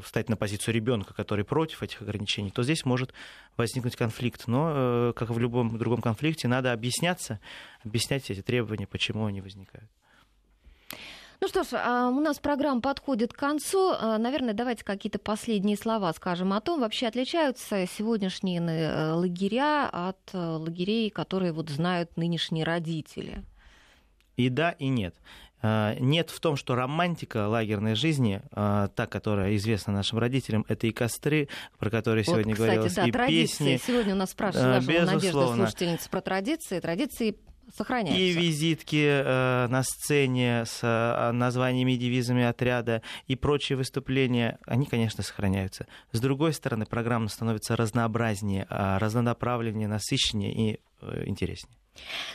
встать 0.03 0.20
встать 0.21 0.29
на 0.29 0.37
позицию 0.37 0.75
ребенка, 0.75 1.13
который 1.13 1.43
против 1.43 1.81
этих 1.81 2.01
ограничений, 2.01 2.51
то 2.51 2.63
здесь 2.63 2.85
может 2.85 3.11
возникнуть 3.57 3.95
конфликт. 3.95 4.47
Но, 4.47 4.71
э, 4.73 5.13
как 5.15 5.29
и 5.29 5.33
в 5.33 5.39
любом 5.39 5.77
другом 5.77 6.01
конфликте, 6.01 6.47
надо 6.47 6.73
объясняться, 6.73 7.39
объяснять 7.83 8.29
эти 8.29 8.41
требования, 8.41 8.85
почему 8.85 9.25
они 9.25 9.41
возникают. 9.41 9.89
Ну 11.41 11.47
что 11.47 11.63
ж, 11.63 11.69
а, 11.73 12.09
у 12.09 12.19
нас 12.19 12.37
программа 12.37 12.81
подходит 12.81 13.33
к 13.33 13.37
концу. 13.37 13.93
А, 13.99 14.19
наверное, 14.19 14.53
давайте 14.53 14.83
какие-то 14.83 15.17
последние 15.17 15.75
слова 15.75 16.13
скажем 16.13 16.53
о 16.53 16.61
том, 16.61 16.81
вообще 16.81 17.07
отличаются 17.07 17.87
сегодняшние 17.87 18.61
э, 18.61 19.13
лагеря 19.13 19.89
от 19.91 20.19
э, 20.33 20.37
лагерей, 20.37 21.09
которые 21.09 21.51
вот 21.51 21.69
знают 21.69 22.15
нынешние 22.15 22.63
родители. 22.63 23.43
И 24.37 24.49
да, 24.49 24.71
и 24.71 24.87
нет. 24.87 25.15
А, 25.61 25.95
нет 25.99 26.29
в 26.29 26.39
том, 26.39 26.55
что 26.55 26.75
романтика 26.75 27.47
лагерной 27.47 27.95
жизни, 27.95 28.41
а, 28.51 28.87
та, 28.89 29.07
которая 29.07 29.55
известна 29.55 29.93
нашим 29.93 30.19
родителям, 30.19 30.65
это 30.67 30.87
и 30.87 30.91
костры, 30.91 31.49
про 31.77 31.89
которые 31.89 32.23
вот, 32.25 32.33
сегодня 32.33 32.53
кстати, 32.53 32.67
говорилось, 32.67 32.93
да, 32.93 33.07
и 33.07 33.11
традиции. 33.11 33.75
песни. 33.75 33.91
Сегодня 33.91 34.13
у 34.15 34.17
нас 34.17 34.31
спрашивала 34.31 34.81
Надежда, 34.81 35.53
слушательница, 35.53 36.09
про 36.09 36.21
традиции. 36.21 36.79
Традиции 36.79 37.37
сохраняются. 37.75 38.21
И 38.21 38.31
визитки 38.31 39.05
э, 39.05 39.67
на 39.67 39.83
сцене 39.83 40.65
с 40.65 40.79
э, 40.81 41.31
названиями 41.31 41.93
и 41.93 41.97
девизами 41.97 42.43
отряда 42.43 43.01
и 43.27 43.35
прочие 43.35 43.77
выступления, 43.77 44.57
они, 44.65 44.85
конечно, 44.85 45.23
сохраняются. 45.23 45.87
С 46.11 46.19
другой 46.19 46.53
стороны, 46.53 46.85
программа 46.85 47.29
становится 47.29 47.75
разнообразнее, 47.75 48.65
разнонаправленнее, 48.69 49.87
насыщеннее 49.87 50.53
и 50.53 50.79
э, 51.01 51.23
интереснее. 51.27 51.80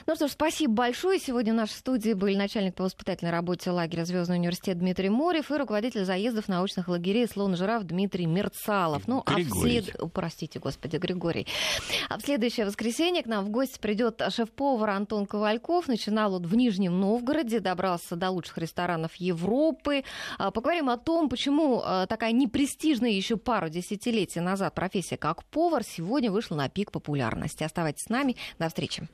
Ну 0.07 0.15
что 0.15 0.29
ж, 0.29 0.33
спасибо 0.33 0.73
большое. 0.73 1.19
Сегодня 1.19 1.53
в 1.53 1.57
нашей 1.57 1.73
студии 1.73 2.13
были 2.13 2.37
начальник 2.37 2.75
по 2.75 2.85
воспитательной 2.85 3.33
работе 3.33 3.71
лагеря 3.71 4.05
Звездный 4.05 4.37
университет 4.37 4.79
Дмитрий 4.79 5.09
Морев 5.09 5.51
и 5.51 5.55
руководитель 5.57 6.05
заездов 6.05 6.47
научных 6.49 6.87
лагерей 6.89 7.27
Слон 7.27 7.57
Жираф 7.57 7.83
Дмитрий 7.85 8.27
Мерцалов. 8.27 9.09
Ну, 9.09 9.25
Григорий. 9.27 9.79
а 9.79 9.83
в 9.83 9.85
след... 9.85 10.13
Простите, 10.13 10.61
господи, 10.61 10.97
Григорий. 10.99 11.47
А 12.09 12.19
в 12.19 12.23
следующее 12.23 12.67
воскресенье 12.67 13.23
к 13.23 13.27
нам 13.27 13.45
в 13.45 13.51
гости 13.51 13.81
придет 13.81 14.23
шеф-повар 14.31 14.91
Антон 14.91 15.27
Ковальков. 15.27 15.89
Начинал 15.89 16.35
он 16.35 16.47
в 16.47 16.55
Нижнем 16.55 17.01
Новгороде, 17.01 17.59
добрался 17.59 18.15
до 18.15 18.31
лучших 18.31 18.59
ресторанов 18.59 19.17
Европы. 19.17 20.05
А, 20.39 20.53
поговорим 20.53 20.89
о 20.89 20.99
том, 20.99 21.29
почему 21.29 21.83
а, 21.85 22.07
такая 22.07 22.31
непрестижная 22.31 23.11
еще 23.11 23.37
пару 23.37 23.69
десятилетий 23.69 24.41
назад 24.41 24.75
профессия 24.75 25.17
как 25.17 25.45
повар 25.45 25.83
сегодня 25.83 26.31
вышла 26.31 26.55
на 26.55 26.69
пик 26.69 26.93
популярности. 26.93 27.65
Оставайтесь 27.65 28.05
с 28.05 28.09
нами. 28.09 28.37
До 28.59 28.69
встречи. 28.69 29.09